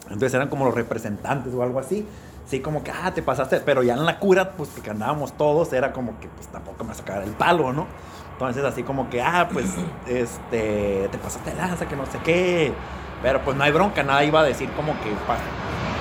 Entonces 0.04 0.34
eran 0.34 0.48
como 0.50 0.66
los 0.66 0.76
representantes 0.76 1.54
o 1.54 1.64
algo 1.64 1.80
así. 1.80 2.08
Sí, 2.48 2.62
como 2.62 2.84
que, 2.84 2.92
ah, 2.92 3.12
te 3.14 3.22
pasaste. 3.22 3.60
Pero 3.62 3.84
ya 3.84 3.94
en 3.94 4.06
la 4.06 4.20
cura, 4.20 4.52
pues 4.52 4.70
que 4.84 4.90
andábamos 4.90 5.34
todos, 5.34 5.72
era 5.74 5.92
como 5.94 6.20
que, 6.20 6.28
pues 6.30 6.48
tampoco 6.48 6.84
me 6.84 6.94
sacar 6.94 7.22
el 7.24 7.32
palo, 7.32 7.72
¿no? 7.74 7.86
Entonces 8.34 8.64
así 8.64 8.84
como 8.84 9.10
que, 9.10 9.22
ah, 9.22 9.50
pues, 9.52 9.66
este, 10.08 11.08
te 11.12 11.18
pasaste 11.18 11.54
lanza, 11.56 11.88
que 11.88 11.96
no 11.96 12.06
sé 12.06 12.20
qué. 12.24 12.74
Pero 13.22 13.44
pues 13.44 13.58
no 13.58 13.64
hay 13.64 13.72
bronca, 13.72 14.02
nada 14.02 14.24
iba 14.24 14.40
a 14.40 14.44
decir 14.44 14.72
como 14.74 14.94
que 15.02 15.10
pa- 15.28 15.38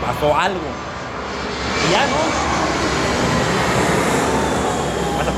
pasó 0.07 0.37
algo. 0.37 0.61
Y 1.89 1.93
ya, 1.93 2.07
¿no? 2.07 2.48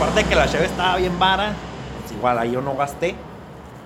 Aparte 0.01 0.23
de 0.23 0.29
que 0.31 0.35
la 0.35 0.47
cheve 0.49 0.65
estaba 0.65 0.97
bien 0.97 1.19
vara, 1.19 1.53
pues 2.01 2.13
igual 2.13 2.39
ahí 2.39 2.53
yo 2.53 2.63
no 2.63 2.75
gasté. 2.75 3.15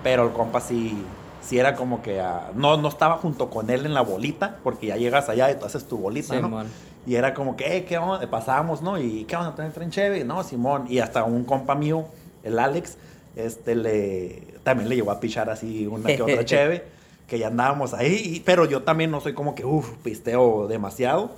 Pero 0.05 0.25
el 0.29 0.33
compa 0.33 0.61
sí, 0.61 0.97
sí 1.43 1.59
era 1.59 1.75
como 1.75 2.03
que 2.03 2.21
ah, 2.21 2.51
no, 2.55 2.77
no 2.77 2.87
estaba 2.89 3.17
junto 3.17 3.51
con 3.51 3.69
él 3.69 3.85
en 3.85 3.95
la 3.95 4.03
bolita, 4.03 4.59
porque 4.63 4.87
ya 4.89 4.97
llegas 4.97 5.29
allá 5.29 5.51
y 5.51 5.59
tú 5.59 5.65
haces 5.67 5.87
tu 5.89 5.99
bolita, 5.99 6.35
¿no? 6.37 6.47
Simón. 6.49 6.67
Y 7.07 7.17
era 7.17 7.35
como 7.35 7.57
que, 7.57 7.79
eh, 7.79 7.85
¿qué 7.85 7.99
onda? 7.99 8.25
Pasábamos, 8.31 8.81
¿no? 8.81 8.97
Y 8.99 9.25
¿qué 9.25 9.35
onda? 9.35 9.55
¿Traen, 9.55 9.91
cheve? 9.91 10.23
No, 10.25 10.45
Simón. 10.45 10.85
Y 10.89 11.01
hasta 11.01 11.25
un 11.25 11.45
compa 11.45 11.75
mío, 11.75 12.05
el 12.45 12.59
Alex, 12.59 12.97
este 13.35 13.75
le 13.75 14.55
también 14.63 14.89
le 14.89 14.95
llevó 14.97 15.11
a 15.11 15.19
pichar 15.21 15.51
así 15.51 15.87
una 15.87 16.15
que 16.15 16.23
otra 16.23 16.45
cheve, 16.45 16.85
que 17.27 17.39
ya 17.41 17.49
andábamos 17.49 17.93
ahí. 17.93 18.21
y- 18.37 18.41
pero 18.41 18.67
yo 18.67 18.83
también 18.85 19.11
no 19.11 19.21
soy 19.21 19.35
como 19.35 19.55
que, 19.57 19.65
uff, 19.65 19.91
pisteo 20.03 20.69
demasiado. 20.69 21.33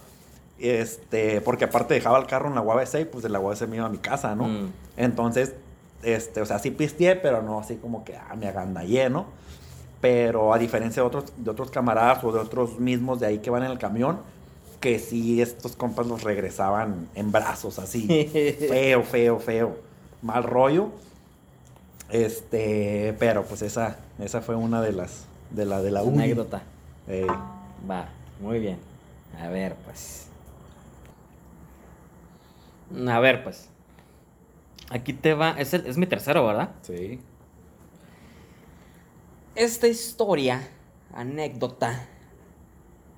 Este, 0.58 1.40
porque 1.42 1.64
aparte 1.64 1.94
dejaba 1.94 2.18
el 2.18 2.26
carro 2.26 2.48
en 2.48 2.54
la 2.54 2.62
UABC 2.62 3.00
y 3.00 3.04
pues 3.04 3.22
de 3.22 3.28
la 3.28 3.40
UABC 3.40 3.68
me 3.68 3.76
iba 3.76 3.86
a 3.86 3.90
mi 3.90 3.98
casa, 3.98 4.34
¿no? 4.34 4.48
Mm. 4.48 4.72
Entonces, 4.96 5.54
este, 6.02 6.40
o 6.40 6.46
sea, 6.46 6.58
sí 6.58 6.70
pisteé, 6.70 7.16
pero 7.16 7.42
no 7.42 7.60
así 7.60 7.76
como 7.76 8.04
que, 8.04 8.16
ah, 8.16 8.34
me 8.38 8.48
agandallé, 8.48 9.10
¿no? 9.10 9.26
Pero 10.00 10.54
a 10.54 10.58
diferencia 10.58 11.02
de 11.02 11.08
otros, 11.08 11.32
de 11.36 11.50
otros 11.50 11.70
camaradas 11.70 12.22
o 12.24 12.32
de 12.32 12.38
otros 12.38 12.78
mismos 12.78 13.20
de 13.20 13.26
ahí 13.26 13.38
que 13.38 13.50
van 13.50 13.64
en 13.64 13.70
el 13.70 13.78
camión, 13.78 14.20
que 14.80 14.98
sí 14.98 15.42
estos 15.42 15.76
compas 15.76 16.06
los 16.06 16.22
regresaban 16.22 17.08
en 17.14 17.32
brazos 17.32 17.78
así. 17.78 18.06
feo, 18.68 19.02
feo, 19.02 19.38
feo. 19.38 19.76
Mal 20.22 20.44
rollo. 20.44 20.90
Este, 22.10 23.14
pero 23.18 23.44
pues 23.44 23.62
esa, 23.62 23.96
esa 24.18 24.40
fue 24.40 24.54
una 24.54 24.80
de 24.80 24.92
las, 24.92 25.24
de 25.50 25.64
la, 25.64 25.82
de 25.82 25.90
la. 25.90 26.00
Anécdota. 26.00 26.62
Eh, 27.08 27.26
Va, 27.88 28.08
muy 28.40 28.58
bien. 28.58 28.78
A 29.40 29.48
ver, 29.48 29.74
pues. 29.84 30.25
A 33.08 33.20
ver, 33.20 33.42
pues. 33.44 33.68
Aquí 34.90 35.12
te 35.12 35.34
va. 35.34 35.50
Es, 35.58 35.74
el- 35.74 35.86
es 35.86 35.96
mi 35.98 36.06
tercero, 36.06 36.46
¿verdad? 36.46 36.70
sí. 36.82 37.20
Esta 39.54 39.88
historia, 39.88 40.68
anécdota, 41.14 42.06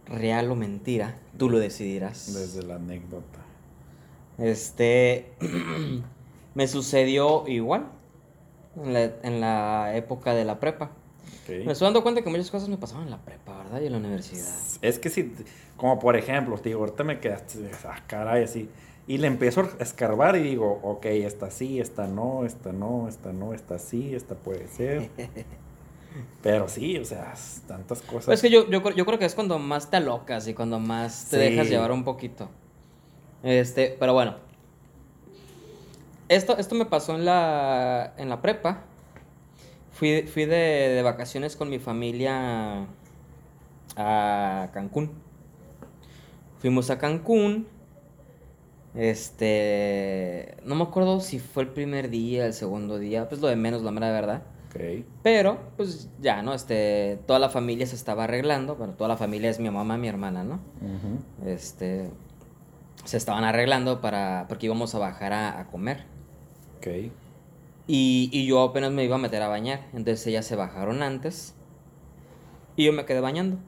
real 0.06 0.48
o 0.52 0.54
mentira, 0.54 1.16
tú 1.36 1.50
lo 1.50 1.58
decidirás. 1.58 2.32
Desde 2.32 2.62
la 2.62 2.76
anécdota. 2.76 3.40
Este. 4.38 5.32
me 6.54 6.68
sucedió 6.68 7.44
igual. 7.48 7.88
En 8.76 8.92
la, 8.92 9.02
en 9.24 9.40
la 9.40 9.96
época 9.96 10.32
de 10.34 10.44
la 10.44 10.60
prepa. 10.60 10.92
Ok. 11.42 11.64
Me 11.66 11.72
estoy 11.72 11.86
dando 11.86 12.04
cuenta 12.04 12.22
que 12.22 12.30
muchas 12.30 12.50
cosas 12.52 12.68
me 12.68 12.76
pasaban 12.76 13.04
en 13.06 13.10
la 13.10 13.18
prepa, 13.18 13.58
¿verdad? 13.64 13.80
Y 13.80 13.86
en 13.86 13.92
la 13.92 13.98
universidad. 13.98 14.54
Es 14.80 15.00
que 15.00 15.10
si, 15.10 15.34
como 15.76 15.98
por 15.98 16.16
ejemplo, 16.16 16.56
te 16.58 16.68
digo, 16.68 16.80
ahorita 16.82 17.02
me 17.02 17.18
quedaste, 17.18 17.68
ah, 17.84 17.98
caray, 18.06 18.44
así. 18.44 18.70
Y 19.08 19.18
le 19.18 19.26
empiezo 19.26 19.62
a 19.62 19.82
escarbar 19.82 20.36
y 20.36 20.42
digo, 20.42 20.80
ok, 20.82 21.06
esta 21.06 21.50
sí, 21.50 21.80
esta 21.80 22.06
no, 22.06 22.44
esta 22.44 22.72
no, 22.72 23.08
esta 23.08 23.32
no, 23.32 23.54
esta 23.54 23.78
sí, 23.78 24.14
esta 24.14 24.34
puede 24.36 24.68
ser. 24.68 25.08
Pero 26.42 26.68
sí, 26.68 26.98
o 26.98 27.04
sea, 27.04 27.32
tantas 27.66 28.02
cosas. 28.02 28.26
Pues 28.26 28.38
es 28.38 28.42
que 28.42 28.50
yo, 28.50 28.68
yo, 28.68 28.82
creo- 28.82 28.94
yo 28.94 29.06
creo 29.06 29.18
que 29.18 29.24
es 29.24 29.34
cuando 29.34 29.58
más 29.58 29.88
te 29.90 29.96
alocas 29.96 30.46
y 30.46 30.52
cuando 30.54 30.78
más 30.78 31.26
te 31.30 31.36
Sí. 31.36 31.42
dejas 31.50 31.68
llevar 31.70 31.90
un 31.90 32.04
poquito. 32.04 32.50
Este, 33.42 33.96
pero 33.98 34.12
bueno. 34.12 34.36
Esto, 36.28 36.58
esto 36.58 36.74
me 36.74 36.84
pasó 36.84 37.14
en 37.14 37.24
la, 37.24 38.12
en 38.18 38.28
la 38.28 38.42
prepa. 38.42 38.82
Fui, 39.92 40.22
fui 40.22 40.44
de, 40.44 40.54
de 40.56 41.02
vacaciones 41.02 41.56
con 41.56 41.70
mi 41.70 41.78
familia 41.78 42.86
a 43.96 44.68
Cancún. 44.74 45.12
Fuimos 46.58 46.90
a 46.90 46.98
Cancún. 46.98 47.66
Este. 48.94 50.56
No 50.64 50.74
me 50.74 50.82
acuerdo 50.84 51.20
si 51.20 51.38
fue 51.38 51.64
el 51.64 51.68
primer 51.70 52.10
día, 52.10 52.46
el 52.46 52.52
segundo 52.52 52.98
día. 52.98 53.28
Pues 53.28 53.40
lo 53.40 53.48
de 53.48 53.56
menos, 53.56 53.82
la 53.82 53.90
mera 53.90 54.10
verdad. 54.10 54.42
Pero, 55.22 55.58
pues 55.76 56.08
ya, 56.20 56.42
¿no? 56.42 56.54
Este, 56.54 57.18
toda 57.26 57.38
la 57.38 57.48
familia 57.48 57.86
se 57.86 57.96
estaba 57.96 58.24
arreglando. 58.24 58.76
Bueno, 58.76 58.94
toda 58.94 59.08
la 59.08 59.16
familia 59.16 59.50
es 59.50 59.58
mi 59.58 59.70
mamá, 59.70 59.96
mi 59.96 60.08
hermana, 60.08 60.44
¿no? 60.44 60.60
Este, 61.44 62.10
se 63.04 63.16
estaban 63.16 63.44
arreglando 63.44 64.00
para, 64.00 64.46
porque 64.48 64.66
íbamos 64.66 64.94
a 64.94 64.98
bajar 64.98 65.32
a, 65.32 65.58
a 65.58 65.66
comer. 65.66 66.04
Ok. 66.76 66.86
Y, 67.86 68.30
y 68.32 68.46
yo 68.46 68.62
apenas 68.62 68.92
me 68.92 69.04
iba 69.04 69.16
a 69.16 69.18
meter 69.18 69.42
a 69.42 69.48
bañar. 69.48 69.86
Entonces 69.94 70.26
ellas 70.26 70.46
se 70.46 70.54
bajaron 70.54 71.02
antes. 71.02 71.54
Y 72.76 72.84
yo 72.84 72.92
me 72.92 73.04
quedé 73.04 73.20
bañando. 73.20 73.58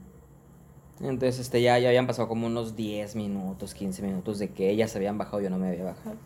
Entonces, 1.03 1.38
este, 1.38 1.62
ya, 1.62 1.78
ya 1.78 1.88
habían 1.88 2.07
pasado 2.07 2.28
como 2.28 2.46
unos 2.46 2.76
10 2.76 3.16
minutos, 3.16 3.72
15 3.72 4.03
minutos 4.03 4.38
de 4.38 4.51
que 4.51 4.68
ellas 4.68 4.90
se 4.90 4.98
habían 4.98 5.16
bajado 5.16 5.40
yo 5.40 5.48
no 5.48 5.57
me 5.57 5.68
había 5.68 5.84
bajado. 5.84 6.16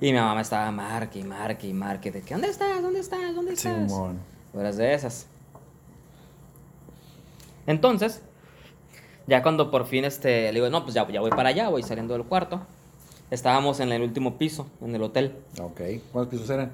Y 0.00 0.12
mi 0.12 0.18
mamá 0.18 0.34
me 0.34 0.40
estaba 0.40 0.70
marque 0.72 1.20
y 1.20 1.24
marque 1.24 1.68
y 1.68 1.72
marque 1.72 2.10
de 2.10 2.22
que, 2.22 2.34
¿dónde 2.34 2.48
estás? 2.48 2.82
¿Dónde 2.82 2.98
estás? 2.98 3.34
¿Dónde 3.34 3.52
estás? 3.52 3.90
Simón. 3.90 4.18
Horas 4.52 4.76
de 4.76 4.92
esas. 4.92 5.26
Entonces, 7.66 8.22
ya 9.28 9.42
cuando 9.42 9.70
por 9.70 9.86
fin 9.86 10.04
este, 10.04 10.52
le 10.52 10.54
digo, 10.54 10.68
no, 10.68 10.82
pues 10.82 10.94
ya, 10.94 11.06
ya 11.08 11.20
voy 11.20 11.30
para 11.30 11.50
allá, 11.50 11.68
voy 11.68 11.84
saliendo 11.84 12.14
del 12.14 12.24
cuarto. 12.24 12.62
Estábamos 13.30 13.78
en 13.80 13.92
el 13.92 14.02
último 14.02 14.36
piso, 14.36 14.66
en 14.80 14.94
el 14.94 15.02
hotel. 15.02 15.36
Ok. 15.60 15.80
¿Cuántos 16.12 16.32
pisos 16.32 16.50
eran? 16.50 16.72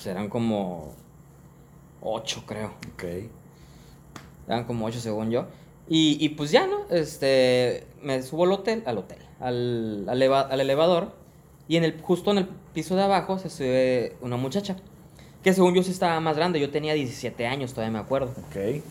Serán 0.00 0.28
como 0.28 0.94
ocho, 2.00 2.44
creo. 2.46 2.68
Ok. 2.94 3.04
Eran 4.46 4.64
como 4.64 4.86
ocho 4.86 5.00
según 5.00 5.30
yo. 5.30 5.46
Y, 5.88 6.18
y 6.24 6.28
pues 6.30 6.50
ya, 6.50 6.66
¿no? 6.66 6.80
Este, 6.90 7.86
me 8.02 8.22
subo 8.22 8.44
al 8.44 8.52
hotel, 8.52 8.82
al 8.86 8.98
hotel, 8.98 9.18
al, 9.40 10.06
al 10.08 10.18
eleva- 10.22 10.48
al 10.50 10.60
elevador. 10.60 11.12
Y 11.66 11.76
en 11.76 11.84
el, 11.84 12.00
justo 12.00 12.30
en 12.30 12.38
el 12.38 12.48
piso 12.74 12.94
de 12.96 13.02
abajo 13.02 13.38
se 13.38 13.50
sube 13.50 14.16
una 14.20 14.36
muchacha. 14.36 14.76
Que 15.42 15.52
según 15.52 15.74
yo 15.74 15.82
sí 15.82 15.90
estaba 15.90 16.18
más 16.20 16.36
grande. 16.36 16.60
Yo 16.60 16.70
tenía 16.70 16.94
17 16.94 17.46
años, 17.46 17.72
todavía 17.72 17.92
me 17.92 17.98
acuerdo. 18.04 18.32
Ok. 18.48 18.82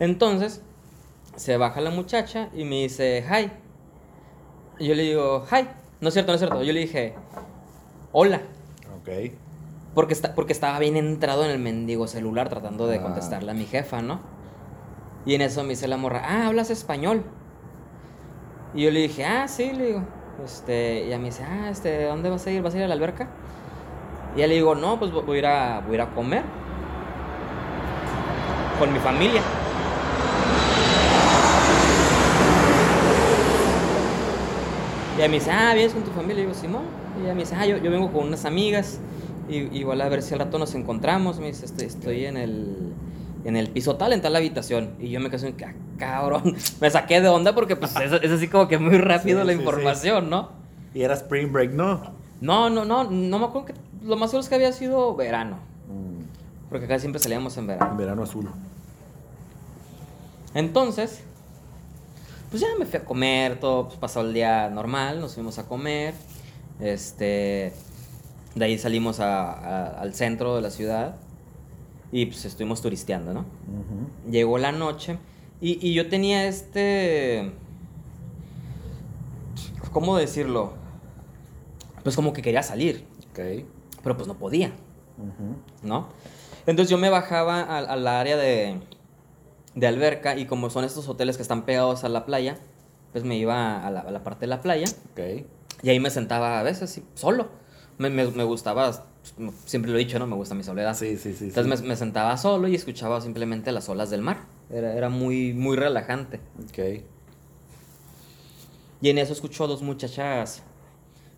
Entonces, 0.00 0.60
se 1.36 1.56
baja 1.56 1.80
la 1.80 1.90
muchacha 1.90 2.48
y 2.54 2.64
me 2.64 2.82
dice, 2.82 3.24
hi. 3.28 3.50
Y 4.82 4.88
yo 4.88 4.94
le 4.94 5.02
digo, 5.04 5.44
hi. 5.50 5.68
No 6.00 6.08
es 6.08 6.14
cierto, 6.14 6.32
no 6.32 6.34
es 6.36 6.40
cierto. 6.40 6.62
Yo 6.62 6.72
le 6.72 6.80
dije, 6.80 7.14
hola. 8.12 8.40
Ok. 9.00 9.32
Porque, 9.94 10.12
está, 10.12 10.34
porque 10.34 10.52
estaba 10.52 10.78
bien 10.78 10.96
entrado 10.96 11.44
en 11.44 11.50
el 11.50 11.58
mendigo 11.58 12.06
celular 12.08 12.48
tratando 12.48 12.86
de 12.86 12.98
Ah. 12.98 13.02
contestarle 13.02 13.50
a 13.50 13.54
mi 13.54 13.64
jefa, 13.64 14.02
¿no? 14.02 14.20
Y 15.24 15.34
en 15.34 15.40
eso 15.40 15.62
me 15.62 15.70
dice 15.70 15.88
la 15.88 15.96
morra, 15.96 16.22
ah, 16.26 16.46
hablas 16.48 16.70
español. 16.70 17.22
Y 18.74 18.82
yo 18.82 18.90
le 18.90 19.00
dije, 19.00 19.24
ah, 19.24 19.46
sí, 19.48 19.72
le 19.72 19.86
digo. 19.86 20.02
Este, 20.44 21.04
y 21.04 21.06
ella 21.06 21.18
me 21.18 21.26
dice, 21.26 21.44
ah, 21.44 21.70
este, 21.70 22.04
¿dónde 22.06 22.28
vas 22.28 22.44
a 22.46 22.50
ir? 22.50 22.60
¿Vas 22.60 22.74
a 22.74 22.78
ir 22.78 22.84
a 22.84 22.88
la 22.88 22.94
alberca? 22.94 23.28
Y 24.36 24.40
ya 24.40 24.46
le 24.48 24.54
digo, 24.54 24.74
no, 24.74 24.98
pues 24.98 25.12
voy 25.12 25.36
a 25.36 25.38
ir 25.38 25.46
a, 25.46 25.80
voy 25.80 25.92
a, 25.92 25.94
ir 25.94 26.00
a 26.02 26.10
comer. 26.14 26.42
Con 28.80 28.92
mi 28.92 28.98
familia. 28.98 29.40
Y 35.16 35.20
ella 35.20 35.28
me 35.28 35.34
dice, 35.34 35.50
ah, 35.50 35.72
¿vienes 35.74 35.92
con 35.92 36.02
tu 36.02 36.10
familia? 36.10 36.42
Y 36.42 36.46
digo, 36.46 36.54
Simón. 36.54 36.82
Y 37.18 37.24
ella 37.24 37.34
me 37.34 37.40
dice, 37.40 37.54
ah, 37.56 37.66
yo, 37.66 37.76
yo 37.78 37.90
vengo 37.90 38.12
con 38.12 38.26
unas 38.26 38.44
amigas. 38.44 38.98
Y 39.48 39.56
igual 39.78 40.00
a 40.00 40.08
ver 40.08 40.22
si 40.22 40.32
al 40.34 40.40
rato 40.40 40.58
nos 40.58 40.74
encontramos. 40.74 41.38
Me 41.38 41.46
dice, 41.48 41.66
estoy, 41.66 41.86
estoy 41.86 42.24
en 42.26 42.36
el 42.36 42.92
en 43.44 43.56
el 43.56 43.68
piso 43.68 43.96
tal, 43.96 44.12
en 44.14 44.22
tal 44.22 44.34
habitación. 44.36 44.94
Y 44.98 45.10
yo 45.10 45.20
me 45.20 45.28
quedé 45.30 45.48
así, 45.48 45.54
"Ah, 45.66 45.74
cabrón. 45.98 46.56
Me 46.80 46.90
saqué 46.90 47.20
de 47.20 47.28
onda 47.28 47.54
porque 47.54 47.76
pues 47.76 47.94
es, 47.96 48.10
es 48.22 48.30
así 48.30 48.48
como 48.48 48.68
que 48.68 48.78
muy 48.78 48.96
rápido 48.98 49.40
Sí, 49.42 49.46
la 49.46 49.52
sí, 49.52 49.58
sí. 49.58 49.64
información, 49.64 50.30
¿no? 50.30 50.48
Y 50.94 51.02
era 51.02 51.12
Spring 51.14 51.52
Break, 51.52 51.72
¿no? 51.72 52.00
No, 52.40 52.70
no, 52.70 52.84
no, 52.86 53.04
no 53.04 53.38
me 53.38 53.44
acuerdo 53.44 53.66
que 53.66 53.74
lo 54.02 54.16
más 54.16 54.30
seguro 54.30 54.42
es 54.44 54.48
que 54.48 54.54
había 54.54 54.72
sido 54.72 55.14
verano. 55.14 55.58
Mm, 55.88 56.68
Porque 56.70 56.86
acá 56.86 56.98
siempre 56.98 57.20
salíamos 57.20 57.56
en 57.58 57.66
verano. 57.66 57.90
en 57.90 57.96
verano 57.98 58.22
azul. 58.22 58.48
Entonces, 60.54 61.20
pues 62.50 62.62
ya 62.62 62.68
me 62.78 62.86
fui 62.86 62.98
a 63.00 63.04
comer, 63.04 63.58
todo, 63.58 63.86
pues 63.88 63.98
pasó 63.98 64.20
el 64.20 64.32
día 64.32 64.70
normal, 64.70 65.20
nos 65.20 65.34
fuimos 65.34 65.58
a 65.58 65.66
comer. 65.66 66.14
Este, 66.80 67.72
de 68.54 68.64
ahí 68.64 68.78
salimos 68.78 69.20
a- 69.20 69.50
a- 69.52 69.86
al 70.00 70.14
centro 70.14 70.56
de 70.56 70.62
la 70.62 70.70
ciudad 70.70 71.16
y 72.12 72.26
pues 72.26 72.44
estuvimos 72.44 72.80
turisteando, 72.82 73.32
¿no? 73.34 73.44
Llegó 74.30 74.58
la 74.58 74.70
noche 74.72 75.18
y, 75.60 75.78
y 75.86 75.94
yo 75.94 76.08
tenía 76.08 76.46
este... 76.46 77.52
¿Cómo 79.92 80.16
decirlo? 80.16 80.72
Pues 82.02 82.16
como 82.16 82.32
que 82.32 82.42
quería 82.42 82.62
salir, 82.62 83.04
pero 84.02 84.16
pues 84.16 84.26
no 84.28 84.34
podía. 84.34 84.72
¿no? 85.82 86.08
Entonces 86.66 86.90
yo 86.90 86.98
me 86.98 87.08
bajaba 87.10 87.62
al, 87.78 88.06
área 88.08 88.36
de, 88.36 88.80
de 89.74 89.86
alberca 89.86 90.36
y 90.36 90.46
como 90.46 90.70
son 90.70 90.84
estos 90.84 91.08
hoteles 91.08 91.36
que 91.36 91.42
están 91.42 91.62
pegados 91.64 92.02
a 92.04 92.08
la 92.08 92.26
playa, 92.26 92.58
pues 93.12 93.22
me 93.24 93.36
iba 93.36 93.86
a 93.86 93.90
la, 93.90 94.00
a 94.00 94.10
la 94.10 94.24
parte 94.24 94.40
de 94.42 94.46
la 94.48 94.60
playa 94.60 94.86
y 95.82 95.90
ahí 95.90 96.00
me 96.00 96.10
sentaba 96.10 96.58
a 96.58 96.62
veces 96.64 97.00
solo. 97.14 97.48
Me, 97.98 98.10
me- 98.10 98.26
me 98.26 98.44
gustaba, 98.44 99.04
siempre 99.64 99.90
lo 99.90 99.96
he 99.96 100.00
dicho, 100.00 100.18
¿no? 100.18 100.26
Me 100.26 100.34
gusta 100.34 100.54
mi 100.54 100.64
soledad. 100.64 100.94
Sí, 100.94 101.16
sí, 101.16 101.32
sí. 101.32 101.44
Entonces 101.44 101.78
sí. 101.78 101.82
me, 101.84 101.90
me 101.90 101.96
sentaba 101.96 102.36
solo 102.36 102.66
y 102.68 102.74
escuchaba 102.74 103.20
simplemente 103.20 103.70
las 103.72 103.88
olas 103.88 104.10
del 104.10 104.22
mar. 104.22 104.38
Era, 104.70 104.94
era 104.94 105.08
muy, 105.08 105.52
muy 105.52 105.76
relajante. 105.76 106.40
Ok. 106.68 107.04
Y 109.00 109.10
en 109.10 109.18
eso 109.18 109.32
escuchó 109.32 109.66
dos 109.66 109.82
muchachas 109.82 110.62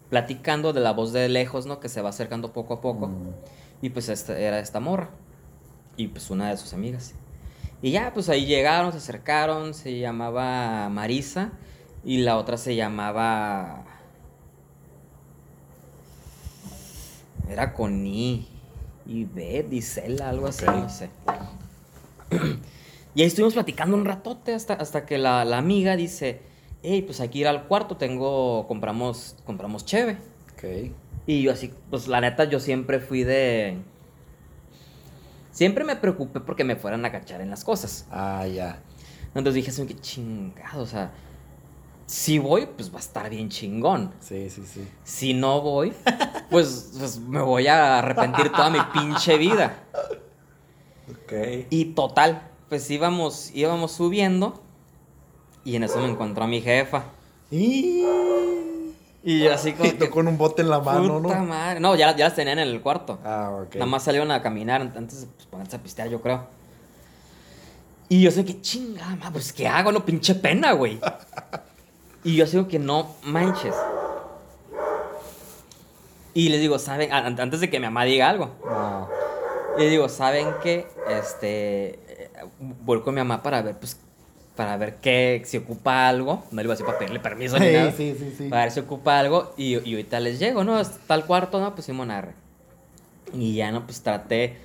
platicando 0.08 0.72
de 0.72 0.80
la 0.80 0.92
voz 0.92 1.12
de 1.12 1.28
lejos, 1.28 1.66
¿no? 1.66 1.80
Que 1.80 1.88
se 1.88 2.00
va 2.00 2.10
acercando 2.10 2.52
poco 2.52 2.74
a 2.74 2.80
poco. 2.80 3.08
Mm. 3.08 3.30
Y 3.82 3.90
pues 3.90 4.08
esta, 4.08 4.38
era 4.38 4.60
esta 4.60 4.80
morra. 4.80 5.10
Y 5.96 6.08
pues 6.08 6.30
una 6.30 6.50
de 6.50 6.56
sus 6.56 6.72
amigas. 6.72 7.14
Y 7.82 7.90
ya, 7.90 8.12
pues 8.14 8.28
ahí 8.28 8.46
llegaron, 8.46 8.92
se 8.92 8.98
acercaron. 8.98 9.74
Se 9.74 9.98
llamaba 9.98 10.88
Marisa. 10.88 11.52
Y 12.04 12.18
la 12.18 12.36
otra 12.38 12.56
se 12.56 12.76
llamaba... 12.76 13.84
Era 17.48 17.72
con 17.72 18.06
I. 18.06 18.46
Ivette, 19.06 19.72
Isela, 19.72 20.30
algo 20.30 20.48
así, 20.48 20.64
no 20.66 20.88
sé. 20.88 21.10
Y 23.14 23.22
ahí 23.22 23.28
estuvimos 23.28 23.54
platicando 23.54 23.96
un 23.96 24.04
ratote 24.04 24.52
hasta, 24.52 24.74
hasta 24.74 25.06
que 25.06 25.16
la, 25.16 25.44
la 25.44 25.58
amiga 25.58 25.96
dice, 25.96 26.40
hey, 26.82 27.02
pues 27.02 27.20
hay 27.20 27.28
que 27.28 27.38
ir 27.38 27.48
al 27.48 27.66
cuarto, 27.66 27.96
tengo, 27.96 28.66
compramos, 28.66 29.36
compramos 29.44 29.86
cheve. 29.86 30.18
Ok. 30.54 30.92
Y 31.26 31.42
yo 31.42 31.52
así, 31.52 31.72
pues 31.88 32.08
la 32.08 32.20
neta, 32.20 32.44
yo 32.44 32.60
siempre 32.60 33.00
fui 33.00 33.22
de... 33.24 33.78
Siempre 35.50 35.84
me 35.84 35.96
preocupé 35.96 36.40
porque 36.40 36.64
me 36.64 36.76
fueran 36.76 37.04
a 37.04 37.12
cachar 37.12 37.40
en 37.40 37.48
las 37.48 37.64
cosas. 37.64 38.06
Ah, 38.10 38.46
ya. 38.46 38.80
Entonces 39.28 39.54
dije, 39.54 39.70
"Soy 39.70 39.86
que 39.86 39.94
chingado, 39.98 40.82
o 40.82 40.86
sea, 40.86 41.12
si 42.06 42.38
voy, 42.38 42.66
pues 42.66 42.92
va 42.92 42.98
a 42.98 43.00
estar 43.00 43.28
bien 43.28 43.48
chingón. 43.48 44.12
Sí, 44.20 44.48
sí, 44.48 44.62
sí. 44.64 44.88
Si 45.02 45.34
no 45.34 45.60
voy, 45.60 45.92
pues, 46.50 46.92
pues 46.96 47.18
me 47.18 47.42
voy 47.42 47.66
a 47.66 47.98
arrepentir 47.98 48.50
toda 48.52 48.70
mi 48.70 48.78
pinche 48.94 49.36
vida. 49.36 49.82
Ok. 51.10 51.32
Y 51.70 51.86
total, 51.86 52.48
pues 52.68 52.88
íbamos, 52.90 53.50
íbamos 53.54 53.90
subiendo 53.92 54.62
y 55.64 55.74
en 55.74 55.82
eso 55.82 55.98
me 55.98 56.08
encontró 56.08 56.44
a 56.44 56.46
mi 56.46 56.60
jefa. 56.60 57.04
Y... 57.50 58.04
Y 59.24 59.42
yo 59.42 59.52
así 59.52 59.72
como 59.72 59.90
Y 59.92 59.92
que, 59.94 60.08
con 60.08 60.28
un 60.28 60.38
bote 60.38 60.62
en 60.62 60.70
la 60.70 60.78
mano, 60.78 61.20
puta 61.20 61.40
¿no? 61.40 61.46
madre. 61.46 61.80
No, 61.80 61.96
ya, 61.96 62.14
ya 62.14 62.26
las 62.26 62.36
tenían 62.36 62.60
en 62.60 62.68
el 62.68 62.80
cuarto. 62.80 63.18
Ah, 63.24 63.50
ok. 63.64 63.74
Nada 63.74 63.86
más 63.86 64.04
salieron 64.04 64.30
a 64.30 64.40
caminar 64.40 64.80
antes 64.80 65.22
de 65.22 65.26
pues, 65.26 65.46
ponerse 65.46 65.74
a 65.74 65.82
pistear, 65.82 66.08
yo 66.08 66.22
creo. 66.22 66.46
Y 68.08 68.22
yo 68.22 68.30
sé 68.30 68.44
que 68.44 68.60
chingada, 68.60 69.32
pues 69.32 69.52
¿qué 69.52 69.66
hago? 69.66 69.90
No 69.90 70.04
pinche 70.04 70.36
pena, 70.36 70.70
güey. 70.70 71.00
Y 72.26 72.34
yo 72.36 72.46
sigo 72.46 72.66
que 72.68 72.78
no 72.78 73.14
manches. 73.22 73.74
Y 76.34 76.48
les 76.50 76.60
digo, 76.60 76.78
¿saben? 76.78 77.12
Antes 77.12 77.60
de 77.60 77.70
que 77.70 77.78
mi 77.78 77.86
mamá 77.86 78.04
diga 78.04 78.28
algo. 78.28 78.50
Y 79.78 79.82
les 79.82 79.90
digo, 79.90 80.08
¿saben 80.08 80.48
qué? 80.62 80.86
Este. 81.08 81.88
eh, 82.08 82.30
Voy 82.58 83.00
con 83.02 83.14
mi 83.14 83.20
mamá 83.20 83.42
para 83.42 83.62
ver, 83.62 83.76
pues. 83.78 83.96
Para 84.56 84.76
ver 84.78 84.96
qué, 84.96 85.42
si 85.44 85.58
ocupa 85.58 86.08
algo. 86.08 86.42
No 86.50 86.56
le 86.62 86.64
iba 86.64 86.72
a 86.72 86.76
decir 86.76 86.86
para 86.86 86.98
pedirle 86.98 87.20
permiso 87.20 87.58
ni 87.58 87.66
Sí, 87.68 87.72
nada. 87.74 87.92
sí, 87.92 88.16
sí, 88.18 88.34
sí. 88.38 88.48
Para 88.48 88.62
ver 88.62 88.72
si 88.72 88.80
ocupa 88.80 89.18
algo. 89.18 89.52
Y, 89.58 89.76
y 89.88 89.92
ahorita 89.94 90.18
les 90.18 90.38
llego, 90.38 90.64
¿no? 90.64 90.80
Está 90.80 91.14
el 91.14 91.24
cuarto, 91.26 91.60
¿no? 91.60 91.74
Pues 91.74 91.84
Simón 91.86 92.10
arre. 92.10 92.32
Y 93.34 93.54
ya, 93.54 93.70
¿no? 93.70 93.84
Pues 93.84 94.02
traté. 94.02 94.56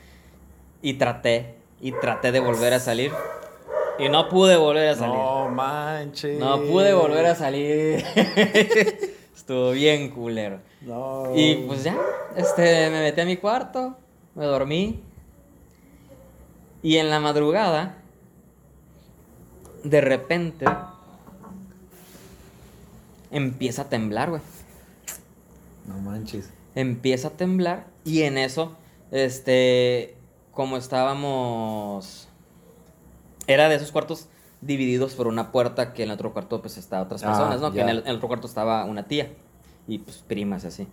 Y 0.81 0.93
traté. 0.95 1.55
Y 1.81 1.91
traté 1.91 2.31
de 2.31 2.39
volver 2.39 2.73
a 2.73 2.79
salir. 2.79 3.11
Y 4.01 4.09
no 4.09 4.29
pude 4.29 4.57
volver 4.57 4.89
a 4.89 4.95
salir. 4.95 5.15
No 5.15 5.49
manches. 5.49 6.39
No 6.39 6.61
pude 6.63 6.93
volver 6.93 7.25
a 7.27 7.35
salir. 7.35 8.03
Estuvo 9.35 9.71
bien 9.71 10.09
culero. 10.09 10.59
No. 10.81 11.31
Y 11.35 11.55
pues 11.67 11.83
ya, 11.83 11.97
este, 12.35 12.89
me 12.89 13.01
metí 13.01 13.21
a 13.21 13.25
mi 13.25 13.37
cuarto, 13.37 13.95
me 14.35 14.45
dormí. 14.45 15.01
Y 16.83 16.97
en 16.97 17.09
la 17.09 17.19
madrugada, 17.19 17.97
de 19.83 20.01
repente, 20.01 20.65
empieza 23.29 23.83
a 23.83 23.89
temblar, 23.89 24.29
güey. 24.29 24.41
No 25.85 25.97
manches. 25.99 26.49
Empieza 26.75 27.29
a 27.29 27.31
temblar 27.31 27.87
y 28.03 28.23
en 28.23 28.37
eso, 28.37 28.75
este, 29.11 30.15
como 30.51 30.77
estábamos, 30.77 32.27
era 33.47 33.69
de 33.69 33.75
esos 33.75 33.91
cuartos 33.91 34.27
divididos 34.61 35.15
por 35.15 35.27
una 35.27 35.51
puerta 35.51 35.93
que 35.93 36.03
en 36.03 36.09
el 36.09 36.15
otro 36.15 36.33
cuarto 36.33 36.61
pues 36.61 36.77
estaba 36.77 37.03
otras 37.03 37.23
Ah, 37.23 37.27
personas, 37.27 37.61
¿no? 37.61 37.71
Que 37.71 37.81
en 37.81 37.89
el, 37.89 37.99
en 37.99 38.07
el 38.07 38.15
otro 38.17 38.27
cuarto 38.27 38.47
estaba 38.47 38.85
una 38.85 39.03
tía 39.03 39.31
y 39.87 39.97
pues 39.99 40.17
primas 40.17 40.65
así. 40.65 40.87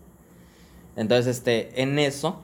Entonces, 0.97 1.37
este, 1.37 1.81
en 1.83 1.99
eso, 1.99 2.43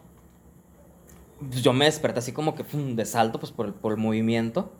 pues, 1.40 1.62
yo 1.62 1.72
me 1.72 1.86
desperté 1.86 2.20
así 2.20 2.32
como 2.32 2.54
que 2.54 2.62
pum, 2.62 2.94
de 2.94 3.04
salto, 3.04 3.40
pues 3.40 3.50
por 3.52 3.66
el, 3.66 3.72
por 3.72 3.92
el 3.92 3.98
movimiento. 3.98 4.70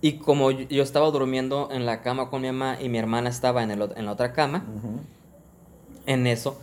Y 0.00 0.14
como 0.14 0.50
yo, 0.50 0.66
yo 0.68 0.82
estaba 0.82 1.08
durmiendo 1.10 1.68
en 1.70 1.86
la 1.86 2.00
cama 2.00 2.28
con 2.28 2.42
mi 2.42 2.48
mamá 2.48 2.78
y 2.80 2.88
mi 2.88 2.98
hermana 2.98 3.28
estaba 3.28 3.62
en, 3.62 3.70
el, 3.70 3.88
en 3.94 4.04
la 4.06 4.12
otra 4.12 4.32
cama, 4.32 4.64
en 6.06 6.26
eso 6.26 6.58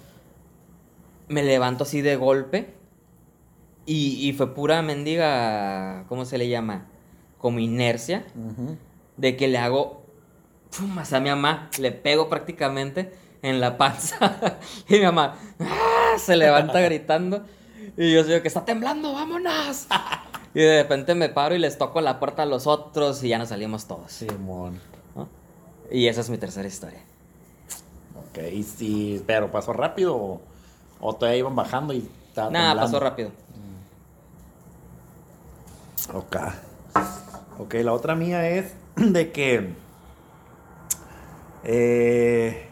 me 1.30 1.43
levanto 1.43 1.84
así 1.84 2.01
de 2.01 2.17
golpe 2.17 2.74
y, 3.86 4.28
y 4.28 4.34
fue 4.34 4.53
pura 4.53 4.82
mendiga, 4.82 6.03
¿cómo 6.09 6.26
se 6.26 6.38
le 6.38 6.49
llama? 6.49 6.88
Como 7.40 7.60
inercia, 7.60 8.24
de 9.18 9.36
que 9.36 9.48
le 9.48 9.58
hago 9.58 10.04
pum, 10.78 11.00
hacia 11.00 11.20
mi 11.20 11.30
mamá, 11.30 11.70
le 11.80 11.92
pego 11.92 12.30
prácticamente 12.30 13.12
en 13.42 13.60
la 13.60 13.78
panza 13.78 14.60
y 14.90 14.96
mi 14.96 15.02
mamá 15.02 15.36
¡ah! 15.62 16.18
se 16.18 16.36
levanta 16.36 16.82
gritando 16.82 17.46
y 17.98 18.14
yo 18.14 18.24
digo 18.24 18.42
que 18.42 18.48
está 18.48 18.66
temblando, 18.66 19.14
vámonos. 19.14 19.88
Y 20.52 20.62
de 20.62 20.82
repente 20.82 21.14
me 21.14 21.30
paro 21.30 21.54
y 21.54 21.60
les 21.60 21.78
toco 21.78 22.02
la 22.02 22.20
puerta 22.20 22.42
a 22.42 22.46
los 22.48 22.66
otros 22.66 23.24
y 23.24 23.30
ya 23.30 23.38
nos 23.38 23.50
salimos 23.50 23.86
todos. 23.86 24.12
Simón. 24.12 24.82
¿no? 25.16 25.30
Y 25.92 26.08
esa 26.08 26.22
es 26.22 26.30
mi 26.32 26.40
tercera 26.40 26.68
historia. 26.68 27.02
Ok, 28.18 28.40
y 28.52 28.64
sí, 28.64 29.24
pero 29.28 29.52
pasó 29.52 29.74
rápido 29.74 30.16
o, 30.16 30.42
o 31.00 31.14
todavía 31.14 31.38
iban 31.38 31.56
bajando 31.56 31.94
y 31.94 32.10
estaba 32.28 32.50
Nada, 32.50 32.82
pasó 32.82 33.00
rápido. 33.00 33.32
Ok. 36.14 36.38
Ok, 37.60 37.74
la 37.84 37.91
otra 37.91 38.16
mía 38.16 38.49
es 38.49 38.74
de 38.95 39.32
que. 39.32 39.74
Eh, 41.66 42.70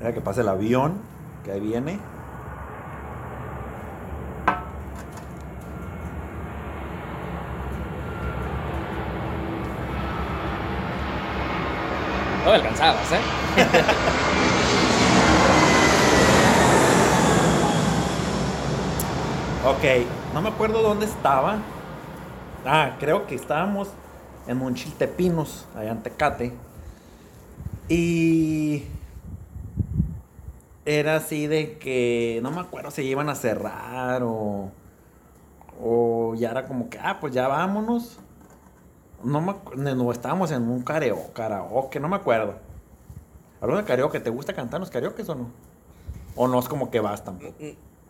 era 0.00 0.14
que 0.14 0.22
pase 0.22 0.40
el 0.40 0.48
avión, 0.48 0.98
que 1.44 1.52
ahí 1.52 1.60
viene. 1.60 1.98
No 12.44 12.50
me 12.50 12.56
alcanzabas, 12.56 13.12
¿eh? 13.12 13.20
Ok, 19.66 19.82
no 20.32 20.40
me 20.40 20.48
acuerdo 20.48 20.80
dónde 20.80 21.06
estaba. 21.06 21.58
Ah, 22.68 22.96
creo 22.98 23.28
que 23.28 23.36
estábamos 23.36 23.88
en 24.48 24.56
Monchiltepinos, 24.58 25.66
allá 25.76 25.92
en 25.92 26.02
Tecate. 26.02 26.52
Y 27.88 28.82
era 30.84 31.14
así 31.14 31.46
de 31.46 31.78
que 31.78 32.40
no 32.42 32.50
me 32.50 32.60
acuerdo 32.60 32.90
si 32.90 33.02
iban 33.02 33.28
a 33.28 33.36
cerrar 33.36 34.24
o, 34.24 34.72
o 35.80 36.34
ya 36.34 36.50
era 36.50 36.66
como 36.66 36.90
que, 36.90 36.98
ah, 36.98 37.18
pues 37.20 37.32
ya 37.32 37.46
vámonos. 37.46 38.18
No 39.22 39.40
me 39.40 39.54
no, 39.76 40.10
estábamos 40.10 40.50
en 40.50 40.68
un 40.68 40.82
karaoke, 40.82 42.00
no 42.00 42.08
me 42.08 42.16
acuerdo. 42.16 42.56
¿Hablando 43.60 43.82
de 43.82 43.88
karaoke? 43.88 44.18
¿Te 44.18 44.30
gusta 44.30 44.54
cantar 44.54 44.80
los 44.80 44.90
karaoke 44.90 45.22
o 45.22 45.34
no? 45.36 45.46
¿O 46.34 46.48
no 46.48 46.58
es 46.58 46.68
como 46.68 46.90
que 46.90 46.98
vas 46.98 47.22
tampoco? 47.22 47.54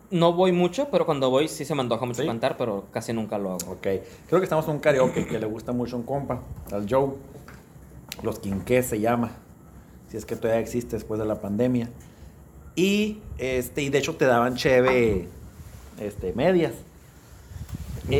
No 0.09 0.33
voy 0.33 0.51
mucho, 0.53 0.87
pero 0.89 1.05
cuando 1.05 1.29
voy 1.29 1.47
sí 1.49 1.65
se 1.65 1.75
me 1.75 1.81
antoja 1.81 2.05
mucho 2.05 2.21
¿Sí? 2.21 2.27
cantar, 2.27 2.55
pero 2.57 2.85
casi 2.91 3.11
nunca 3.13 3.37
lo 3.37 3.51
hago. 3.53 3.71
Ok, 3.71 3.81
creo 3.81 4.39
que 4.39 4.43
estamos 4.43 4.65
en 4.65 4.71
un 4.71 4.79
karaoke 4.79 5.25
que 5.27 5.37
le 5.39 5.45
gusta 5.45 5.73
mucho 5.73 5.95
a 5.97 5.99
un 5.99 6.05
compa, 6.05 6.39
al 6.71 6.85
Joe. 6.89 7.09
Los 8.23 8.39
quinqués 8.39 8.85
se 8.85 8.99
llama. 8.99 9.31
Si 10.09 10.17
es 10.17 10.25
que 10.25 10.35
todavía 10.35 10.61
existe 10.61 10.95
después 10.95 11.19
de 11.19 11.25
la 11.25 11.35
pandemia. 11.41 11.89
Y, 12.75 13.19
este, 13.37 13.81
y 13.81 13.89
de 13.89 13.97
hecho 13.97 14.15
te 14.15 14.25
daban 14.25 14.55
cheve 14.55 15.27
este, 15.99 16.31
medias. 16.33 16.73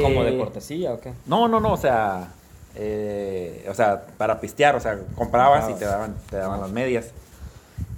¿Como 0.02 0.24
de 0.24 0.36
Eh, 0.36 0.38
cortesía 0.38 0.94
o 0.94 1.00
qué? 1.00 1.14
No, 1.26 1.48
no, 1.48 1.60
no, 1.62 1.74
o 1.74 1.78
sea, 1.78 2.34
eh, 2.76 3.66
o 3.70 3.74
sea, 3.74 4.06
para 4.18 4.42
pistear, 4.42 4.76
o 4.76 4.80
sea, 4.82 5.00
comprabas 5.16 5.70
y 5.70 5.74
te 5.76 5.86
daban, 5.86 6.16
te 6.30 6.36
daban 6.36 6.60
las 6.60 6.72
medias. 6.72 7.12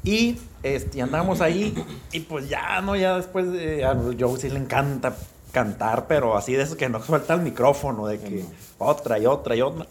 Y 0.04 0.38
este, 0.64 1.02
andamos 1.02 1.42
ahí 1.42 1.74
y 2.12 2.22
pues 2.22 2.48
ya, 2.50 2.82
¿no? 2.82 2.96
Ya 2.96 3.18
después 3.18 3.52
de, 3.52 3.84
a 3.84 3.98
sí 4.38 4.50
le 4.50 4.60
encanta 4.60 5.16
cantar, 5.52 6.08
pero 6.08 6.38
así 6.38 6.54
de 6.54 6.64
eso 6.64 6.78
que 6.78 6.90
no 6.90 7.02
suelta 7.02 7.34
el 7.34 7.42
micrófono, 7.42 8.08
de 8.08 8.20
que 8.20 8.46
otra 8.78 9.20
y 9.20 9.26
otra 9.26 9.56
y 9.56 9.62
otra. 9.62 9.88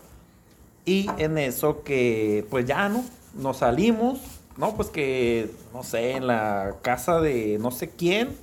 Y 0.85 1.11
en 1.19 1.37
eso 1.37 1.83
que, 1.83 2.47
pues 2.49 2.65
ya, 2.65 2.89
¿no? 2.89 3.05
Nos 3.35 3.59
salimos, 3.59 4.21
¿no? 4.57 4.75
Pues 4.75 4.89
que, 4.89 5.51
no 5.75 5.83
sé, 5.83 6.13
en 6.13 6.27
la 6.27 6.77
casa 6.81 7.21
de 7.21 7.59
no 7.61 7.71
sé 7.71 7.91
quién, 7.91 8.37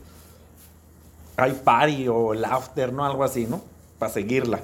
hay 1.37 1.53
party 1.53 2.07
o 2.07 2.33
el 2.33 2.45
after, 2.45 2.93
¿no? 2.93 3.05
Algo 3.05 3.23
así, 3.23 3.45
¿no? 3.47 3.61
Para 3.97 4.11
seguirla. 4.11 4.61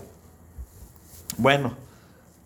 Bueno, 1.37 1.75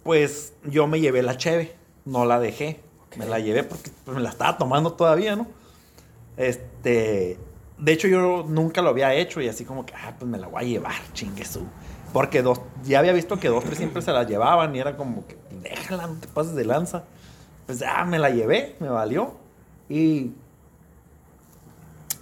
pues 0.03 0.53
yo 0.63 0.87
me 0.87 1.01
llevé 1.01 1.21
la 1.23 1.37
cheve, 1.37 1.75
no 2.05 2.25
la 2.25 2.39
dejé. 2.39 2.79
Me 3.17 3.25
la 3.25 3.39
llevé 3.39 3.63
porque 3.63 3.91
pues, 4.03 4.15
me 4.15 4.23
la 4.23 4.29
estaba 4.29 4.57
tomando 4.57 4.93
todavía, 4.93 5.35
¿no? 5.35 5.47
Este, 6.37 7.37
de 7.77 7.91
hecho 7.91 8.07
yo 8.07 8.45
nunca 8.47 8.81
lo 8.81 8.89
había 8.89 9.13
hecho 9.13 9.41
y 9.41 9.47
así 9.47 9.65
como 9.65 9.85
que, 9.85 9.93
ah, 9.95 10.15
pues 10.17 10.29
me 10.29 10.37
la 10.37 10.47
voy 10.47 10.63
a 10.63 10.67
llevar, 10.67 10.95
chingue 11.13 11.45
su. 11.45 11.65
Porque 12.13 12.41
dos, 12.41 12.61
ya 12.83 12.99
había 12.99 13.13
visto 13.13 13.37
que 13.39 13.49
dos, 13.49 13.63
tres 13.63 13.77
siempre 13.77 14.01
se 14.01 14.11
la 14.11 14.23
llevaban 14.23 14.75
y 14.75 14.79
era 14.79 14.95
como 14.95 15.25
que, 15.27 15.37
déjala, 15.61 16.07
no 16.07 16.15
te 16.15 16.27
pases 16.27 16.55
de 16.55 16.65
lanza. 16.65 17.03
Pues 17.65 17.79
ya 17.79 18.05
me 18.05 18.19
la 18.19 18.29
llevé, 18.29 18.75
me 18.79 18.89
valió. 18.89 19.35
Y 19.89 20.31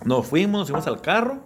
nos 0.03 0.25
fuimos, 0.27 0.61
nos 0.61 0.67
fuimos 0.69 0.87
al 0.87 1.01
carro. 1.01 1.37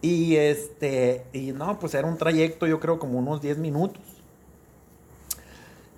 Y 0.00 0.36
este, 0.36 1.26
y 1.32 1.52
no, 1.52 1.78
pues 1.78 1.94
era 1.94 2.06
un 2.06 2.18
trayecto, 2.18 2.66
yo 2.66 2.78
creo, 2.80 2.98
como 2.98 3.18
unos 3.18 3.40
10 3.40 3.58
minutos. 3.58 4.02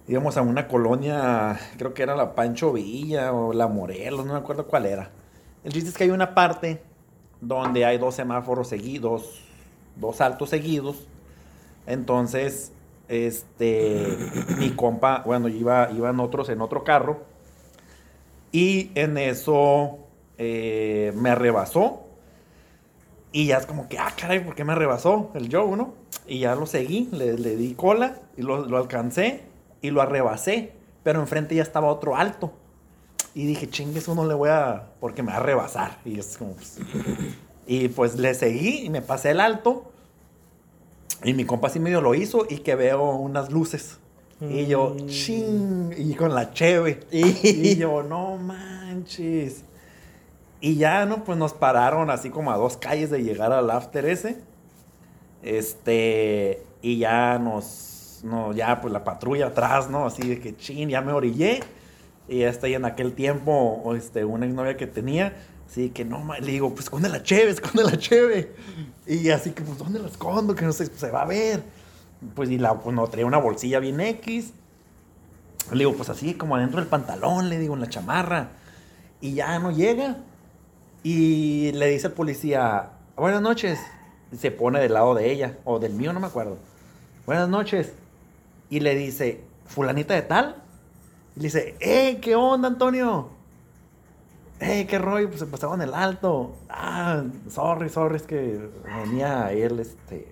Íbamos 0.08 0.36
a 0.36 0.42
una 0.42 0.68
colonia, 0.68 1.58
creo 1.76 1.92
que 1.92 2.04
era 2.04 2.14
la 2.14 2.36
Pancho 2.36 2.72
Villa 2.72 3.32
o 3.32 3.52
la 3.52 3.66
Morelos, 3.66 4.24
no 4.24 4.34
me 4.34 4.38
acuerdo 4.38 4.68
cuál 4.68 4.86
era. 4.86 5.10
El 5.64 5.72
chiste 5.72 5.90
es 5.90 5.96
que 5.96 6.04
hay 6.04 6.10
una 6.10 6.32
parte 6.32 6.80
donde 7.40 7.84
hay 7.84 7.98
dos 7.98 8.14
semáforos 8.14 8.68
seguidos, 8.68 9.42
dos 9.96 10.20
altos 10.20 10.50
seguidos. 10.50 11.08
Entonces, 11.88 12.70
este, 13.08 14.16
mi 14.58 14.70
compa, 14.70 15.24
bueno, 15.26 15.48
iba, 15.48 15.90
iban 15.90 16.20
otros 16.20 16.50
en 16.50 16.60
otro 16.60 16.84
carro. 16.84 17.24
Y 18.52 18.92
en 18.94 19.18
eso 19.18 19.98
eh, 20.38 21.12
me 21.16 21.34
rebasó. 21.34 22.04
Y 23.32 23.46
ya 23.46 23.58
es 23.58 23.66
como 23.66 23.88
que, 23.88 23.98
ah, 23.98 24.12
caray, 24.16 24.38
¿por 24.38 24.54
qué 24.54 24.62
me 24.62 24.76
rebasó 24.76 25.32
el 25.34 25.52
Joe, 25.52 25.76
no? 25.76 25.94
Y 26.28 26.38
ya 26.38 26.54
lo 26.54 26.64
seguí, 26.64 27.08
le, 27.10 27.36
le 27.36 27.56
di 27.56 27.74
cola 27.74 28.20
y 28.36 28.42
lo, 28.42 28.66
lo 28.66 28.76
alcancé 28.76 29.55
y 29.86 29.90
lo 29.90 30.02
arrebasé. 30.02 30.72
Pero 31.02 31.20
enfrente 31.20 31.54
ya 31.54 31.62
estaba 31.62 31.88
otro 31.88 32.16
alto. 32.16 32.52
Y 33.34 33.46
dije, 33.46 33.68
chingue, 33.68 33.98
eso 33.98 34.14
no 34.14 34.26
le 34.26 34.34
voy 34.34 34.48
a. 34.50 34.90
porque 35.00 35.22
me 35.22 35.30
va 35.30 35.38
a 35.38 35.40
rebasar. 35.40 35.98
Y 36.04 36.18
es 36.18 36.36
como. 36.36 36.54
pues, 36.54 36.78
y 37.66 37.88
pues 37.88 38.16
le 38.16 38.34
seguí 38.34 38.86
y 38.86 38.90
me 38.90 39.02
pasé 39.02 39.30
el 39.30 39.40
alto. 39.40 39.90
Y 41.24 41.34
mi 41.34 41.44
compa 41.44 41.68
así 41.68 41.80
medio 41.80 42.00
lo 42.00 42.14
hizo 42.14 42.46
y 42.48 42.58
que 42.58 42.74
veo 42.74 43.10
unas 43.12 43.50
luces. 43.50 43.98
Y 44.40 44.66
yo, 44.66 44.94
ching, 45.06 45.94
y 45.96 46.14
con 46.14 46.34
la 46.34 46.52
cheve. 46.52 47.00
Y 47.10 47.76
yo, 47.76 48.02
no 48.02 48.36
manches. 48.36 49.62
Y 50.60 50.76
ya, 50.76 51.06
¿no? 51.06 51.24
Pues 51.24 51.38
nos 51.38 51.54
pararon 51.54 52.10
así 52.10 52.28
como 52.30 52.50
a 52.50 52.56
dos 52.56 52.76
calles 52.76 53.10
de 53.10 53.22
llegar 53.22 53.52
al 53.52 53.70
after 53.70 54.04
ese. 54.04 54.38
Este, 55.42 56.62
y 56.82 56.98
ya 56.98 57.38
nos, 57.38 57.95
no, 58.24 58.52
ya 58.52 58.80
pues 58.80 58.92
la 58.92 59.04
patrulla 59.04 59.48
atrás, 59.48 59.90
¿no? 59.90 60.06
Así 60.06 60.26
de 60.28 60.40
que, 60.40 60.56
chin, 60.56 60.88
ya 60.88 61.00
me 61.00 61.12
orillé. 61.12 61.60
Y 62.28 62.42
está, 62.42 62.68
y 62.68 62.74
en 62.74 62.84
aquel 62.84 63.12
tiempo, 63.12 63.94
este, 63.96 64.24
una 64.24 64.46
exnovia 64.46 64.76
que 64.76 64.86
tenía, 64.86 65.36
así 65.68 65.90
que 65.90 66.04
no, 66.04 66.24
le 66.40 66.52
digo, 66.52 66.70
pues 66.70 66.86
esconde 66.86 67.08
la 67.08 67.22
cheve, 67.22 67.50
esconde 67.50 67.84
la 67.84 67.96
cheve. 67.96 68.52
Y 69.06 69.30
así 69.30 69.50
que, 69.50 69.62
pues, 69.62 69.78
¿dónde 69.78 70.00
la 70.00 70.08
escondo? 70.08 70.54
Que 70.54 70.64
no 70.64 70.72
sé, 70.72 70.86
pues, 70.86 71.00
se 71.00 71.10
va 71.10 71.22
a 71.22 71.26
ver. 71.26 71.62
Pues, 72.34 72.50
y 72.50 72.58
la, 72.58 72.74
pues, 72.74 72.94
no, 72.94 73.06
traía 73.06 73.26
una 73.26 73.38
bolsilla 73.38 73.78
bien 73.78 74.00
X. 74.00 74.52
Le 75.70 75.78
digo, 75.78 75.94
pues 75.94 76.08
así, 76.08 76.34
como 76.34 76.56
adentro 76.56 76.80
del 76.80 76.88
pantalón, 76.88 77.48
le 77.48 77.58
digo, 77.58 77.74
en 77.74 77.80
la 77.80 77.88
chamarra. 77.88 78.50
Y 79.20 79.34
ya 79.34 79.58
no 79.58 79.70
llega. 79.70 80.16
Y 81.02 81.72
le 81.72 81.88
dice 81.88 82.08
al 82.08 82.12
policía, 82.14 82.90
buenas 83.16 83.42
noches. 83.42 83.78
Y 84.32 84.36
se 84.36 84.50
pone 84.50 84.80
del 84.80 84.94
lado 84.94 85.14
de 85.14 85.30
ella, 85.30 85.58
o 85.64 85.78
del 85.78 85.92
mío, 85.92 86.12
no 86.12 86.20
me 86.20 86.26
acuerdo. 86.26 86.58
Buenas 87.26 87.48
noches. 87.48 87.92
Y 88.70 88.80
le 88.80 88.94
dice, 88.94 89.42
fulanita 89.66 90.14
de 90.14 90.22
tal. 90.22 90.62
Y 91.36 91.40
le 91.40 91.44
dice, 91.44 91.76
¡eh, 91.80 92.18
qué 92.20 92.34
onda, 92.34 92.68
Antonio! 92.68 93.30
¡eh, 94.60 94.86
qué 94.88 94.98
rollo! 94.98 95.28
Pues 95.28 95.40
se 95.40 95.46
pasaba 95.46 95.74
en 95.74 95.82
el 95.82 95.94
alto. 95.94 96.54
Ah, 96.68 97.24
sorry, 97.48 97.88
sorry, 97.88 98.16
es 98.16 98.22
que 98.22 98.68
venía 98.84 99.52
él, 99.52 99.80
este, 99.80 100.28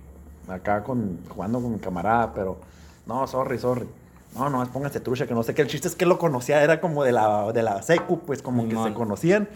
acá 0.48 0.82
con, 0.82 1.20
jugando 1.28 1.60
con 1.60 1.72
mi 1.72 1.78
camarada, 1.78 2.32
pero 2.32 2.58
no, 3.06 3.26
sorry, 3.26 3.58
sorry. 3.58 3.86
No, 4.34 4.50
no, 4.50 4.64
póngase 4.66 4.98
trucha, 4.98 5.26
que 5.26 5.34
no 5.34 5.44
sé 5.44 5.54
qué. 5.54 5.62
El 5.62 5.68
chiste 5.68 5.86
es 5.86 5.94
que 5.94 6.06
lo 6.06 6.18
conocía, 6.18 6.62
era 6.62 6.80
como 6.80 7.04
de 7.04 7.12
la, 7.12 7.52
de 7.52 7.62
la 7.62 7.82
secu, 7.82 8.20
pues 8.20 8.42
como 8.42 8.68
que 8.68 8.76
se 8.76 8.92
conocían. 8.92 9.48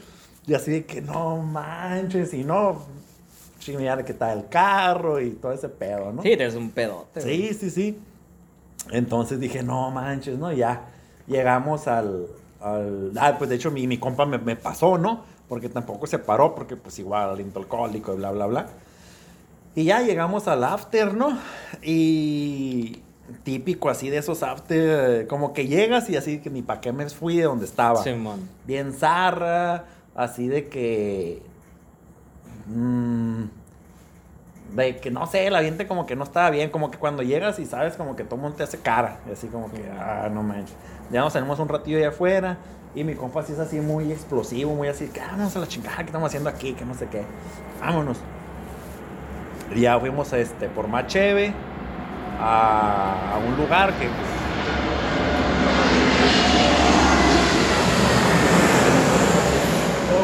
Y 0.47 0.55
así 0.55 0.70
de 0.70 0.85
que 0.85 1.03
no 1.03 1.39
manches, 1.39 2.33
y 2.33 2.45
no, 2.45 2.83
chingar 3.59 4.05
que 4.05 4.12
está 4.12 4.33
el 4.33 4.49
carro 4.49 5.20
y 5.20 5.31
todo 5.31 5.53
ese 5.53 5.68
pedo, 5.68 6.12
¿no? 6.12 6.22
Sí, 6.22 6.33
eres 6.33 6.55
un 6.55 6.70
pedote. 6.70 7.20
Sí, 7.20 7.53
sí, 7.55 7.70
sí. 7.70 7.99
Entonces 8.91 9.41
dije, 9.41 9.62
no 9.62 9.91
manches, 9.91 10.39
¿no? 10.39 10.53
Ya 10.53 10.87
llegamos 11.26 11.87
al... 11.89 12.26
al- 12.61 13.12
ah, 13.18 13.35
pues 13.39 13.51
de 13.51 13.57
hecho 13.57 13.70
mi, 13.70 13.87
mi 13.87 13.99
compa 13.99 14.26
me, 14.26 14.39
me 14.39 14.57
pasó, 14.57 14.99
¿no? 14.99 15.24
Porque 15.49 15.68
tampoco 15.68 16.07
se 16.07 16.18
paró, 16.18 16.55
porque 16.55 16.76
pues 16.76 16.99
igual 16.99 17.31
aliento 17.31 17.59
alcohólico 17.59 18.14
y 18.14 18.16
bla, 18.16 18.31
bla, 18.31 18.47
bla. 18.47 18.66
Y 19.74 19.85
ya 19.85 20.01
llegamos 20.03 20.49
al 20.49 20.64
after, 20.64 21.14
¿no? 21.14 21.39
Y 21.83 23.01
típico 23.45 23.91
así 23.91 24.11
de 24.11 24.18
esos 24.18 24.43
after, 24.43 25.26
como 25.26 25.53
que 25.53 25.66
llegas 25.68 26.09
y 26.11 26.16
así 26.16 26.39
que 26.41 26.51
ni 26.51 26.62
para 26.62 26.81
qué 26.81 26.93
me 26.93 27.09
fui 27.11 27.37
de 27.37 27.45
donde 27.45 27.66
estaba 27.66 28.03
Simón. 28.03 28.49
bien 28.66 28.93
zarra, 28.93 29.85
así 30.14 30.49
de 30.49 30.68
que. 30.68 31.43
mm, 32.66 33.45
de 34.75 34.97
que 34.97 35.11
no 35.11 35.27
sé, 35.27 35.47
el 35.47 35.57
ambiente 35.57 35.87
como 35.87 36.07
que 36.07 36.16
no 36.16 36.25
estaba 36.25 36.51
bien, 36.51 36.71
como 36.71 36.91
que 36.91 36.99
cuando 36.99 37.23
llegas 37.23 37.59
y 37.59 37.66
sabes, 37.66 37.97
como 37.97 38.16
que 38.16 38.25
todo 38.25 38.37
el 38.37 38.43
mundo 38.43 38.57
te 38.57 38.62
hace 38.62 38.79
cara, 38.79 39.19
y 39.29 39.33
así 39.33 39.49
como 39.49 39.71
que, 39.71 39.83
ah, 39.99 40.29
no 40.31 40.43
manches. 40.43 40.77
Ya 41.11 41.21
nos 41.21 41.33
salimos 41.33 41.59
un 41.59 41.69
ratillo 41.69 41.99
allá 41.99 42.09
afuera, 42.09 42.59
y 42.95 43.05
mi 43.05 43.14
compa 43.14 43.43
sí 43.43 43.53
es 43.53 43.59
así 43.59 43.81
muy 43.81 44.12
explosivo, 44.12 44.75
muy 44.75 44.89
así, 44.89 45.09
que 45.09 45.21
ah, 45.21 45.29
vamos 45.33 45.57
a 45.57 45.61
la 45.61 45.66
chingada, 45.66 45.97
¿qué 45.99 46.05
estamos 46.05 46.27
haciendo 46.27 46.51
aquí? 46.51 46.75
Que 46.75 46.85
no 46.85 46.95
sé 46.95 47.07
qué. 47.07 47.23
Vámonos. 47.81 48.19
Y 49.75 49.81
ya 49.83 49.99
fuimos 50.01 50.33
este, 50.33 50.69
por 50.69 50.89
más 50.89 51.07
cheve 51.07 51.53
a, 52.41 53.35
a 53.35 53.39
un 53.39 53.57
lugar 53.57 53.93
que 53.95 54.07
pues, 54.07 54.39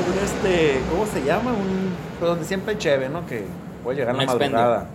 un 0.08 0.24
este, 0.24 0.80
¿cómo 0.90 1.06
se 1.06 1.24
llama? 1.24 1.52
Un, 1.52 1.94
pues 2.18 2.28
donde 2.30 2.44
siempre 2.44 2.72
hay 2.72 2.78
cheve, 2.78 3.08
¿no? 3.08 3.26
Que 3.26 3.44
puede 3.84 3.98
llegar 3.98 4.16
la 4.16 4.24
expendio. 4.24 4.56
madrugada. 4.58 4.86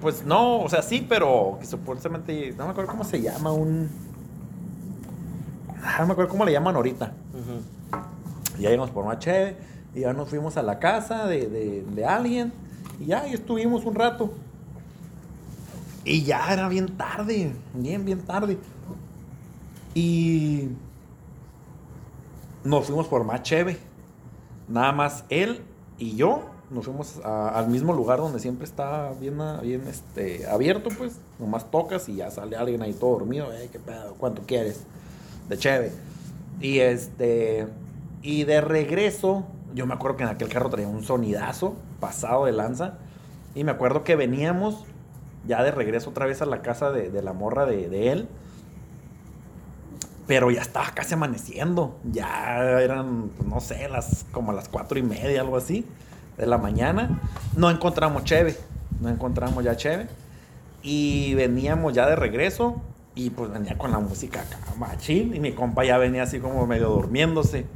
Pues 0.00 0.24
no, 0.26 0.60
o 0.60 0.68
sea, 0.68 0.82
sí, 0.82 1.06
pero 1.08 1.56
que 1.60 1.66
supuestamente, 1.66 2.52
no 2.58 2.64
me 2.64 2.70
acuerdo 2.72 2.90
cómo 2.90 3.04
se 3.04 3.20
llama, 3.22 3.52
un... 3.52 3.88
Ah, 5.82 5.98
No 6.00 6.06
me 6.06 6.12
acuerdo 6.12 6.30
cómo 6.30 6.44
le 6.44 6.52
llaman 6.52 6.74
ahorita. 6.76 7.12
Ujú. 7.32 8.58
Y 8.58 8.62
ya 8.62 8.70
llegamos 8.70 8.90
por 8.90 9.04
una 9.04 9.18
cheve, 9.18 9.56
y 9.94 10.00
ya 10.00 10.12
nos 10.12 10.28
fuimos 10.28 10.56
a 10.56 10.62
la 10.62 10.78
casa 10.78 11.26
de, 11.26 11.46
de- 11.48 11.82
de 11.94 12.04
alguien, 12.04 12.52
y 13.00 13.06
ya, 13.06 13.26
y 13.28 13.34
estuvimos 13.34 13.84
un 13.84 13.94
rato. 13.94 14.32
Y 16.04 16.22
ya 16.24 16.52
era 16.52 16.68
bien 16.68 16.96
tarde, 16.98 17.52
bien, 17.72 18.04
bien 18.04 18.20
tarde. 18.20 18.58
Y 19.94 20.68
nos 22.62 22.86
fuimos 22.86 23.06
por 23.06 23.24
más 23.24 23.42
cheve. 23.42 23.78
Nada 24.68 24.92
más 24.92 25.24
él 25.28 25.62
y 25.98 26.16
yo 26.16 26.42
nos 26.74 26.86
fuimos 26.86 27.20
al 27.24 27.68
mismo 27.68 27.92
lugar 27.92 28.18
donde 28.18 28.40
siempre 28.40 28.64
está 28.64 29.12
bien, 29.20 29.38
bien 29.62 29.86
este, 29.86 30.46
abierto, 30.46 30.90
pues. 30.98 31.18
Nomás 31.38 31.70
tocas 31.70 32.08
y 32.08 32.16
ya 32.16 32.30
sale 32.30 32.56
alguien 32.56 32.82
ahí 32.82 32.92
todo 32.92 33.18
dormido. 33.18 33.52
Eh, 33.52 33.68
¿Qué 33.70 33.78
pedo? 33.78 34.14
¿Cuánto 34.18 34.42
quieres? 34.42 34.82
De 35.48 35.56
cheve. 35.56 35.92
Y 36.60 36.80
este. 36.80 37.68
Y 38.22 38.44
de 38.44 38.60
regreso, 38.60 39.44
yo 39.74 39.86
me 39.86 39.94
acuerdo 39.94 40.16
que 40.16 40.24
en 40.24 40.30
aquel 40.30 40.48
carro 40.48 40.68
traía 40.68 40.88
un 40.88 41.04
sonidazo 41.04 41.76
pasado 42.00 42.46
de 42.46 42.52
lanza. 42.52 42.94
Y 43.54 43.62
me 43.62 43.70
acuerdo 43.70 44.02
que 44.02 44.16
veníamos 44.16 44.84
ya 45.46 45.62
de 45.62 45.70
regreso 45.70 46.10
otra 46.10 46.26
vez 46.26 46.42
a 46.42 46.46
la 46.46 46.60
casa 46.60 46.90
de, 46.90 47.10
de 47.10 47.22
la 47.22 47.32
morra 47.32 47.66
de, 47.66 47.88
de 47.88 48.10
él. 48.10 48.28
Pero 50.26 50.50
ya 50.50 50.62
estaba 50.62 50.90
casi 50.92 51.14
amaneciendo. 51.14 51.96
Ya 52.10 52.80
eran, 52.80 53.28
pues, 53.36 53.48
no 53.48 53.60
sé, 53.60 53.88
las, 53.88 54.24
como 54.32 54.52
las 54.52 54.68
cuatro 54.68 54.98
y 54.98 55.02
media, 55.02 55.42
algo 55.42 55.56
así, 55.56 55.84
de 56.36 56.46
la 56.46 56.58
mañana. 56.58 57.20
No 57.56 57.70
encontramos 57.70 58.24
cheve. 58.24 58.56
No 59.00 59.08
encontramos 59.08 59.64
ya 59.64 59.76
cheve. 59.76 60.08
Y 60.82 61.34
veníamos 61.34 61.92
ya 61.92 62.06
de 62.06 62.16
regreso. 62.16 62.82
Y 63.14 63.30
pues 63.30 63.50
venía 63.50 63.78
con 63.78 63.92
la 63.92 64.00
música 64.00 64.40
acá, 64.40 64.58
machín. 64.76 65.34
Y 65.34 65.40
mi 65.40 65.52
compa 65.52 65.84
ya 65.84 65.98
venía 65.98 66.24
así 66.24 66.40
como 66.40 66.66
medio 66.66 66.88
durmiéndose. 66.90 67.66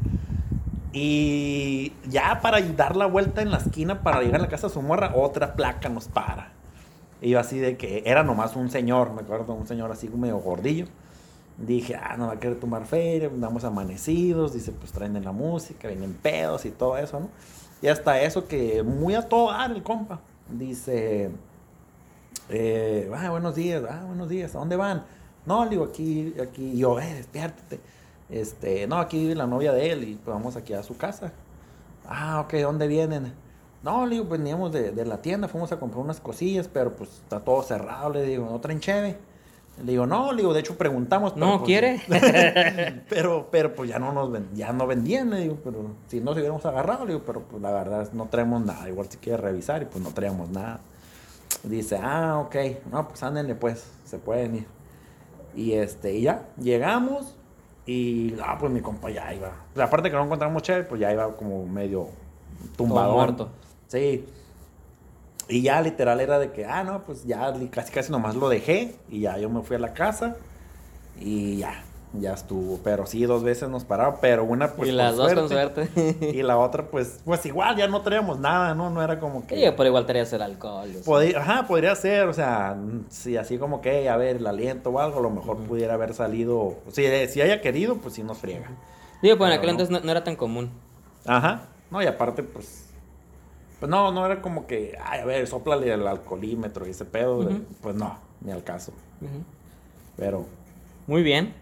Y 0.93 1.93
ya 2.09 2.41
para 2.41 2.61
dar 2.61 2.97
la 2.97 3.07
vuelta 3.07 3.43
en 3.43 3.51
la 3.51 3.59
esquina 3.59 4.03
para 4.03 4.21
llegar 4.21 4.41
a 4.41 4.45
la 4.45 4.49
casa 4.49 4.67
de 4.67 4.73
su 4.73 4.83
morra, 4.83 5.13
otra 5.15 5.55
placa 5.55 5.89
nos 5.89 6.09
para. 6.09 6.53
Y 7.21 7.31
yo 7.31 7.41
así 7.41 7.59
de 7.59 7.77
que 7.77 8.03
era 8.07 8.23
nomás 8.23 8.57
un 8.57 8.71
señor, 8.71 9.13
me 9.13 9.23
acuerdo, 9.23 9.55
un 9.55 9.67
señor 9.67 9.93
así 9.93 10.09
medio 10.09 10.39
gordillo. 10.39 10.87
Dije, 11.59 11.97
ah, 11.97 12.17
no 12.17 12.29
va 12.29 12.35
a 12.35 12.41
querer 12.41 12.59
tomar 12.59 12.87
feria, 12.87 13.29
andamos 13.29 13.65
amanecidos. 13.65 14.55
Dice, 14.55 14.73
pues 14.73 14.93
traen 14.93 15.23
la 15.23 15.33
música, 15.33 15.89
vienen 15.89 16.15
pedos 16.15 16.65
y 16.65 16.71
todo 16.71 16.97
eso, 16.97 17.21
¿no? 17.21 17.29
Y 17.81 17.89
hasta 17.89 18.20
eso 18.20 18.47
que 18.49 18.83
muy 18.83 19.14
a 19.14 19.22
todo 19.29 19.53
dar 19.53 19.70
el 19.70 19.83
compa. 19.83 20.20
Dice, 20.51 21.31
eh, 22.49 23.11
ah, 23.14 23.31
buenos 23.31 23.55
días, 23.55 23.83
ah, 23.89 24.05
buenos 24.07 24.29
días, 24.29 24.55
¿a 24.55 24.59
dónde 24.59 24.76
van? 24.76 25.05
No, 25.47 25.64
le 25.64 25.70
digo, 25.70 25.85
aquí, 25.85 26.35
aquí, 26.41 26.76
yo, 26.76 26.99
eh, 27.01 27.14
despiértate. 27.14 27.81
Este, 28.31 28.87
no, 28.87 28.99
aquí 28.99 29.18
vive 29.18 29.35
la 29.35 29.47
novia 29.47 29.72
de 29.72 29.91
él 29.91 30.05
y 30.05 30.14
pues 30.16 30.35
vamos 30.35 30.57
aquí 30.57 30.72
a 30.72 30.83
su 30.83 30.97
casa. 30.97 31.33
Ah, 32.07 32.41
ok, 32.41 32.55
¿dónde 32.55 32.87
vienen? 32.89 33.33
No, 33.83 34.07
le 34.07 34.16
digo, 34.16 34.29
veníamos 34.29 34.72
de, 34.72 34.91
de 34.91 35.05
la 35.05 35.22
tienda, 35.22 35.47
fuimos 35.49 35.70
a 35.72 35.79
comprar 35.79 36.03
unas 36.03 36.20
cosillas, 36.20 36.68
pero 36.68 36.97
pues 36.97 37.11
está 37.11 37.41
todo 37.41 37.62
cerrado, 37.62 38.11
le 38.11 38.22
digo, 38.24 38.49
¿no 38.51 38.61
traen? 38.61 38.81
Le 39.85 39.93
digo, 39.93 40.07
no, 40.07 40.33
le 40.33 40.39
digo, 40.43 40.53
de 40.55 40.61
hecho 40.61 40.76
preguntamos. 40.76 41.33
pero, 41.35 41.47
No, 41.47 41.59
pues, 41.59 41.66
¿quiere? 41.66 42.01
pero, 43.09 43.49
pero 43.51 43.74
pues 43.74 43.89
ya 43.89 43.99
no 43.99 44.12
nos 44.12 44.31
ven- 44.31 44.49
ya 44.55 44.72
no 44.72 44.87
vendían, 44.87 45.31
le 45.31 45.41
digo, 45.41 45.59
pero 45.62 45.93
si 46.09 46.20
no 46.20 46.33
se 46.35 46.41
hubiéramos 46.41 46.64
agarrado, 46.66 47.05
le 47.07 47.14
digo, 47.14 47.24
pero 47.24 47.43
pues 47.43 47.62
la 47.62 47.70
verdad 47.72 48.09
no 48.12 48.26
traemos 48.26 48.64
nada, 48.64 48.89
igual 48.89 49.09
si 49.09 49.18
quiere 49.18 49.39
revisar 49.39 49.83
y 49.83 49.85
pues 49.87 50.03
no 50.03 50.11
traíamos 50.11 50.51
nada. 50.51 50.81
Dice, 51.62 51.99
ah, 52.03 52.39
ok, 52.45 52.57
no, 52.91 53.09
pues 53.09 53.22
ándenle 53.22 53.55
pues, 53.55 53.85
se 54.05 54.18
pueden 54.18 54.57
ir. 54.57 54.66
Y 55.57 55.72
este, 55.72 56.14
y 56.14 56.22
ya, 56.22 56.43
llegamos 56.61 57.35
y, 57.87 58.35
ah, 58.45 58.57
pues 58.61 58.70
mi 58.72 58.81
compa 58.81 59.11
ya 59.11 59.33
iba. 59.35 59.49
O 59.72 59.76
sea, 59.76 59.87
aparte 59.87 60.11
que 60.11 60.16
no 60.16 60.24
encontramos 60.24 60.62
chévere, 60.62 60.85
pues 60.85 61.01
ya 61.01 61.12
iba 61.12 61.35
como 61.37 61.66
medio 61.66 62.09
tumbado. 62.76 63.14
muerto. 63.14 63.49
Sí. 63.89 64.24
Y 65.49 65.63
ya 65.63 65.81
literal 65.81 66.21
era 66.21 66.39
de 66.39 66.53
que, 66.53 66.67
ah, 66.67 66.85
no, 66.85 67.05
pues 67.05 67.25
ya 67.25 67.53
casi 67.71 67.91
casi 67.93 68.13
nomás 68.13 68.37
lo 68.37 68.49
dejé 68.49 68.97
y 69.09 69.21
ya 69.21 69.39
yo 69.39 69.49
me 69.49 69.63
fui 69.63 69.77
a 69.77 69.79
la 69.79 69.95
casa 69.95 70.37
y 71.19 71.57
ya, 71.57 71.83
ya 72.13 72.35
estuvo. 72.35 72.79
Pero 72.85 73.07
sí, 73.07 73.25
dos 73.25 73.43
veces 73.43 73.71
nos 73.71 73.85
pararon, 73.85 74.17
pero 74.21 74.45
una 74.45 74.73
pues 74.73 74.91
y 74.91 74.93
las 74.93 75.15
por 75.15 75.25
dos 75.25 75.33
con 75.35 75.49
suerte. 75.49 75.89
Y 76.35 76.43
la 76.43 76.59
otra 76.59 76.85
pues, 76.91 77.21
pues 77.25 77.47
igual 77.47 77.77
ya 77.77 77.89
no 77.89 78.03
traíamos 78.03 78.39
nada, 78.39 78.75
¿no? 78.75 78.91
No 78.91 79.03
era 79.03 79.19
como 79.19 79.47
que... 79.47 79.57
Sí, 79.57 79.73
pero 79.75 79.87
igual 79.87 80.05
tenías 80.05 80.31
el 80.35 80.43
alcohol. 80.43 80.91
o 81.07 81.21
sea. 81.23 81.41
Ajá, 81.41 81.67
podría 81.67 81.95
ser, 81.95 82.29
o 82.29 82.35
sea, 82.35 82.77
si 83.09 83.39
así 83.39 83.57
como 83.57 83.81
que, 83.81 84.09
a 84.11 84.17
ver, 84.19 84.37
el 84.37 84.47
aliento 84.47 84.91
o 84.91 84.99
algo, 85.01 85.19
a 85.19 85.23
lo 85.23 85.31
mejor 85.31 85.57
pudiera 85.57 85.95
haber 85.95 86.13
salido, 86.13 86.77
si, 86.93 87.07
si 87.29 87.41
haya 87.41 87.63
querido, 87.63 87.97
pues 87.97 88.15
sí 88.15 88.23
nos 88.23 88.37
friega. 88.39 88.69
Digo, 89.23 89.39
pues 89.39 89.51
en 89.51 89.59
Pero 89.59 89.61
aquel 89.61 89.67
no. 89.67 89.71
entonces 89.71 89.91
no, 89.91 90.01
no 90.01 90.11
era 90.11 90.23
tan 90.23 90.37
común. 90.37 90.71
Ajá, 91.25 91.63
no, 91.91 92.03
y 92.03 92.07
aparte, 92.07 92.43
pues, 92.43 92.88
pues 93.81 93.89
no, 93.91 94.11
no 94.12 94.26
era 94.26 94.41
como 94.43 94.66
que, 94.66 94.97
ay, 95.03 95.20
a 95.20 95.24
ver, 95.24 95.47
soplale 95.47 95.93
el 95.93 96.07
alcoholímetro 96.07 96.87
y 96.87 96.91
ese 96.91 97.05
pedo, 97.05 97.49
pues 97.81 97.95
no, 97.95 98.18
ni 98.41 98.51
al 98.53 98.62
caso, 98.64 98.93
pero 100.16 100.47
Muy 101.07 101.22
bien. 101.22 101.55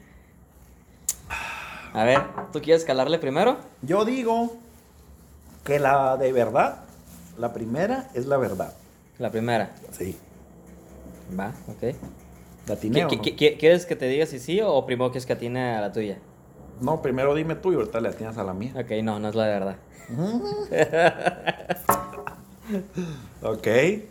A 1.93 2.05
ver, 2.05 2.21
¿tú 2.53 2.61
quieres 2.61 2.85
calarle 2.85 3.19
primero? 3.19 3.57
yo 3.83 4.05
digo 4.05 4.55
que 5.65 5.79
la 5.79 6.17
de 6.17 6.33
verdad, 6.33 6.85
la 7.39 7.53
primera 7.53 8.09
es 8.15 8.27
la 8.27 8.37
verdad. 8.37 8.75
La 9.19 9.31
primera. 9.31 9.71
Sí. 9.93 10.17
Va, 11.39 11.53
ok. 11.69 11.95
¿La 12.67 12.77
tiene 12.77 13.05
o 13.05 13.09
¿Qui- 13.09 13.17
no? 13.17 13.23
qui- 13.23 13.35
qui- 13.37 13.59
¿Quieres 13.59 13.87
que 13.87 13.97
te 13.97 14.07
diga 14.09 14.27
si 14.27 14.39
sí 14.39 14.61
o 14.63 14.85
primero 14.85 15.11
quieres 15.11 15.25
que 15.27 15.33
atine 15.33 15.77
a 15.77 15.81
la 15.81 15.91
tuya? 15.93 16.19
No, 16.81 17.01
primero 17.01 17.35
dime 17.35 17.55
tú 17.55 17.73
y 17.73 17.77
ahorita 17.77 18.01
le 18.01 18.11
atinas 18.11 18.37
a 18.37 18.45
la 18.45 18.53
mía. 18.53 18.73
Ok, 18.77 18.91
no, 19.03 19.19
no 19.19 19.29
es 19.31 19.35
la 19.35 19.45
de 19.47 19.53
verdad. 19.53 19.77
Ok. 23.43 23.63
¿Te 23.63 24.03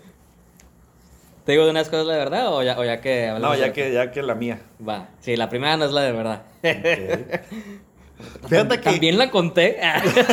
digo 1.52 1.66
de 1.66 1.72
una 1.72 1.82
es 1.82 1.92
la 1.92 2.04
verdad 2.18 2.52
o 2.52 2.64
ya, 2.64 2.80
o 2.80 2.84
ya 2.84 3.02
que 3.02 3.36
No, 3.40 3.54
ya 3.56 3.72
que, 3.72 3.94
ya 3.94 4.12
que 4.12 4.24
la 4.24 4.34
mía. 4.34 4.62
Va, 4.88 5.10
sí, 5.20 5.36
la 5.36 5.50
primera 5.50 5.78
no 5.78 5.86
es 5.86 5.92
la 5.92 6.02
de 6.02 6.12
verdad. 6.12 6.42
Ok. 6.64 8.48
Fíjate 8.50 8.78
que... 8.78 8.84
También 8.92 9.18
la 9.18 9.30
conté. 9.30 9.80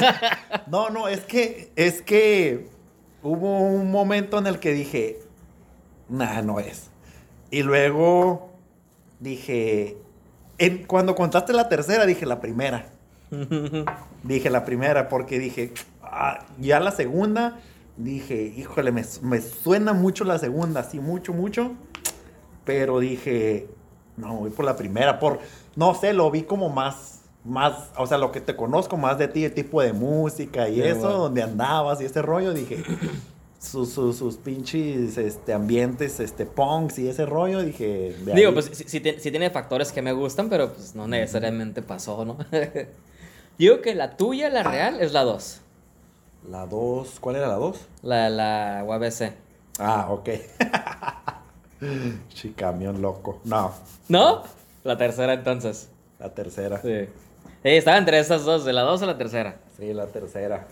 No, 0.68 0.88
no, 0.88 1.08
es 1.08 1.20
que, 1.20 1.70
es 1.76 2.00
que 2.00 2.66
hubo 3.22 3.60
un 3.60 3.90
momento 3.90 4.38
en 4.38 4.46
el 4.46 4.58
que 4.58 4.72
dije, 4.72 5.18
nah, 6.08 6.40
no 6.40 6.60
es. 6.60 6.88
Y 7.50 7.62
luego 7.62 8.50
dije, 9.20 9.98
en- 10.56 10.84
cuando 10.84 11.14
contaste 11.14 11.52
la 11.52 11.68
tercera, 11.68 12.06
dije 12.06 12.24
la 12.24 12.40
primera. 12.40 12.86
Dije 14.22 14.48
la 14.48 14.64
primera 14.64 15.10
porque 15.10 15.38
dije, 15.38 15.72
ah, 16.02 16.46
ya 16.58 16.80
la 16.80 16.92
segunda, 16.92 17.58
dije, 17.96 18.52
híjole, 18.56 18.92
me, 18.92 19.04
me 19.22 19.40
suena 19.40 19.92
mucho 19.92 20.24
la 20.24 20.38
segunda, 20.38 20.82
sí, 20.84 21.00
mucho, 21.00 21.32
mucho. 21.32 21.72
Pero 22.64 23.00
dije, 23.00 23.68
no, 24.16 24.36
voy 24.36 24.50
por 24.50 24.64
la 24.64 24.76
primera, 24.76 25.18
por, 25.18 25.40
no 25.76 25.94
sé, 25.94 26.12
lo 26.12 26.30
vi 26.30 26.42
como 26.42 26.68
más, 26.68 27.22
más, 27.44 27.90
o 27.96 28.06
sea, 28.06 28.18
lo 28.18 28.30
que 28.30 28.40
te 28.40 28.54
conozco 28.54 28.96
más 28.96 29.18
de 29.18 29.26
ti, 29.28 29.44
el 29.44 29.52
tipo 29.52 29.82
de 29.82 29.92
música 29.92 30.68
y 30.68 30.80
eso, 30.80 31.10
donde 31.10 31.42
andabas 31.42 32.00
y 32.00 32.04
ese 32.04 32.22
rollo, 32.22 32.54
dije, 32.54 32.84
sus, 33.58 33.90
sus, 33.90 34.16
sus 34.16 34.36
pinches 34.36 35.18
este, 35.18 35.52
ambientes, 35.52 36.20
este, 36.20 36.46
punks 36.46 37.00
y 37.00 37.08
ese 37.08 37.26
rollo, 37.26 37.62
dije, 37.62 38.14
Digo, 38.34 38.48
ahí. 38.48 38.54
pues 38.54 38.70
sí, 38.72 38.84
sí 38.86 39.00
tiene- 39.00 39.18
sí 39.18 39.30
tiene 39.32 39.50
factores 39.50 39.90
que 39.90 40.02
me 40.02 40.12
gustan, 40.12 40.48
pero 40.48 40.72
pues 40.72 40.94
no 40.94 41.08
necesariamente 41.08 41.82
pasó, 41.82 42.24
¿no? 42.24 42.38
Digo 43.58 43.80
que 43.80 43.94
la 43.96 44.16
tuya, 44.16 44.50
la 44.50 44.62
real, 44.62 45.00
es 45.00 45.12
la 45.12 45.22
2. 45.24 45.61
La 46.48 46.66
2, 46.66 47.18
¿cuál 47.20 47.36
era 47.36 47.46
la 47.48 47.54
2? 47.54 47.76
La, 48.02 48.28
la 48.28 48.82
UABC. 48.84 49.32
Ah, 49.78 50.06
ok. 50.10 50.28
Chicamión 52.28 53.00
loco. 53.02 53.40
No, 53.44 53.72
¿No? 54.08 54.42
La 54.84 54.96
tercera 54.96 55.34
entonces. 55.34 55.88
la 56.18 56.30
tercera. 56.34 56.80
Sí. 56.80 57.08
Sí, 57.62 57.68
estaba 57.68 57.96
entre 57.98 58.18
esas 58.18 58.44
dos, 58.44 58.64
de 58.64 58.72
la 58.72 58.82
2 58.82 59.02
o 59.02 59.06
la 59.06 59.16
tercera. 59.18 59.56
Sí, 59.78 59.92
la 59.94 60.06
tercera. 60.06 60.66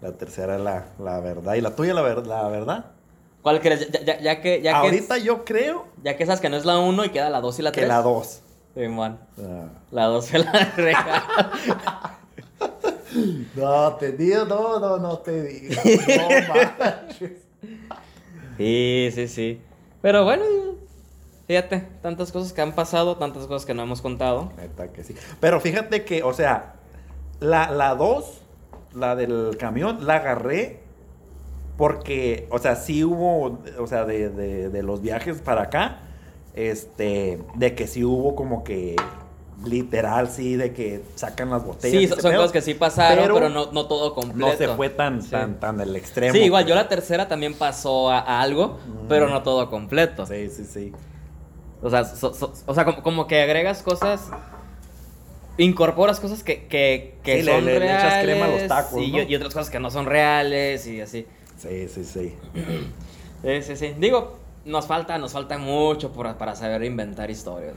La 0.00 0.12
tercera 0.12 0.56
es 0.56 0.62
la, 0.62 0.86
la 0.98 1.20
verdad. 1.20 1.54
¿Y 1.54 1.60
la 1.60 1.74
tuya 1.76 1.92
la, 1.92 2.00
ver- 2.00 2.26
la 2.26 2.48
verdad? 2.48 2.86
¿Cuál 3.42 3.60
crees? 3.60 3.90
Ya, 3.90 4.00
ya- 4.04 4.20
ya 4.20 4.40
que, 4.40 4.62
ya 4.62 4.78
Ahorita 4.78 5.16
que, 5.16 5.22
yo 5.22 5.44
creo 5.44 5.86
ya 6.02 6.16
que 6.16 6.24
sabes 6.24 6.40
que 6.40 6.48
no 6.48 6.56
es 6.56 6.64
la 6.64 6.78
1 6.78 7.04
y 7.04 7.10
queda 7.10 7.28
la 7.28 7.40
2 7.42 7.58
y 7.58 7.62
la 7.62 7.72
3. 7.72 7.84
que 7.84 7.88
la 7.88 8.00
2. 8.02 8.42
Simón. 8.74 9.18
La 9.90 10.04
2 10.06 10.26
fue 10.30 10.38
la 10.38 10.52
real. 10.76 11.22
No, 13.56 13.94
te 13.96 14.12
digo, 14.12 14.44
no, 14.44 14.78
no, 14.78 14.96
no 14.98 15.18
te 15.18 15.42
digo. 15.42 15.74
No 15.84 16.28
manches. 16.78 17.32
Sí, 18.56 19.08
sí, 19.14 19.28
sí. 19.28 19.60
Pero 20.02 20.24
bueno, 20.24 20.44
fíjate, 21.46 21.86
tantas 22.02 22.30
cosas 22.32 22.52
que 22.52 22.60
han 22.60 22.74
pasado, 22.74 23.16
tantas 23.16 23.46
cosas 23.46 23.66
que 23.66 23.74
no 23.74 23.82
hemos 23.82 24.00
contado. 24.02 24.52
Neta 24.56 24.92
que 24.92 25.02
sí. 25.04 25.14
Pero 25.40 25.60
fíjate 25.60 26.04
que, 26.04 26.22
o 26.22 26.32
sea, 26.32 26.74
la, 27.40 27.70
la 27.70 27.94
2, 27.94 28.40
la 28.94 29.16
del 29.16 29.56
camión, 29.58 30.06
la 30.06 30.16
agarré 30.16 30.80
porque, 31.76 32.46
o 32.50 32.58
sea, 32.58 32.76
sí 32.76 33.04
hubo, 33.04 33.58
o 33.78 33.86
sea, 33.86 34.04
de, 34.04 34.28
de- 34.28 34.68
de 34.68 34.82
los 34.82 35.00
viajes 35.00 35.40
para 35.40 35.62
acá, 35.62 36.00
este, 36.54 37.38
de 37.54 37.74
que 37.74 37.86
sí 37.86 38.04
hubo 38.04 38.34
como 38.34 38.64
que, 38.64 38.96
literal, 39.64 40.28
sí, 40.28 40.56
de 40.56 40.72
que 40.72 41.02
sacan 41.16 41.50
las 41.50 41.64
botellas. 41.64 42.00
Sí, 42.02 42.08
son, 42.08 42.30
pedo, 42.30 42.36
cosas 42.40 42.52
que 42.52 42.62
sí 42.62 42.74
pasaron, 42.74 43.24
pero 43.24 43.34
pero, 43.34 43.48
no, 43.50 43.70
no 43.72 43.86
todo 43.86 44.14
completo. 44.14 44.50
No 44.52 44.56
se 44.56 44.68
fue 44.68 44.88
tan, 44.88 45.22
Sí. 45.22 45.30
tan, 45.30 45.60
tan 45.60 45.76
del 45.76 45.94
extremo. 45.96 46.32
Sí, 46.32 46.40
igual, 46.40 46.66
yo 46.66 46.74
la 46.74 46.88
tercera 46.88 47.28
también 47.28 47.54
pasó 47.54 48.10
a, 48.10 48.18
a 48.20 48.40
algo, 48.40 48.78
pero 49.08 49.28
no 49.28 49.42
todo 49.42 49.68
completo. 49.68 50.24
Sí, 50.26 50.48
sí, 50.48 50.64
sí. 50.64 50.92
O 51.82 51.90
sea, 51.90 52.04
so- 52.04 52.32
so- 52.34 52.52
o 52.66 52.74
sea 52.74 52.84
como, 52.84 53.02
como 53.02 53.26
que 53.26 53.40
agregas 53.42 53.82
cosas, 53.82 54.30
incorporas 55.58 56.20
cosas 56.20 56.42
que, 56.42 56.66
que, 56.66 57.18
que 57.22 57.40
Sí, 57.42 57.46
son 57.48 57.64
le- 57.64 57.74
le 57.74 57.78
reales. 57.80 58.04
echas 58.04 58.22
crema 58.22 58.44
a 58.46 58.48
los 58.48 58.66
tacos, 58.66 59.02
y, 59.02 59.12
¿no? 59.12 59.22
y 59.22 59.34
otras 59.36 59.52
cosas 59.54 59.70
que 59.70 59.78
no 59.80 59.90
son 59.90 60.06
reales 60.06 60.86
y 60.86 61.00
así. 61.00 61.26
Sí, 61.58 61.88
sí, 61.88 62.04
sí. 62.04 62.34
Sí, 63.44 63.62
sí, 63.62 63.76
sí. 63.76 63.94
Digo, 63.98 64.38
nos 64.64 64.86
falta, 64.86 65.18
nos 65.18 65.32
falta 65.32 65.58
mucho 65.58 66.12
por- 66.12 66.34
para 66.36 66.54
saber 66.54 66.82
inventar 66.84 67.30
historias. 67.30 67.74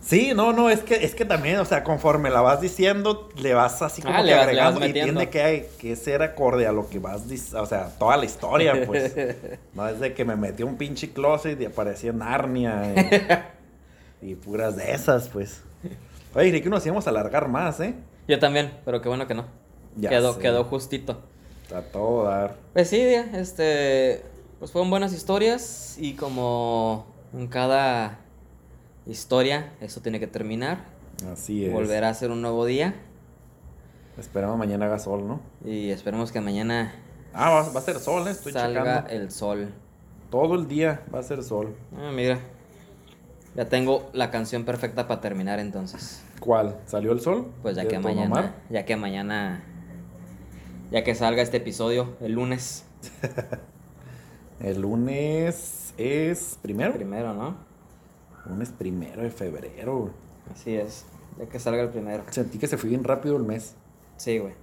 Sí, 0.00 0.32
no, 0.34 0.52
no, 0.52 0.70
es 0.70 0.80
que, 0.80 1.04
es 1.04 1.14
que 1.14 1.24
también, 1.24 1.58
o 1.58 1.64
sea, 1.64 1.84
conforme 1.84 2.30
la 2.30 2.40
vas 2.40 2.60
diciendo, 2.60 3.28
le 3.36 3.52
vas 3.54 3.82
así 3.82 4.00
como 4.00 4.14
Ah, 4.14 4.18
que 4.18 4.22
vas- 4.22 4.26
le 4.26 4.34
agregando 4.34 4.86
y 4.86 4.92
tiene 4.92 5.28
que, 5.28 5.68
que 5.78 5.94
ser 5.94 6.22
acorde 6.22 6.66
a 6.66 6.72
lo 6.72 6.88
que 6.88 6.98
vas 6.98 7.28
diciendo, 7.28 7.62
o 7.62 7.66
sea, 7.66 7.88
toda 7.98 8.16
la 8.16 8.24
historia, 8.24 8.86
pues. 8.86 9.14
no 9.74 9.86
es 9.88 10.00
de 10.00 10.14
que 10.14 10.24
me 10.24 10.36
metí 10.36 10.62
un 10.62 10.76
pinche 10.76 11.10
closet 11.12 11.60
y 11.60 11.66
aparecía 11.66 12.12
Narnia 12.12 12.94
y, 14.22 14.30
y 14.30 14.34
puras 14.36 14.76
de 14.76 14.92
esas, 14.92 15.28
pues. 15.28 15.62
Oye, 16.34 16.48
creí 16.50 16.62
que 16.62 16.70
nos 16.70 16.84
íbamos 16.86 17.06
a 17.06 17.10
alargar 17.10 17.48
más, 17.48 17.78
¿eh? 17.80 17.94
Yo 18.26 18.38
también, 18.38 18.72
pero 18.84 19.02
qué 19.02 19.08
bueno 19.08 19.26
que 19.26 19.34
no. 19.34 19.46
Ya 19.96 20.08
quedó, 20.08 20.34
sé. 20.34 20.40
quedó 20.40 20.64
justito. 20.64 21.20
A 21.74 21.82
todo 21.82 22.24
dar. 22.24 22.56
Pues 22.72 22.88
sí, 22.88 23.00
este. 23.00 24.22
Pues 24.60 24.70
fueron 24.72 24.88
buenas 24.90 25.12
historias. 25.12 25.96
Y 25.98 26.14
como 26.14 27.06
en 27.34 27.48
cada 27.48 28.18
historia, 29.10 29.72
eso 29.80 30.00
tiene 30.00 30.20
que 30.20 30.26
terminar. 30.26 30.84
Así 31.32 31.66
es. 31.66 31.72
Volverá 31.72 32.08
a 32.08 32.14
ser 32.14 32.30
un 32.30 32.40
nuevo 32.42 32.64
día. 32.64 32.94
Esperamos 34.18 34.58
mañana 34.58 34.86
haga 34.86 34.98
sol, 34.98 35.26
¿no? 35.26 35.40
Y 35.64 35.90
esperemos 35.90 36.32
que 36.32 36.40
mañana 36.40 36.94
Ah, 37.32 37.50
va, 37.50 37.68
va 37.70 37.78
a 37.80 37.82
ser 37.82 37.98
sol, 38.00 38.26
¿eh? 38.26 38.32
Estoy 38.32 38.52
salga 38.52 39.02
checando. 39.04 39.10
el 39.10 39.30
sol. 39.30 39.72
Todo 40.30 40.54
el 40.56 40.66
día 40.68 41.02
va 41.14 41.20
a 41.20 41.22
ser 41.22 41.42
sol. 41.42 41.74
Ah, 41.96 42.10
mira. 42.12 42.38
Ya 43.56 43.68
tengo 43.68 44.08
la 44.12 44.30
canción 44.30 44.64
perfecta 44.64 45.08
para 45.08 45.20
terminar 45.20 45.58
entonces. 45.58 46.22
¿Cuál? 46.40 46.76
¿Salió 46.86 47.12
el 47.12 47.20
sol? 47.20 47.50
Pues 47.62 47.76
ya 47.76 47.82
¿De 47.82 47.88
que 47.88 47.98
mañana, 47.98 48.54
ya 48.70 48.84
que 48.84 48.96
mañana, 48.96 49.62
ya 50.90 51.02
que 51.04 51.14
salga 51.14 51.42
este 51.42 51.56
episodio 51.58 52.16
el 52.20 52.32
lunes 52.32 52.84
El 54.60 54.80
lunes 54.82 55.94
es 55.96 56.58
primero. 56.62 56.92
primero, 56.92 57.34
¿no? 57.34 57.56
Lunes 58.46 58.70
primero 58.70 59.22
de 59.22 59.30
febrero. 59.30 59.98
güey. 59.98 60.12
Así 60.52 60.74
es, 60.76 61.04
ya 61.38 61.46
que 61.46 61.58
salga 61.58 61.82
el 61.82 61.88
primero. 61.90 62.24
Sentí 62.30 62.58
que 62.58 62.66
se 62.66 62.76
fue 62.76 62.90
bien 62.90 63.04
rápido 63.04 63.36
el 63.36 63.42
mes. 63.44 63.74
Sí, 64.16 64.38
güey. 64.38 64.54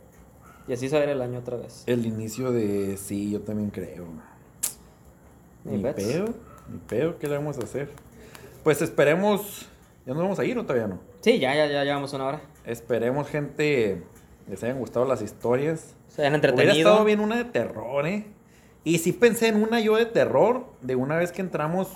Y 0.68 0.74
así 0.74 0.90
se 0.90 0.96
va 0.96 1.02
a 1.02 1.06
ir 1.06 1.12
el 1.12 1.22
año 1.22 1.40
otra 1.40 1.58
vez. 1.58 1.84
El 1.86 2.06
inicio 2.06 2.52
de. 2.52 2.98
Sí, 2.98 3.32
yo 3.32 3.42
también 3.42 3.70
creo. 3.70 4.06
Ni 5.64 5.78
Ni 5.78 5.94
pedo, 5.94 6.26
ni 6.70 6.78
pedo, 6.88 7.18
¿qué 7.20 7.28
le 7.28 7.38
vamos 7.38 7.58
a 7.58 7.64
hacer? 7.64 7.90
Pues 8.64 8.82
esperemos. 8.82 9.68
¿Ya 10.06 10.14
nos 10.14 10.24
vamos 10.24 10.40
a 10.40 10.46
ir 10.46 10.58
o 10.58 10.64
todavía 10.64 10.88
no? 10.88 11.00
Sí, 11.22 11.38
ya, 11.40 11.54
ya, 11.54 11.68
ya 11.68 11.84
llevamos 11.84 12.14
una 12.14 12.26
hora. 12.26 12.42
Esperemos, 12.66 13.28
gente, 13.28 14.04
les 14.48 14.64
hayan 14.64 14.80
gustado 14.80 15.06
las 15.06 15.22
historias. 15.22 15.96
Se 16.08 16.22
Hubiera 16.22 16.36
entretenido. 16.36 16.74
estado 16.90 17.04
bien 17.04 17.20
una 17.20 17.36
de 17.38 17.44
terror, 17.46 18.08
¿eh? 18.08 18.26
Y 18.86 19.00
sí 19.00 19.12
pensé 19.12 19.50
en 19.50 19.62
una 19.62 19.82
yo 19.82 19.98
de 19.98 20.06
terror, 20.06 20.66
de 20.82 20.96
una 20.96 21.18
vez 21.18 21.34
que 21.34 21.42
entramos 21.42 21.90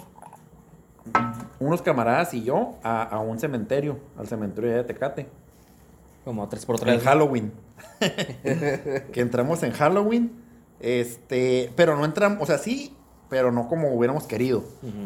unos 1.62 1.82
camaradas 1.82 2.34
y 2.34 2.43
yo 2.43 2.76
a, 2.84 3.03
a 3.03 3.20
un 3.20 3.39
cementerio, 3.39 3.97
al 4.18 4.28
cementerio 4.28 4.72
de 4.72 4.84
Tecate, 4.84 5.28
Como 6.26 6.47
3x3. 6.49 6.93
en 6.93 6.99
Halloween. 6.99 7.51
que 9.14 9.22
entramos 9.22 9.64
en 9.64 9.72
Halloween, 9.72 10.32
este, 10.80 11.72
pero 11.76 11.95
no 11.95 12.05
entramos, 12.05 12.41
o 12.41 12.45
sea, 12.45 12.57
sí, 12.57 12.95
pero 13.30 13.51
no 13.51 13.68
como 13.68 13.93
hubiéramos 13.93 14.26
querido. 14.26 14.64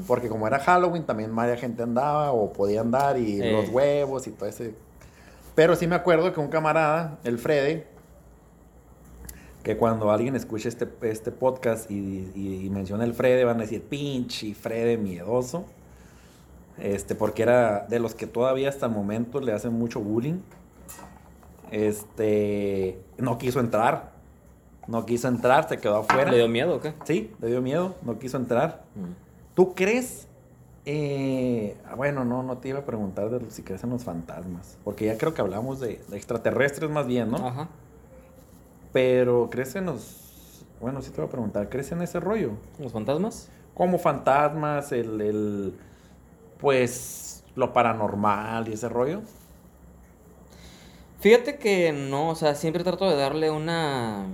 Porque 0.08 0.30
como 0.30 0.48
era 0.48 0.60
Halloween, 0.60 1.04
también 1.06 1.36
varias 1.36 1.60
gente 1.60 1.84
andaba 1.84 2.32
o 2.32 2.52
podía 2.54 2.82
andar 2.82 3.18
y 3.20 3.40
Eh. 3.42 3.52
los 3.52 3.70
huevos 3.70 4.26
y 4.28 4.32
todo 4.32 4.50
ese. 4.50 4.74
Pero 5.54 5.76
sí 5.76 5.88
me 5.88 5.96
acuerdo 5.96 6.34
que 6.34 6.40
un 6.40 6.48
camarada, 6.48 7.20
el 7.24 7.38
Frede, 7.38 7.88
que 9.64 9.78
cuando 9.78 10.12
alguien 10.12 10.36
escuche 10.36 10.70
este, 10.70 10.88
este 11.04 11.32
podcast 11.32 11.90
y, 11.90 12.32
y, 12.36 12.66
y 12.66 12.70
menciona 12.70 13.04
el 13.04 13.14
Frede, 13.14 13.44
van 13.46 13.58
a 13.58 13.62
decir 13.62 13.84
pinche 13.84 14.54
Frede 14.54 14.98
miedoso. 14.98 15.66
Este, 16.80 17.16
porque 17.16 17.44
era 17.44 17.86
de 17.88 18.00
los 18.00 18.16
que 18.16 18.28
todavía 18.28 18.70
hasta 18.70 18.88
el 18.88 18.92
momento 18.92 19.40
le 19.40 19.54
hacen 19.54 19.74
mucho 19.74 20.00
bullying. 20.02 20.40
Este, 21.72 23.00
no 23.18 23.38
quiso 23.38 23.60
entrar. 23.60 24.14
No 24.88 25.06
quiso 25.06 25.28
entrar, 25.28 25.68
se 25.68 25.80
quedó 25.80 25.98
afuera. 25.98 26.30
¿Le 26.32 26.38
dio 26.38 26.48
miedo 26.48 26.76
o 26.76 26.80
qué? 26.80 26.94
Sí, 27.06 27.34
le 27.42 27.48
dio 27.48 27.62
miedo, 27.62 27.96
no 28.04 28.20
quiso 28.20 28.38
entrar. 28.38 28.84
Mm. 28.96 29.56
¿Tú 29.56 29.74
crees? 29.74 30.28
eh, 30.86 31.76
ah, 31.90 31.96
bueno, 31.96 32.24
no, 32.24 32.44
no 32.44 32.60
te 32.60 32.70
iba 32.70 32.80
a 32.80 32.86
preguntar 32.86 33.30
de 33.30 33.50
si 33.50 33.64
crees 33.64 33.84
en 33.84 33.90
los 33.90 34.04
fantasmas. 34.04 34.78
Porque 34.84 35.06
ya 35.06 35.18
creo 35.18 35.34
que 35.34 35.42
hablamos 35.42 35.80
de, 35.80 36.00
de 36.08 36.18
extraterrestres 36.18 36.90
más 36.90 37.08
bien, 37.08 37.32
¿no? 37.32 37.38
Ajá. 37.38 37.70
Pero 38.94 39.50
¿crees 39.50 39.76
en 39.76 39.88
los... 39.88 40.64
Bueno, 40.80 41.02
sí 41.02 41.10
te 41.10 41.18
voy 41.18 41.28
a 41.28 41.32
preguntar, 41.32 41.70
¿crees 41.70 41.92
en 41.92 42.02
ese 42.02 42.20
rollo? 42.20 42.52
¿Los 42.80 42.92
fantasmas? 42.92 43.50
Como 43.74 43.98
fantasmas, 43.98 44.92
el, 44.92 45.20
el 45.20 45.74
pues, 46.70 47.44
lo 47.56 47.74
paranormal 47.74 48.68
y 48.70 48.74
ese 48.74 48.90
rollo. 48.90 49.22
Fíjate 51.20 51.58
que 51.60 51.92
no, 51.92 52.30
o 52.30 52.36
sea, 52.36 52.56
siempre 52.56 52.84
trato 52.84 53.08
de 53.08 53.16
darle 53.16 53.52
una, 53.52 54.26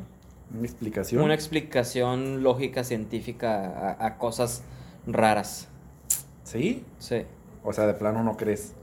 Una 0.54 0.64
explicación. 0.66 1.22
una 1.22 1.34
explicación 1.34 2.42
lógica, 2.42 2.86
científica 2.86 3.98
a, 4.00 4.06
a 4.06 4.18
cosas 4.18 4.64
raras. 5.06 5.68
¿Sí? 6.46 6.86
Sí. 7.00 7.26
O 7.66 7.74
sea, 7.74 7.86
de 7.86 7.96
plano 7.96 8.24
no 8.24 8.38
crees 8.38 8.76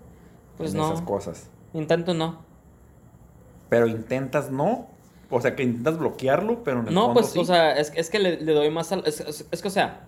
Pues 0.59 0.73
en 0.73 0.77
no. 0.81 0.93
esas 0.93 1.01
cosas. 1.07 1.49
Intento 1.73 2.13
no. 2.13 2.41
Pero 3.71 3.87
intentas 3.87 4.51
no. 4.51 4.89
O 5.31 5.41
sea, 5.41 5.57
que 5.57 5.63
intentas 5.63 5.97
bloquearlo, 5.99 6.65
pero 6.65 6.81
en 6.81 6.89
el 6.89 6.95
No, 6.95 7.07
fondo 7.07 7.21
pues, 7.21 7.33
sí. 7.33 7.39
o 7.39 7.45
sea, 7.47 7.73
es, 7.79 7.93
es 7.97 8.11
que 8.11 8.19
le, 8.19 8.43
le 8.43 8.53
doy 8.53 8.71
más 8.71 8.93
al. 8.93 9.05
Es, 9.07 9.21
es- 9.21 9.47
es 9.51 9.63
que, 9.63 9.69
o 9.69 9.71
sea, 9.71 10.07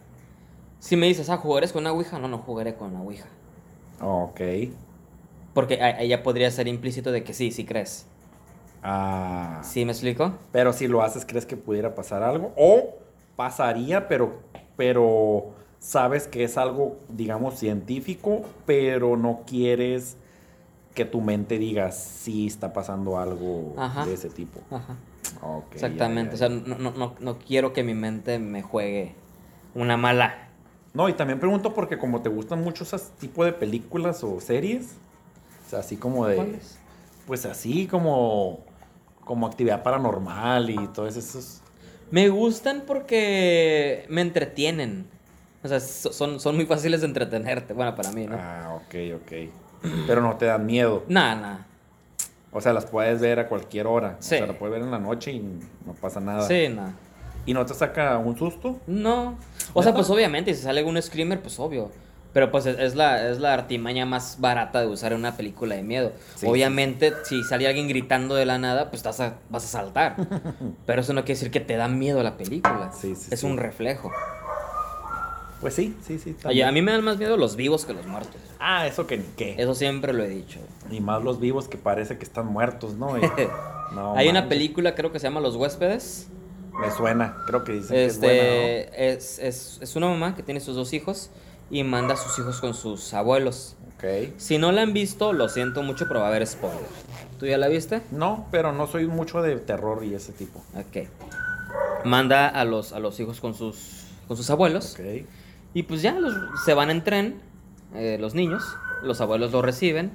si 0.81 0.97
me 0.97 1.07
dices, 1.07 1.31
ah, 1.31 1.37
¿jugarías 1.37 1.73
con 1.73 1.83
una 1.83 1.93
Ouija? 1.93 2.19
No, 2.19 2.27
no 2.27 2.39
jugaré 2.39 2.75
con 2.75 2.91
una 2.91 3.03
Ouija. 3.03 3.29
Ok. 4.01 4.41
Porque 5.55 5.81
ahí 5.83 6.09
ya 6.09 6.23
podría 6.23 6.51
ser 6.51 6.69
implícito 6.69 7.13
de 7.13 7.23
que 7.23 7.35
sí, 7.35 7.53
sí 7.53 7.65
crees. 7.65 8.07
Ah. 8.83 9.61
¿Sí 9.63 9.85
me 9.85 9.93
explico? 9.93 10.33
Pero 10.53 10.73
si 10.73 10.89
lo 10.89 11.03
haces, 11.03 11.25
¿crees 11.27 11.47
que 11.47 11.57
pudiera 11.57 11.95
pasar 11.95 12.23
algo? 12.23 12.53
O 12.57 12.95
pasaría, 13.37 14.09
pero, 14.09 14.41
pero 14.77 15.51
sabes 15.79 16.27
que 16.27 16.45
es 16.45 16.57
algo, 16.57 16.99
digamos, 17.09 17.59
científico, 17.59 18.43
pero 18.67 19.17
no 19.17 19.43
quieres 19.47 20.17
que 20.95 21.05
tu 21.05 21.21
mente 21.21 21.59
diga 21.59 21.93
sí 21.93 22.47
está 22.47 22.73
pasando 22.73 23.19
algo 23.19 23.75
Ajá. 23.77 24.07
de 24.07 24.15
ese 24.15 24.29
tipo. 24.31 24.61
Ajá. 24.71 24.97
Ok, 25.43 25.75
Exactamente. 25.75 26.37
ya, 26.37 26.47
O 26.47 26.49
ya, 26.51 26.57
sea, 26.57 26.77
no, 26.77 26.79
no, 26.79 26.91
no, 26.93 27.15
no 27.21 27.39
quiero 27.39 27.73
que 27.73 27.85
mi 27.85 27.95
mente 27.95 28.39
me 28.39 28.63
juegue 28.63 29.15
una 29.75 29.97
mala. 29.97 30.49
No, 30.93 31.09
y 31.09 31.13
también 31.13 31.39
pregunto 31.39 31.73
porque 31.73 31.99
como 31.99 32.21
te 32.23 32.29
gustan 32.29 32.63
mucho 32.63 32.85
ese 32.85 32.99
tipo 33.21 33.45
de 33.45 33.53
películas 33.53 34.25
o 34.25 34.41
series, 34.41 34.97
o 35.67 35.71
sea, 35.71 35.79
así 35.81 35.97
como 35.97 36.27
de... 36.27 36.37
¿Cuáles? 36.37 36.79
Pues 37.27 37.47
así 37.47 37.87
como, 37.87 38.61
como 39.25 39.47
actividad 39.47 39.83
paranormal 39.83 40.71
y 40.71 40.89
todos 40.89 41.17
esos... 41.17 41.63
Me 42.11 42.29
gustan 42.29 42.83
porque 42.89 44.05
me 44.09 44.21
entretienen. 44.21 45.07
O 45.63 45.69
sea, 45.69 45.79
so- 45.79 46.13
son, 46.13 46.41
son 46.41 46.57
muy 46.57 46.67
fáciles 46.67 47.03
de 47.03 47.07
entretenerte. 47.07 47.73
Bueno, 47.73 47.95
para 47.95 48.11
mí, 48.11 48.27
¿no? 48.27 48.37
Ah, 48.37 48.73
ok, 48.75 48.95
ok. 49.23 49.33
Pero 50.09 50.21
no 50.21 50.37
te 50.37 50.47
dan 50.47 50.67
miedo. 50.67 51.05
Nah, 51.07 51.37
nah. 51.37 51.59
O 52.51 52.61
sea, 52.61 52.73
las 52.73 52.87
puedes 52.87 53.21
ver 53.21 53.39
a 53.39 53.47
cualquier 53.47 53.87
hora. 53.87 54.17
Sí. 54.19 54.35
O 54.35 54.39
sea, 54.39 54.47
la 54.49 54.59
puedes 54.59 54.73
ver 54.75 54.83
en 54.83 54.91
la 54.91 54.99
noche 54.99 55.31
y 55.31 55.39
no 55.87 55.93
pasa 56.01 56.19
nada. 56.19 56.43
Sí, 56.49 56.69
nah. 56.69 56.91
¿Y 57.47 57.55
no 57.55 57.65
te 57.65 57.75
saca 57.75 58.19
un 58.19 58.37
susto? 58.37 58.81
No. 58.89 59.37
O 59.75 59.83
sea, 59.83 59.95
pues 59.95 60.09
obviamente, 60.11 60.55
si 60.55 60.63
sale 60.63 60.83
un 60.85 61.01
screamer, 61.01 61.41
pues 61.41 61.59
obvio. 61.61 61.91
Pero 62.33 62.53
pues 62.53 62.65
es, 62.67 62.95
la, 62.95 63.29
es 63.29 63.41
la 63.41 63.53
artimaña 63.55 64.07
más 64.07 64.37
barata 64.41 64.81
de 64.81 64.87
usar 64.87 65.13
en 65.13 65.19
una 65.19 65.37
película 65.37 65.75
de 65.75 65.83
miedo. 65.83 66.13
Sí, 66.37 66.47
obviamente, 66.47 67.13
si 67.25 67.43
sale 67.43 67.67
alguien 67.67 67.89
gritando 67.89 68.37
de 68.37 68.47
la 68.47 68.57
nada, 68.59 68.85
pues 68.91 69.01
estás 69.01 69.19
a- 69.19 69.35
vas 69.49 69.65
a 69.65 69.67
saltar. 69.69 70.15
Pero 70.87 71.01
eso 71.01 71.13
no 71.13 71.23
quiere 71.23 71.35
decir 71.35 71.51
que 71.51 71.59
te 71.59 71.77
da 71.77 71.89
miedo 71.89 72.23
la 72.23 72.37
película. 72.37 72.93
Sí, 72.93 73.17
sí, 73.17 73.29
es 73.33 73.43
un 73.43 73.57
reflejo. 73.57 74.13
Pues 75.61 75.75
sí, 75.75 75.95
sí, 76.07 76.19
sí. 76.19 76.37
Oye, 76.45 76.65
a 76.65 76.73
mí 76.73 76.81
me 76.83 76.93
dan 76.93 77.05
más 77.05 77.19
miedo 77.19 77.37
los 77.37 77.57
vivos 77.57 77.85
que 77.85 77.93
los 77.93 78.07
muertos. 78.07 78.41
Ah, 78.61 78.87
eso 78.87 79.07
que 79.07 79.19
ni 79.19 79.25
qué. 79.37 79.57
Eso 79.59 79.75
siempre 79.75 80.13
lo 80.13 80.23
he 80.23 80.29
dicho. 80.29 80.59
Y 80.91 81.01
más 81.01 81.23
los 81.23 81.39
vivos 81.41 81.69
que 81.69 81.77
parece 81.77 82.17
que 82.17 82.25
están 82.25 82.47
muertos, 82.47 82.95
¿no? 82.95 83.15
No 83.93 84.15
Hay 84.17 84.29
una 84.29 84.49
película, 84.49 84.95
creo 84.95 85.11
que 85.11 85.19
se 85.19 85.27
llama 85.27 85.41
Los 85.41 85.57
Huéspedes. 85.57 86.29
Me 86.81 86.91
suena, 86.91 87.37
creo 87.47 87.63
que 87.65 87.73
dicen 87.73 87.89
que 87.91 88.05
es 88.07 88.15
Este, 88.15 89.13
es, 89.13 89.39
es, 89.39 89.79
es 89.83 89.97
una 89.97 90.09
mamá 90.09 90.35
que 90.35 90.43
tiene 90.43 90.61
sus 90.61 90.75
dos 90.77 90.93
hijos 90.93 91.31
y 91.71 91.83
manda 91.85 92.15
a 92.15 92.17
sus 92.17 92.39
hijos 92.39 92.61
con 92.61 92.75
sus 92.75 93.13
abuelos. 93.15 93.77
¿no? 93.83 93.91
Ok. 93.97 94.33
Si 94.39 94.57
no 94.59 94.73
la 94.73 94.83
han 94.83 94.93
visto, 94.93 95.33
lo 95.33 95.49
siento 95.49 95.83
mucho, 95.83 96.07
pero 96.09 96.21
va 96.21 96.27
a 96.27 96.29
haber 96.31 96.47
spoiler. 96.47 96.81
¿Tú 97.39 97.47
ya 97.47 97.59
la 97.59 97.69
viste? 97.69 98.03
No, 98.11 98.47
pero 98.51 98.73
no 98.73 98.87
soy 98.87 99.07
mucho 99.07 99.43
de 99.43 99.57
terror 99.57 100.05
y 100.05 100.15
ese 100.15 100.33
tipo. 100.33 100.63
Ok. 100.75 101.07
Manda 102.05 102.49
a 102.49 102.65
los, 102.65 102.93
a 102.93 102.99
los 102.99 103.19
hijos 103.21 103.41
con 103.41 103.55
sus, 103.55 104.05
con 104.27 104.37
sus 104.37 104.49
abuelos. 104.51 104.95
Ok. 104.99 105.27
Y 105.75 105.83
pues 105.85 106.03
ya 106.03 106.13
los- 106.19 106.35
se 106.65 106.75
van 106.75 106.91
en 106.91 107.05
tren, 107.05 107.41
eh, 107.95 108.17
los 108.21 108.35
niños. 108.35 108.63
Los 109.03 109.21
abuelos 109.21 109.53
los 109.53 109.65
reciben. 109.65 110.13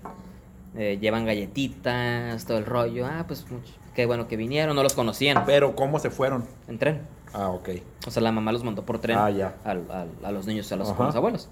eh, 0.78 0.97
llevan 0.99 1.26
galletitas, 1.26 2.45
todo 2.45 2.57
el 2.57 2.66
rollo. 2.66 3.05
Ah, 3.05 3.24
pues 3.28 3.45
much- 3.49 3.78
qué 3.96 4.06
bueno 4.06 4.28
que 4.28 4.36
vinieron. 4.38 4.76
No 4.76 4.84
los 4.84 4.93
conocían. 4.93 5.43
Pero, 5.46 5.76
¿cómo 5.76 6.00
se 6.00 6.10
fueron? 6.10 6.46
En 6.68 6.78
tren. 6.78 7.02
Ah, 7.34 7.50
ok. 7.50 7.70
O 8.08 8.12
sea, 8.12 8.22
la 8.22 8.32
mamá 8.32 8.52
los 8.52 8.64
mandó 8.64 8.84
por 8.86 9.00
tren 9.00 9.18
Ah, 9.18 9.30
ya. 9.30 9.56
al- 9.64 10.08
a 10.24 10.32
los 10.32 10.46
niños, 10.46 10.72
a 10.72 10.76
los, 10.76 10.91
con 10.93 11.06
los 11.08 11.16
abuelos. 11.16 11.50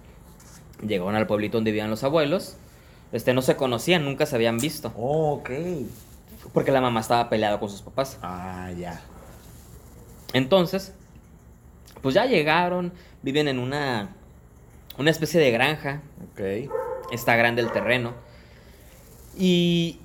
Llegaron 0.85 1.15
al 1.15 1.27
pueblito 1.27 1.57
donde 1.57 1.71
vivían 1.71 1.89
los 1.89 2.03
abuelos. 2.03 2.55
Este, 3.11 3.33
no 3.33 3.41
se 3.41 3.55
conocían, 3.55 4.05
nunca 4.05 4.25
se 4.25 4.35
habían 4.35 4.57
visto. 4.57 4.91
Oh, 4.97 5.33
ok. 5.33 5.49
Porque 6.53 6.71
la 6.71 6.81
mamá 6.81 6.99
estaba 6.99 7.29
peleada 7.29 7.59
con 7.59 7.69
sus 7.69 7.81
papás. 7.81 8.17
Ah, 8.21 8.69
ya. 8.77 9.01
Entonces, 10.33 10.93
pues 12.01 12.15
ya 12.15 12.25
llegaron, 12.25 12.91
viven 13.21 13.47
en 13.47 13.59
una, 13.59 14.09
una 14.97 15.11
especie 15.11 15.39
de 15.39 15.51
granja. 15.51 16.01
Ok. 16.31 16.69
Está 17.11 17.35
grande 17.35 17.61
el 17.61 17.71
terreno. 17.71 18.13
Y, 19.37 19.99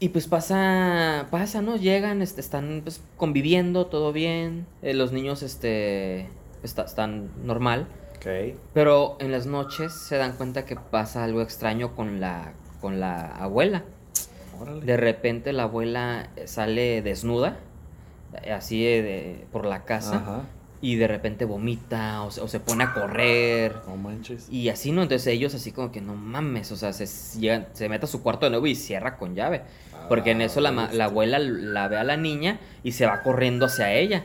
y 0.00 0.08
pues 0.08 0.26
pasa, 0.26 1.28
pasa, 1.30 1.62
¿no? 1.62 1.76
Llegan, 1.76 2.22
este, 2.22 2.40
están 2.40 2.80
pues, 2.82 3.02
conviviendo, 3.16 3.86
todo 3.86 4.12
bien. 4.12 4.66
eh, 4.82 4.94
los 4.94 5.12
niños 5.12 5.42
este, 5.42 6.28
está- 6.62 6.84
están 6.84 7.30
normal. 7.44 7.86
Pero 8.74 9.16
en 9.20 9.30
las 9.32 9.46
noches 9.46 9.92
se 9.94 10.16
dan 10.16 10.32
cuenta 10.36 10.64
que 10.64 10.76
pasa 10.76 11.22
algo 11.24 11.40
extraño 11.42 11.94
con 11.94 12.20
la, 12.20 12.52
con 12.80 12.98
la 13.00 13.26
abuela. 13.36 13.84
Órale. 14.60 14.84
De 14.84 14.96
repente 14.96 15.52
la 15.54 15.62
abuela 15.64 16.28
eh, 16.36 16.46
sale 16.46 17.00
desnuda, 17.02 17.56
eh, 18.42 18.52
así 18.52 18.82
de- 18.82 19.02
de- 19.02 19.46
por 19.52 19.64
la 19.64 19.84
casa, 19.84 20.16
Ajá. 20.16 20.42
Y 20.82 20.96
de 20.96 21.06
repente 21.08 21.44
vomita 21.44 22.22
o 22.22 22.30
se, 22.30 22.40
o 22.40 22.48
se 22.48 22.60
pone 22.60 22.84
a 22.84 22.92
correr. 22.94 23.76
No 23.86 23.96
manches. 23.96 24.48
Y 24.50 24.68
así, 24.70 24.92
¿no? 24.92 25.02
Entonces 25.02 25.26
ellos 25.28 25.54
así 25.54 25.72
como 25.72 25.92
que 25.92 26.00
no 26.00 26.14
mames, 26.14 26.72
o 26.72 26.76
sea, 26.76 26.92
se, 26.92 27.06
llegan- 27.38 27.66
se 27.72 27.88
mete 27.88 28.06
a 28.06 28.08
su 28.08 28.22
cuarto 28.22 28.46
de 28.46 28.50
nuevo 28.50 28.66
y 28.66 28.74
cierra 28.74 29.16
con 29.18 29.34
llave. 29.34 29.62
Porque 30.08 30.30
en 30.32 30.40
Ah, 30.40 30.44
eso 30.44 30.60
la, 30.60 30.70
la 30.92 31.04
abuela 31.04 31.38
la 31.38 31.88
ve 31.88 31.96
a 31.98 32.04
la 32.04 32.16
niña 32.16 32.60
y 32.82 32.92
se 32.92 33.06
va 33.06 33.22
corriendo 33.22 33.66
hacia 33.66 33.92
ella. 33.92 34.24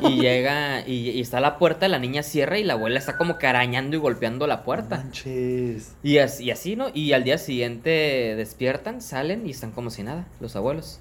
Y 0.00 0.20
llega 0.20 0.86
y, 0.86 1.10
y 1.10 1.20
está 1.20 1.38
a 1.38 1.40
la 1.40 1.58
puerta, 1.58 1.88
la 1.88 1.98
niña 1.98 2.22
cierra 2.22 2.58
y 2.58 2.64
la 2.64 2.74
abuela 2.74 2.98
está 2.98 3.16
como 3.16 3.38
que 3.38 3.46
arañando 3.46 3.96
y 3.96 3.98
golpeando 4.00 4.46
la 4.46 4.62
puerta. 4.62 4.98
Manches. 4.98 5.96
Y 6.02 6.18
así, 6.18 6.44
y 6.44 6.50
así, 6.50 6.76
¿no? 6.76 6.88
Y 6.94 7.12
al 7.12 7.24
día 7.24 7.38
siguiente 7.38 7.90
despiertan, 8.36 9.00
salen 9.02 9.46
y 9.46 9.50
están 9.50 9.72
como 9.72 9.90
si 9.90 10.02
nada, 10.04 10.26
los 10.40 10.54
abuelos. 10.56 11.00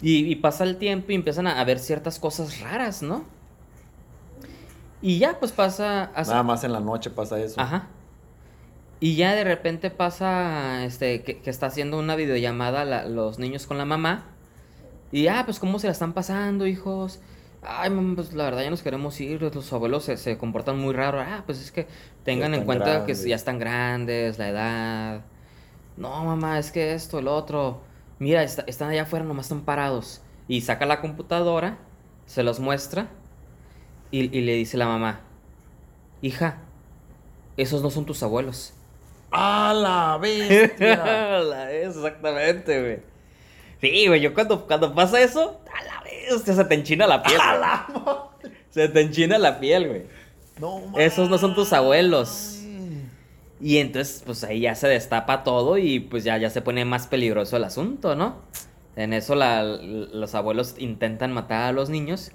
Y, 0.00 0.30
y 0.30 0.36
pasa 0.36 0.64
el 0.64 0.76
tiempo 0.76 1.12
y 1.12 1.14
empiezan 1.16 1.46
a, 1.46 1.62
ver 1.64 1.78
ciertas 1.78 2.18
cosas 2.18 2.60
raras, 2.60 3.02
¿no? 3.02 3.24
Y 5.02 5.18
ya, 5.18 5.38
pues 5.38 5.52
pasa... 5.52 6.10
hace- 6.14 6.30
Nada 6.30 6.42
más 6.42 6.64
en 6.64 6.72
la 6.72 6.80
noche 6.80 7.10
pasa 7.10 7.38
eso. 7.40 7.60
Ajá. 7.60 7.88
Y 9.00 9.14
ya 9.14 9.34
de 9.34 9.44
repente 9.44 9.90
pasa, 9.90 10.84
este, 10.84 11.22
que, 11.22 11.40
que 11.40 11.50
está 11.50 11.66
haciendo 11.66 11.98
una 11.98 12.16
videollamada 12.16 12.84
la- 12.84 13.06
los 13.06 13.38
niños 13.38 13.66
con 13.66 13.78
la 13.78 13.84
mamá. 13.84 14.24
Y, 15.12 15.28
ah, 15.28 15.42
pues, 15.44 15.58
¿cómo 15.58 15.78
se 15.78 15.86
la 15.86 15.92
están 15.92 16.12
pasando, 16.12 16.66
hijos? 16.66 17.20
Ay, 17.62 17.90
mamá, 17.90 18.14
pues, 18.16 18.32
la 18.34 18.44
verdad 18.44 18.62
ya 18.62 18.70
nos 18.70 18.82
queremos 18.82 19.20
ir. 19.20 19.40
Los 19.42 19.72
abuelos 19.72 20.04
se, 20.04 20.16
se 20.16 20.36
comportan 20.38 20.78
muy 20.78 20.94
raro. 20.94 21.20
Ah, 21.20 21.42
pues, 21.46 21.60
es 21.60 21.72
que 21.72 21.86
tengan 22.24 22.54
en 22.54 22.64
cuenta 22.64 23.04
que 23.06 23.14
ya 23.14 23.36
están 23.36 23.58
grandes, 23.58 24.38
la 24.38 24.48
edad. 24.48 25.20
No, 25.96 26.24
mamá, 26.24 26.58
es 26.58 26.70
que 26.70 26.92
esto, 26.94 27.18
el 27.20 27.28
otro. 27.28 27.80
Mira, 28.18 28.42
está- 28.42 28.64
están 28.66 28.90
allá 28.90 29.02
afuera, 29.02 29.24
nomás 29.24 29.46
están 29.46 29.62
parados. 29.62 30.22
Y 30.48 30.60
saca 30.62 30.86
la 30.86 31.00
computadora, 31.00 31.78
se 32.26 32.42
los 32.42 32.58
muestra. 32.60 33.08
Y, 34.10 34.36
y 34.36 34.40
le 34.40 34.54
dice 34.54 34.76
la 34.78 34.86
mamá, 34.86 35.20
hija, 36.22 36.58
esos 37.56 37.82
no 37.82 37.90
son 37.90 38.06
tus 38.06 38.22
abuelos. 38.22 38.72
¡A 39.30 39.74
la 39.74 40.16
bestia! 40.18 41.40
La 41.42 41.70
exactamente, 41.72 42.80
güey. 42.80 42.98
Sí, 43.80 44.06
güey, 44.08 44.20
yo 44.22 44.32
cuando, 44.34 44.66
cuando 44.66 44.94
pasa 44.94 45.20
eso, 45.20 45.60
a 45.78 45.84
la 45.84 46.00
vez, 46.02 46.42
se 46.42 46.64
te 46.64 46.74
enchina 46.74 47.06
la 47.06 47.22
piel. 47.22 47.38
Se 48.70 48.88
te 48.88 49.00
enchina 49.02 49.38
la 49.38 49.60
piel, 49.60 49.86
güey. 49.86 50.06
no 50.58 50.98
Esos 50.98 51.28
no 51.28 51.36
son 51.38 51.54
tus 51.54 51.72
abuelos. 51.74 52.57
Y 53.60 53.78
entonces, 53.78 54.22
pues 54.24 54.44
ahí 54.44 54.60
ya 54.60 54.74
se 54.74 54.86
destapa 54.88 55.42
todo 55.42 55.78
y 55.78 56.00
pues 56.00 56.24
ya, 56.24 56.36
ya 56.38 56.50
se 56.50 56.62
pone 56.62 56.84
más 56.84 57.06
peligroso 57.08 57.56
el 57.56 57.64
asunto, 57.64 58.14
¿no? 58.14 58.36
En 58.96 59.12
eso 59.12 59.34
la- 59.34 59.62
los 59.64 60.34
abuelos 60.34 60.74
intentan 60.78 61.32
matar 61.32 61.62
a 61.62 61.72
los 61.72 61.88
niños. 61.90 62.32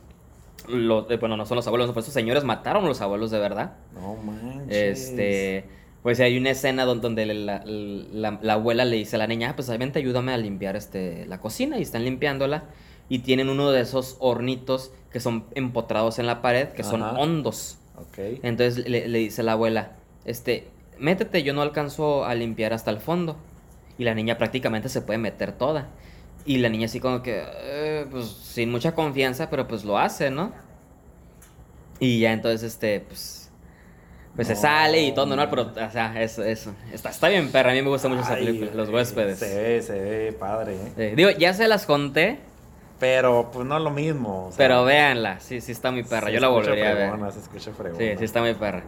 Eh, 0.69 1.17
bueno, 1.19 1.36
no 1.38 1.45
son 1.45 1.55
los 1.57 1.67
abuelos, 1.67 1.91
pues 1.91 2.05
esos 2.05 2.13
señores 2.13 2.43
mataron 2.43 2.86
a 2.86 2.88
los 2.88 3.01
abuelos 3.01 3.32
de 3.32 3.39
verdad. 3.39 3.74
No 3.93 4.15
manches. 4.15 4.76
Este, 5.09 5.65
pues 6.03 6.19
hay 6.19 6.38
una 6.38 6.51
escena 6.51 6.86
don- 6.86 7.01
donde 7.01 7.26
la, 7.26 7.63
la- 7.65 8.39
la 8.41 8.53
abuela 8.53 8.86
le 8.86 8.95
dice 8.97 9.15
a 9.17 9.19
la 9.19 9.28
niña, 9.28 9.49
ah, 9.51 9.55
pues 9.55 9.67
vente, 9.78 9.99
ayúdame 9.99 10.34
a 10.34 10.38
limpiar 10.38 10.76
este, 10.76 11.26
la 11.28 11.39
cocina. 11.39 11.80
Y 11.80 11.82
están 11.82 12.03
limpiándola. 12.05 12.65
Y 13.09 13.19
tienen 13.19 13.49
uno 13.49 13.71
de 13.71 13.82
esos 13.82 14.15
hornitos 14.19 14.91
que 15.11 15.19
son 15.19 15.45
empotrados 15.55 16.19
en 16.19 16.26
la 16.28 16.41
pared, 16.41 16.69
que 16.69 16.84
son 16.84 17.01
hondos. 17.17 17.78
Ok. 17.97 18.39
Entonces 18.43 18.88
le, 18.88 19.07
le 19.09 19.19
dice 19.19 19.43
la 19.43 19.51
abuela, 19.53 19.97
este, 20.26 20.69
métete, 20.99 21.43
yo 21.43 21.53
no 21.53 21.61
alcanzo 21.61 22.25
a 22.25 22.35
limpiar 22.35 22.73
hasta 22.73 22.91
el 22.91 22.99
fondo. 22.99 23.37
Y 23.97 24.03
la 24.03 24.13
niña 24.13 24.37
prácticamente 24.37 24.89
se 24.89 25.01
puede 25.01 25.19
meter 25.19 25.51
toda. 25.53 25.89
Y 26.45 26.57
la 26.57 26.69
niña 26.69 26.85
así 26.85 26.99
como 26.99 27.21
que, 27.21 27.43
eh, 27.45 28.05
pues 28.09 28.25
sin 28.25 28.71
mucha 28.71 28.93
confianza, 28.93 29.49
pero 29.49 29.67
pues 29.67 29.85
lo 29.85 29.97
hace, 29.97 30.29
¿no? 30.29 30.51
Y 31.99 32.19
ya 32.19 32.33
entonces, 32.33 32.63
este, 32.63 32.99
pues, 33.01 33.49
pues 34.35 34.47
se 34.47 34.55
sale 34.55 35.03
y 35.03 35.13
todo 35.13 35.25
normal, 35.27 35.49
pero, 35.49 35.71
o 35.71 35.91
sea, 35.91 36.21
eso, 36.21 36.43
eso. 36.43 36.73
Está, 36.91 37.09
está 37.11 37.29
bien, 37.29 37.49
perra, 37.49 37.71
a 37.71 37.73
mí 37.73 37.81
me 37.81 37.89
gusta 37.89 38.09
mucho 38.09 38.21
esa 38.21 38.33
Ay, 38.33 38.45
película, 38.45 38.71
Los 38.73 38.89
huéspedes. 38.89 39.39
Se 39.39 39.55
ve, 39.55 39.81
se 39.81 39.99
ve 39.99 40.33
padre, 40.33 40.73
¿eh? 40.75 40.91
Eh, 40.97 41.13
digo, 41.15 41.29
ya 41.29 41.53
se 41.53 41.67
las 41.67 41.85
conté, 41.85 42.39
Pero 43.04 43.49
pues 43.51 43.68
no 43.68 43.76
es 43.76 43.84
lo 43.84 43.89
mismo. 43.89 44.45
o 44.45 44.51
sea, 44.51 44.58
pero 44.58 44.86
véanla, 44.86 45.38
sí, 45.41 45.60
sí 45.60 45.74
está 45.74 45.91
muy 45.91 46.04
perra, 46.04 46.30
yo 46.30 46.39
la 46.39 46.47
volvería 46.47 46.91
a 46.91 46.93
ver. 46.93 47.34
Se 47.34 47.39
escucha 47.39 47.74
fregona. 47.74 47.99
Sí, 47.99 48.18
sí 48.18 48.24
está 48.24 48.39
muy 48.39 48.54
perra. 48.54 48.82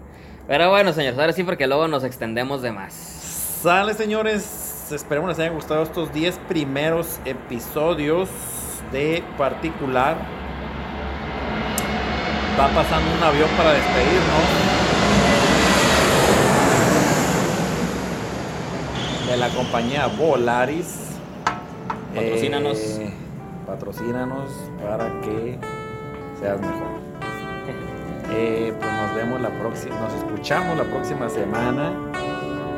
Pero 0.48 0.70
bueno, 0.70 0.94
señores, 0.94 1.20
ahora 1.20 1.34
sí 1.34 1.44
porque 1.44 1.68
luego 1.68 1.90
nos 1.90 2.06
extendemos 2.06 2.62
de 2.62 2.72
más. 2.72 2.94
Sale, 2.94 3.94
señores. 3.94 4.90
Esperemos 4.90 5.28
les 5.28 5.40
hayan 5.40 5.54
gustado 5.54 5.84
estos 5.84 6.14
10 6.14 6.38
primeros 6.48 7.20
episodios 7.26 8.30
de 8.94 9.22
particular. 9.38 10.16
Va 12.58 12.70
pasando 12.70 13.12
un 13.18 13.22
avión 13.22 13.50
para 13.58 13.74
despedirnos. 13.74 14.46
De 19.28 19.36
la 19.36 19.50
compañía 19.50 20.08
Volaris. 20.08 21.00
Patrocínanos. 22.16 22.78
Eh, 22.78 23.05
patrocínanos 23.66 24.50
para 24.82 25.08
que 25.22 25.58
seas 26.40 26.60
mejor. 26.60 26.96
Eh, 28.32 28.74
pues 28.80 28.92
nos 28.92 29.16
vemos 29.16 29.42
la 29.42 29.50
próxima, 29.60 29.96
nos 30.00 30.14
escuchamos 30.14 30.78
la 30.78 30.84
próxima 30.84 31.30
semana. 31.30 31.92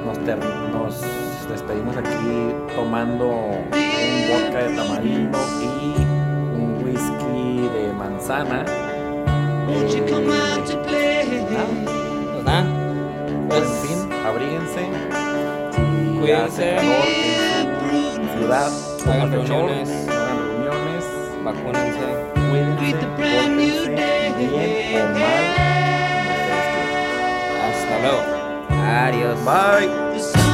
Nos, 0.05 0.19
ter- 0.19 0.37
nos 0.71 1.01
despedimos 1.49 1.95
aquí 1.97 2.53
tomando 2.75 3.27
un 3.27 3.69
vodka 4.29 4.59
de 4.63 4.75
tamarindo 4.75 5.37
y 5.61 5.95
un 6.55 6.81
whisky 6.85 7.69
de 7.69 7.93
manzana. 7.93 8.63
Eh, 9.69 9.87
nada, 12.45 12.63
Pues 13.49 13.63
pues, 13.63 13.63
Pues, 13.63 13.63
en 13.63 13.87
fin, 13.87 13.99
abríguense. 14.25 14.81
Si 15.71 16.19
Cuídense. 16.19 16.75
hace 16.75 16.75
calor 16.75 17.05
en 17.93 18.15
su 18.15 18.39
ciudad, 18.39 18.71
Hagan 19.07 19.31
vacúnense. 21.47 22.07
Cuídense, 22.49 23.07
pórtense 23.15 23.89
bien 24.37 25.01
o 25.01 25.19
mal. 25.19 25.45
como 26.17 26.31
ustedes 26.35 26.65
quieran. 26.73 27.07
Hasta 27.63 27.95
luego. 27.99 28.23
Adiós. 28.69 29.39
Bye. 29.45 30.07
The 30.17 30.46